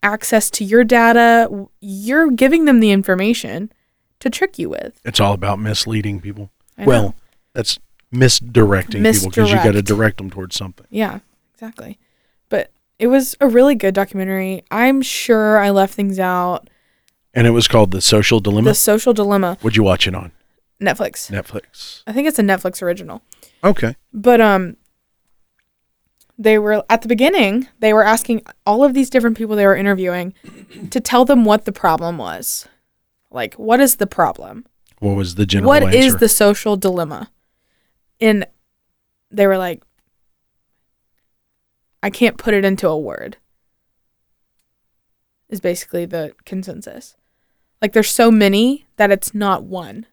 access 0.03 0.49
to 0.51 0.63
your 0.63 0.83
data. 0.83 1.67
You're 1.79 2.31
giving 2.31 2.65
them 2.65 2.79
the 2.79 2.91
information 2.91 3.71
to 4.19 4.29
trick 4.29 4.57
you 4.57 4.69
with. 4.69 4.99
It's 5.05 5.19
all 5.19 5.33
about 5.33 5.59
misleading 5.59 6.21
people. 6.21 6.49
Well, 6.77 7.15
that's 7.53 7.79
misdirecting 8.11 9.03
people 9.03 9.29
because 9.29 9.49
you 9.51 9.57
got 9.57 9.71
to 9.73 9.81
direct 9.81 10.17
them 10.17 10.29
towards 10.29 10.55
something. 10.55 10.85
yeah, 10.89 11.19
exactly. 11.53 11.99
But 12.49 12.71
it 12.99 13.07
was 13.07 13.35
a 13.41 13.47
really 13.47 13.75
good 13.75 13.93
documentary. 13.93 14.63
I'm 14.71 15.01
sure 15.01 15.57
I 15.57 15.69
left 15.71 15.93
things 15.93 16.19
out. 16.19 16.69
And 17.33 17.45
it 17.45 17.51
was 17.51 17.67
called 17.67 17.91
The 17.91 18.01
Social 18.01 18.39
Dilemma. 18.39 18.71
The 18.71 18.75
Social 18.75 19.13
Dilemma, 19.13 19.57
What'd 19.61 19.77
you 19.77 19.83
watch 19.83 20.07
it 20.07 20.15
on 20.15 20.31
Netflix. 20.81 21.29
Netflix? 21.31 22.03
I 22.07 22.13
think 22.13 22.27
it's 22.27 22.39
a 22.39 22.43
Netflix 22.43 22.81
original. 22.81 23.21
Okay. 23.63 23.95
But 24.13 24.39
um 24.41 24.77
they 26.37 26.59
were 26.59 26.83
at 26.89 27.01
the 27.01 27.07
beginning, 27.07 27.67
they 27.79 27.93
were 27.93 28.03
asking 28.03 28.43
all 28.65 28.83
of 28.83 28.93
these 28.93 29.09
different 29.09 29.37
people 29.37 29.55
they 29.55 29.65
were 29.65 29.75
interviewing 29.75 30.33
to 30.91 30.99
tell 30.99 31.25
them 31.25 31.45
what 31.45 31.65
the 31.65 31.71
problem 31.71 32.17
was. 32.17 32.67
Like, 33.31 33.55
what 33.55 33.79
is 33.79 33.95
the 33.97 34.07
problem? 34.07 34.65
What 34.99 35.15
was 35.15 35.35
the 35.35 35.45
general 35.45 35.69
What 35.69 35.93
is 35.93 36.13
answer? 36.13 36.17
the 36.17 36.29
social 36.29 36.75
dilemma? 36.77 37.31
And 38.19 38.45
they 39.31 39.47
were 39.47 39.57
like, 39.57 39.83
I 42.01 42.09
can't 42.09 42.37
put 42.37 42.53
it 42.53 42.63
into 42.63 42.87
a 42.87 42.97
word. 42.97 43.37
Is 45.49 45.59
basically 45.59 46.05
the 46.05 46.33
consensus. 46.45 47.15
Like, 47.81 47.93
there's 47.93 48.09
so 48.09 48.31
many 48.31 48.85
that 48.97 49.11
it's 49.11 49.33
not 49.33 49.63
one 49.63 50.05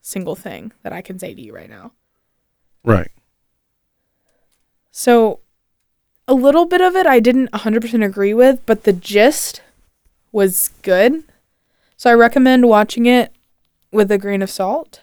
single 0.00 0.36
thing 0.36 0.72
that 0.82 0.92
I 0.92 1.02
can 1.02 1.18
say 1.18 1.34
to 1.34 1.40
you 1.40 1.54
right 1.54 1.68
now. 1.70 1.92
right. 2.84 3.10
So, 4.90 5.40
a 6.28 6.34
little 6.34 6.66
bit 6.66 6.80
of 6.80 6.94
it 6.94 7.06
I 7.06 7.18
didn't 7.18 7.50
100% 7.50 8.04
agree 8.04 8.34
with, 8.34 8.60
but 8.66 8.84
the 8.84 8.92
gist 8.92 9.62
was 10.30 10.70
good. 10.82 11.24
So, 11.96 12.10
I 12.10 12.14
recommend 12.14 12.68
watching 12.68 13.06
it 13.06 13.32
with 13.90 14.12
a 14.12 14.18
grain 14.18 14.42
of 14.42 14.50
salt. 14.50 15.02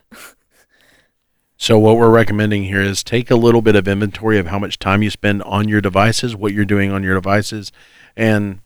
So 1.58 1.80
what 1.80 1.98
we're 1.98 2.10
recommending 2.10 2.66
here 2.66 2.82
is 2.82 3.04
take 3.04 3.32
a 3.32 3.36
little 3.36 3.62
bit 3.62 3.76
of 3.76 3.88
inventory 3.88 4.38
of 4.38 4.48
how 4.48 4.60
much 4.60 4.78
time 4.78 5.02
you 5.02 5.10
spend 5.10 5.42
on 5.44 5.70
your 5.70 5.82
devices, 5.82 6.36
what 6.36 6.54
you're 6.54 6.66
doing 6.66 6.92
on 6.92 7.02
your 7.02 7.16
devices, 7.16 7.72
and 8.16 8.60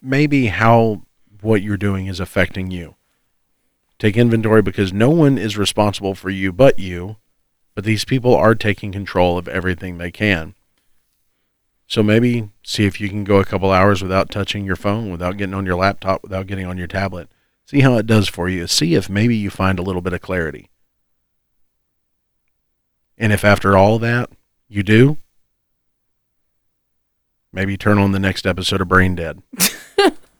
maybe 0.00 0.46
how 0.46 1.02
what 1.40 1.60
you're 1.60 1.76
doing 1.76 2.06
is 2.06 2.20
affecting 2.20 2.70
you. 2.70 2.94
Take 3.98 4.16
inventory 4.16 4.62
because 4.62 4.92
no 4.92 5.10
one 5.10 5.38
is 5.38 5.58
responsible 5.58 6.14
for 6.14 6.30
you 6.30 6.52
but 6.52 6.78
you, 6.78 7.16
but 7.74 7.84
these 7.84 8.04
people 8.04 8.34
are 8.34 8.54
taking 8.54 8.92
control 8.92 9.36
of 9.36 9.48
everything 9.48 9.98
they 9.98 10.10
can. 10.10 10.54
So 11.94 12.02
maybe 12.02 12.50
see 12.64 12.86
if 12.86 13.00
you 13.00 13.08
can 13.08 13.22
go 13.22 13.38
a 13.38 13.44
couple 13.44 13.70
hours 13.70 14.02
without 14.02 14.28
touching 14.28 14.64
your 14.64 14.74
phone, 14.74 15.12
without 15.12 15.36
getting 15.36 15.54
on 15.54 15.64
your 15.64 15.76
laptop, 15.76 16.24
without 16.24 16.48
getting 16.48 16.66
on 16.66 16.76
your 16.76 16.88
tablet. 16.88 17.28
See 17.66 17.82
how 17.82 17.96
it 17.98 18.04
does 18.04 18.26
for 18.28 18.48
you. 18.48 18.66
See 18.66 18.96
if 18.96 19.08
maybe 19.08 19.36
you 19.36 19.48
find 19.48 19.78
a 19.78 19.82
little 19.82 20.02
bit 20.02 20.12
of 20.12 20.20
clarity. 20.20 20.70
And 23.16 23.32
if 23.32 23.44
after 23.44 23.76
all 23.76 24.00
that 24.00 24.28
you 24.68 24.82
do, 24.82 25.18
maybe 27.52 27.76
turn 27.76 27.98
on 27.98 28.10
the 28.10 28.18
next 28.18 28.44
episode 28.44 28.80
of 28.80 28.88
Brain 28.88 29.14
Dead. 29.14 29.40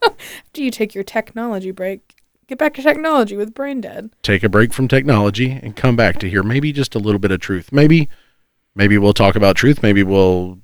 After 0.03 0.61
you 0.61 0.73
take 0.73 0.93
your 0.93 1.05
technology 1.05 1.71
break, 1.71 2.17
get 2.49 2.59
back 2.59 2.75
to 2.75 2.83
technology 2.83 3.37
with 3.37 3.55
Brain 3.55 3.81
Dead. 3.81 4.11
Take 4.25 4.43
a 4.43 4.49
break 4.49 4.73
from 4.73 4.89
technology 4.89 5.53
and 5.53 5.77
come 5.77 5.95
back 5.95 6.19
to 6.19 6.29
hear 6.29 6.43
maybe 6.43 6.73
just 6.73 6.97
a 6.97 6.99
little 6.99 7.21
bit 7.21 7.31
of 7.31 7.39
truth. 7.39 7.71
Maybe 7.71 8.09
maybe 8.75 8.99
we'll 8.99 9.15
talk 9.15 9.37
about 9.37 9.55
truth, 9.55 9.85
maybe 9.85 10.03
we'll 10.03 10.59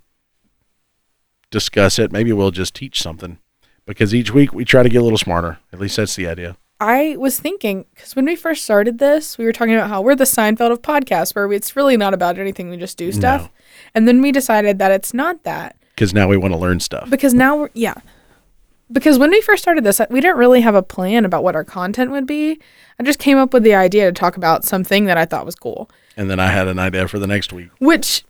discuss 1.50 1.98
it, 1.98 2.12
maybe 2.12 2.32
we'll 2.32 2.50
just 2.50 2.74
teach 2.74 3.02
something. 3.02 3.38
Because 3.86 4.14
each 4.14 4.32
week 4.32 4.52
we 4.52 4.64
try 4.64 4.82
to 4.82 4.88
get 4.88 4.98
a 4.98 5.02
little 5.04 5.18
smarter. 5.18 5.58
At 5.72 5.80
least 5.80 5.96
that's 5.96 6.14
the 6.14 6.26
idea. 6.28 6.56
I 6.78 7.16
was 7.18 7.38
thinking, 7.38 7.84
because 7.94 8.16
when 8.16 8.24
we 8.24 8.36
first 8.36 8.64
started 8.64 8.98
this, 8.98 9.36
we 9.36 9.44
were 9.44 9.52
talking 9.52 9.74
about 9.74 9.90
how 9.90 10.00
we're 10.00 10.14
the 10.16 10.24
Seinfeld 10.24 10.70
of 10.70 10.80
podcasts, 10.80 11.34
where 11.34 11.52
it's 11.52 11.76
really 11.76 11.96
not 11.96 12.14
about 12.14 12.38
anything, 12.38 12.70
we 12.70 12.76
just 12.78 12.96
do 12.96 13.12
stuff. 13.12 13.42
No. 13.42 13.48
And 13.94 14.08
then 14.08 14.22
we 14.22 14.32
decided 14.32 14.78
that 14.78 14.90
it's 14.90 15.12
not 15.12 15.42
that. 15.42 15.76
Because 15.94 16.14
now 16.14 16.28
we 16.28 16.36
want 16.38 16.54
to 16.54 16.58
learn 16.58 16.80
stuff. 16.80 17.10
because 17.10 17.34
now 17.34 17.56
we're 17.56 17.68
yeah 17.74 17.92
because 18.90 19.18
when 19.18 19.30
we 19.30 19.40
first 19.42 19.60
started 19.62 19.84
this 19.84 20.00
we 20.08 20.20
didn't 20.22 20.38
really 20.38 20.62
have 20.62 20.74
a 20.74 20.82
plan 20.82 21.26
about 21.26 21.44
what 21.44 21.54
our 21.54 21.62
content 21.62 22.10
would 22.10 22.26
be 22.26 22.58
i 22.98 23.02
just 23.02 23.18
came 23.18 23.36
up 23.36 23.52
with 23.52 23.62
the 23.62 23.74
idea 23.74 24.06
to 24.06 24.12
talk 24.12 24.36
about 24.38 24.64
something 24.64 25.04
that 25.04 25.18
i 25.18 25.26
thought 25.26 25.44
was 25.44 25.54
cool 25.54 25.90
And 26.16 26.30
then 26.30 26.40
I 26.40 26.46
had 26.48 26.66
an 26.68 26.78
idea 26.78 27.06
for 27.06 27.18
the 27.18 27.26
next 27.26 27.52
week. 27.52 27.68
which 27.80 28.24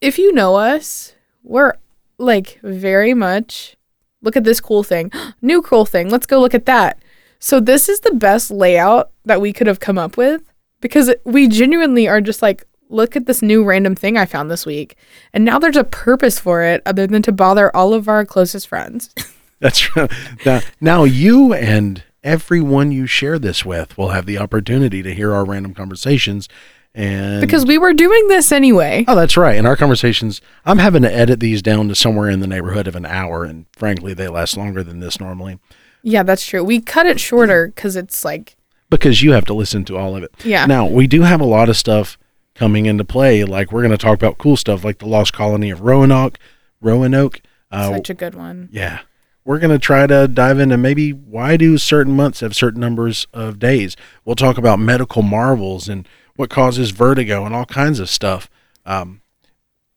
if 0.00 0.18
you 0.18 0.32
know 0.32 0.56
us 0.56 1.14
we're 1.44 1.74
like 2.18 2.58
very 2.62 3.14
much. 3.14 3.76
Look 4.20 4.36
at 4.36 4.44
this 4.44 4.60
cool 4.60 4.82
thing. 4.82 5.12
New 5.42 5.62
cool 5.62 5.86
thing. 5.86 6.08
Let's 6.10 6.26
go 6.26 6.40
look 6.40 6.54
at 6.54 6.66
that. 6.66 7.02
So 7.38 7.60
this 7.60 7.88
is 7.88 8.00
the 8.00 8.14
best 8.14 8.50
layout 8.50 9.12
that 9.24 9.40
we 9.40 9.52
could 9.52 9.68
have 9.68 9.80
come 9.80 9.98
up 9.98 10.16
with 10.16 10.42
because 10.80 11.14
we 11.24 11.48
genuinely 11.48 12.08
are 12.08 12.20
just 12.20 12.42
like 12.42 12.64
look 12.90 13.16
at 13.16 13.26
this 13.26 13.42
new 13.42 13.62
random 13.62 13.94
thing 13.94 14.16
i 14.16 14.24
found 14.24 14.50
this 14.50 14.66
week. 14.66 14.96
And 15.32 15.44
now 15.44 15.58
there's 15.58 15.76
a 15.76 15.84
purpose 15.84 16.38
for 16.38 16.62
it 16.62 16.82
other 16.86 17.06
than 17.06 17.22
to 17.22 17.32
bother 17.32 17.74
all 17.76 17.94
of 17.94 18.08
our 18.08 18.24
closest 18.24 18.66
friends. 18.66 19.14
That's 19.60 19.94
right. 19.96 20.10
now, 20.46 20.60
now 20.80 21.04
you 21.04 21.52
and 21.52 22.02
everyone 22.22 22.92
you 22.92 23.06
share 23.06 23.38
this 23.38 23.64
with 23.64 23.98
will 23.98 24.10
have 24.10 24.26
the 24.26 24.38
opportunity 24.38 25.02
to 25.02 25.14
hear 25.14 25.32
our 25.32 25.44
random 25.44 25.74
conversations. 25.74 26.48
And 26.98 27.40
Because 27.40 27.64
we 27.64 27.78
were 27.78 27.92
doing 27.92 28.26
this 28.26 28.50
anyway. 28.50 29.04
Oh, 29.06 29.14
that's 29.14 29.36
right. 29.36 29.56
In 29.56 29.66
our 29.66 29.76
conversations, 29.76 30.40
I'm 30.66 30.78
having 30.78 31.02
to 31.02 31.14
edit 31.14 31.38
these 31.38 31.62
down 31.62 31.88
to 31.88 31.94
somewhere 31.94 32.28
in 32.28 32.40
the 32.40 32.48
neighborhood 32.48 32.88
of 32.88 32.96
an 32.96 33.06
hour, 33.06 33.44
and 33.44 33.66
frankly, 33.72 34.14
they 34.14 34.26
last 34.26 34.56
longer 34.56 34.82
than 34.82 34.98
this 34.98 35.20
normally 35.20 35.60
Yeah, 36.02 36.24
that's 36.24 36.44
true. 36.44 36.64
We 36.64 36.80
cut 36.80 37.06
it 37.06 37.20
shorter 37.20 37.68
because 37.68 37.94
it's 37.94 38.24
like, 38.24 38.56
because 38.90 39.22
you 39.22 39.30
have 39.30 39.44
to 39.44 39.54
listen 39.54 39.84
to 39.84 39.96
all 39.96 40.16
of 40.16 40.24
it. 40.24 40.34
Yeah. 40.44 40.66
Now, 40.66 40.86
we 40.86 41.06
do 41.06 41.22
have 41.22 41.40
a 41.40 41.44
lot 41.44 41.68
of 41.68 41.76
stuff 41.76 42.18
coming 42.56 42.86
into 42.86 43.04
play. 43.04 43.44
Like 43.44 43.70
we're 43.70 43.82
going 43.82 43.92
to 43.92 43.96
talk 43.96 44.14
about 44.14 44.38
cool 44.38 44.56
stuff 44.56 44.82
like 44.82 44.98
the 44.98 45.06
Lost 45.06 45.32
Colony 45.32 45.70
of 45.70 45.82
Roanoke. 45.82 46.36
Roanoke. 46.80 47.40
Uh, 47.70 47.92
such 47.92 48.10
a 48.10 48.14
good 48.14 48.34
one. 48.34 48.68
yeah. 48.72 49.00
We're 49.44 49.60
going 49.60 49.70
to 49.70 49.78
try 49.78 50.06
to 50.06 50.28
dive 50.28 50.58
into 50.58 50.76
maybe 50.76 51.10
why 51.12 51.56
do 51.56 51.78
certain 51.78 52.14
months 52.14 52.40
have 52.40 52.54
certain 52.54 52.80
numbers 52.80 53.26
of 53.32 53.58
days. 53.58 53.96
We'll 54.24 54.36
talk 54.36 54.58
about 54.58 54.78
medical 54.78 55.22
marvels 55.22 55.88
and 55.88 56.06
what 56.38 56.50
causes 56.50 56.90
vertigo 56.90 57.44
and 57.44 57.52
all 57.52 57.64
kinds 57.64 57.98
of 57.98 58.08
stuff. 58.08 58.48
Um, 58.86 59.22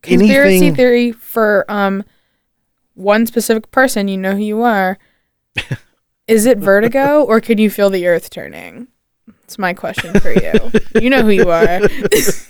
Conspiracy 0.02 0.56
anything 0.58 0.76
theory 0.76 1.12
for 1.12 1.64
um 1.70 2.04
one 2.96 3.28
specific 3.28 3.70
person, 3.70 4.08
you 4.08 4.18
know 4.18 4.34
who 4.34 4.42
you 4.42 4.64
are. 4.64 4.98
Is 6.28 6.48
it 6.48 6.58
vertigo 6.58 7.22
or 7.24 7.40
can 7.42 7.60
you 7.60 7.70
feel 7.70 7.92
the 7.92 8.08
earth 8.08 8.32
turning? 8.32 8.88
It's 9.44 9.60
my 9.60 9.74
question 9.74 10.20
for 10.20 10.32
you. 10.32 10.72
you 11.00 11.12
know 11.12 11.22
who 11.22 11.30
you 11.30 11.52
are. 11.52 11.82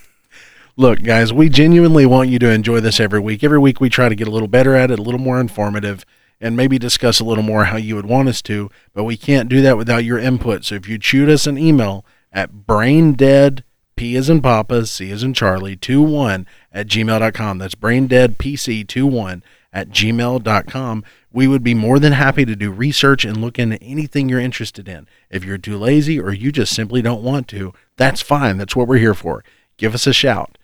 Look, 0.78 1.04
guys, 1.04 1.34
we 1.34 1.50
genuinely 1.50 2.06
want 2.06 2.30
you 2.30 2.40
to 2.40 2.50
enjoy 2.50 2.80
this 2.80 3.02
every 3.02 3.20
week. 3.20 3.44
Every 3.44 3.60
week 3.60 3.82
we 3.82 3.90
try 3.90 4.08
to 4.08 4.16
get 4.16 4.28
a 4.30 4.32
little 4.32 4.48
better 4.48 4.74
at 4.74 4.90
it, 4.90 5.00
a 5.00 5.02
little 5.02 5.20
more 5.20 5.40
informative, 5.42 6.06
and 6.40 6.56
maybe 6.56 6.80
discuss 6.80 7.20
a 7.20 7.26
little 7.26 7.44
more 7.44 7.66
how 7.66 7.76
you 7.76 7.96
would 7.96 8.06
want 8.06 8.30
us 8.30 8.42
to, 8.44 8.70
but 8.94 9.04
we 9.04 9.18
can't 9.18 9.50
do 9.50 9.62
that 9.62 9.78
without 9.78 10.06
your 10.06 10.18
input. 10.18 10.64
So 10.64 10.76
if 10.76 10.88
you 10.88 10.98
shoot 11.02 11.28
us 11.28 11.46
an 11.46 11.58
email 11.58 12.06
at 12.32 12.54
braindead, 12.54 13.64
P 14.02 14.16
as 14.16 14.32
in 14.32 14.42
Papa, 14.42 14.88
C 14.88 15.12
as 15.12 15.22
in 15.22 15.32
Charlie, 15.36 15.76
21 15.76 16.48
at 16.72 16.88
gmail.com. 16.88 17.58
That's 17.60 17.76
braindeadpc21 17.76 19.44
at 19.72 19.90
gmail.com. 19.90 21.04
We 21.32 21.48
would 21.48 21.64
be 21.64 21.76
more 21.76 22.00
than 22.00 22.14
happy 22.14 22.44
to 22.46 22.56
do 22.56 22.72
research 22.72 23.26
and 23.26 23.38
look 23.38 23.60
into 23.60 23.80
anything 23.80 24.28
you're 24.28 24.40
interested 24.40 24.90
in. 24.90 25.08
If 25.30 25.46
you're 25.46 25.60
too 25.60 25.78
lazy 25.78 26.20
or 26.20 26.34
you 26.34 26.52
just 26.52 26.74
simply 26.74 27.04
don't 27.04 27.22
want 27.22 27.48
to, 27.50 27.76
that's 27.96 28.22
fine. 28.22 28.58
That's 28.58 28.76
what 28.76 28.88
we're 28.88 28.98
here 28.98 29.14
for. 29.14 29.44
Give 29.78 29.94
us 29.94 30.08
a 30.08 30.14
shout. 30.14 30.58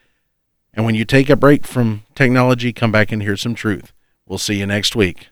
And 0.74 0.84
when 0.84 0.96
you 0.96 1.06
take 1.06 1.30
a 1.30 1.36
break 1.36 1.68
from 1.68 2.06
technology, 2.16 2.74
come 2.74 2.92
back 2.92 3.12
and 3.12 3.22
hear 3.22 3.38
some 3.38 3.54
truth. 3.54 3.94
We'll 4.26 4.40
see 4.40 4.56
you 4.56 4.66
next 4.66 4.96
week. 4.96 5.28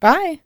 Bye. 0.00 0.40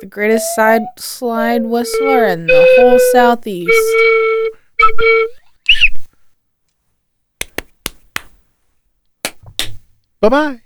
The 0.00 0.06
greatest 0.06 0.54
side 0.54 0.82
slide 0.98 1.64
whistler 1.64 2.26
in 2.26 2.46
the 2.46 2.66
whole 2.76 2.98
southeast. 3.12 3.72
Bye 10.20 10.28
bye. 10.28 10.62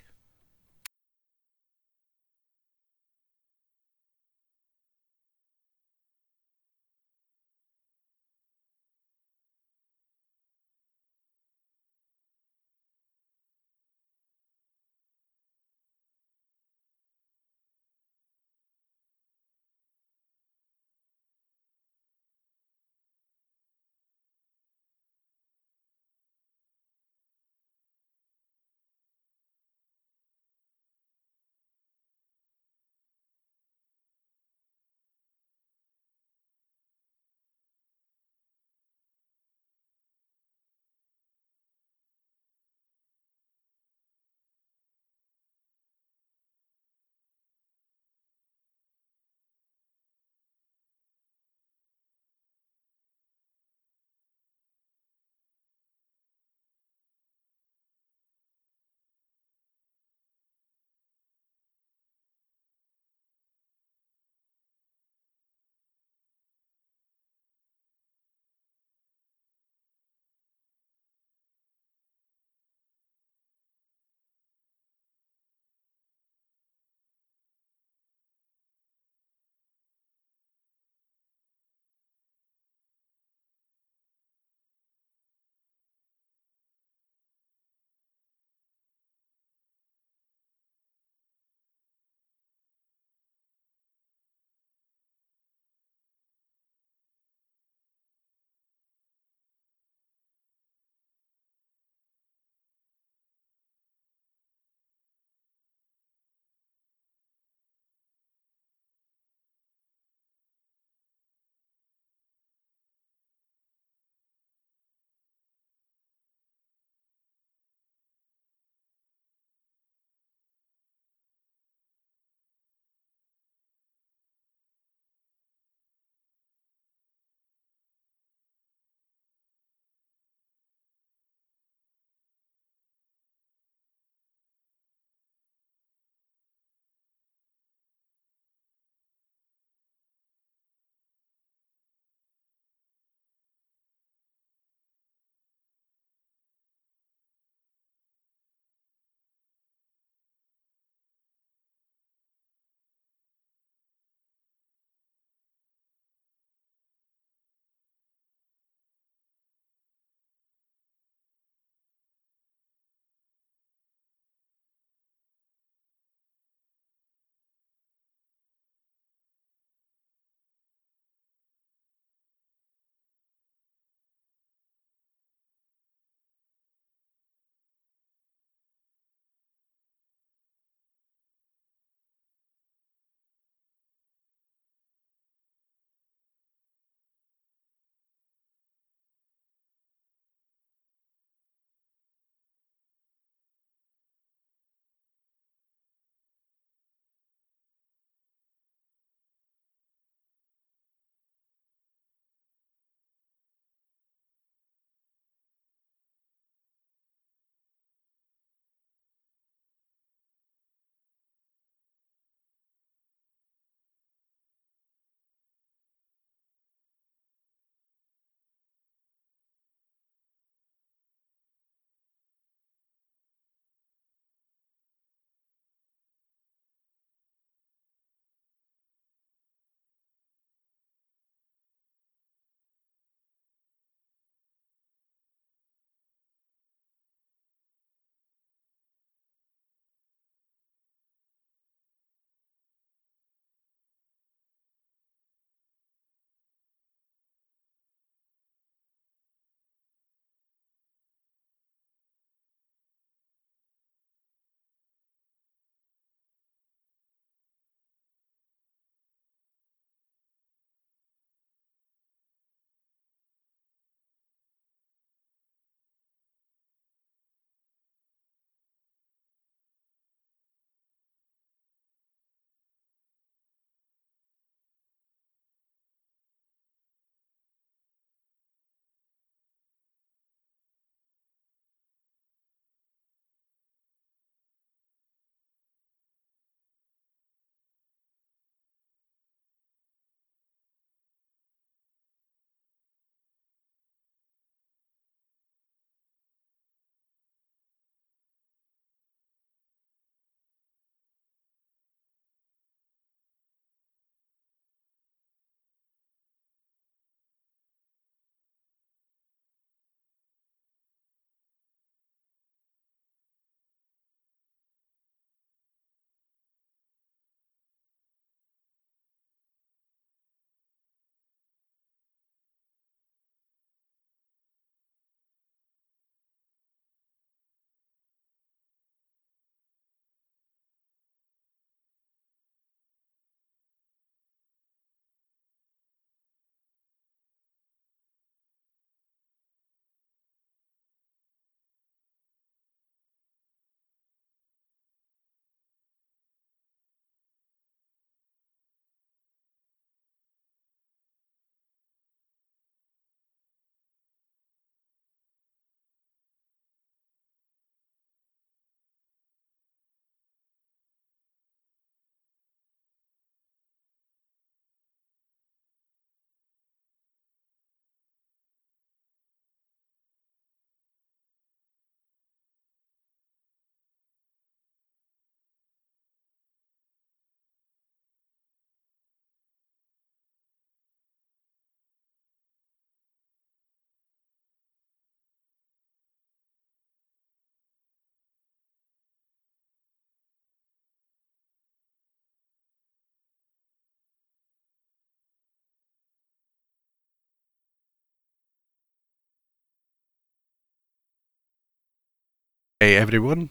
Everyone, 402.81 403.51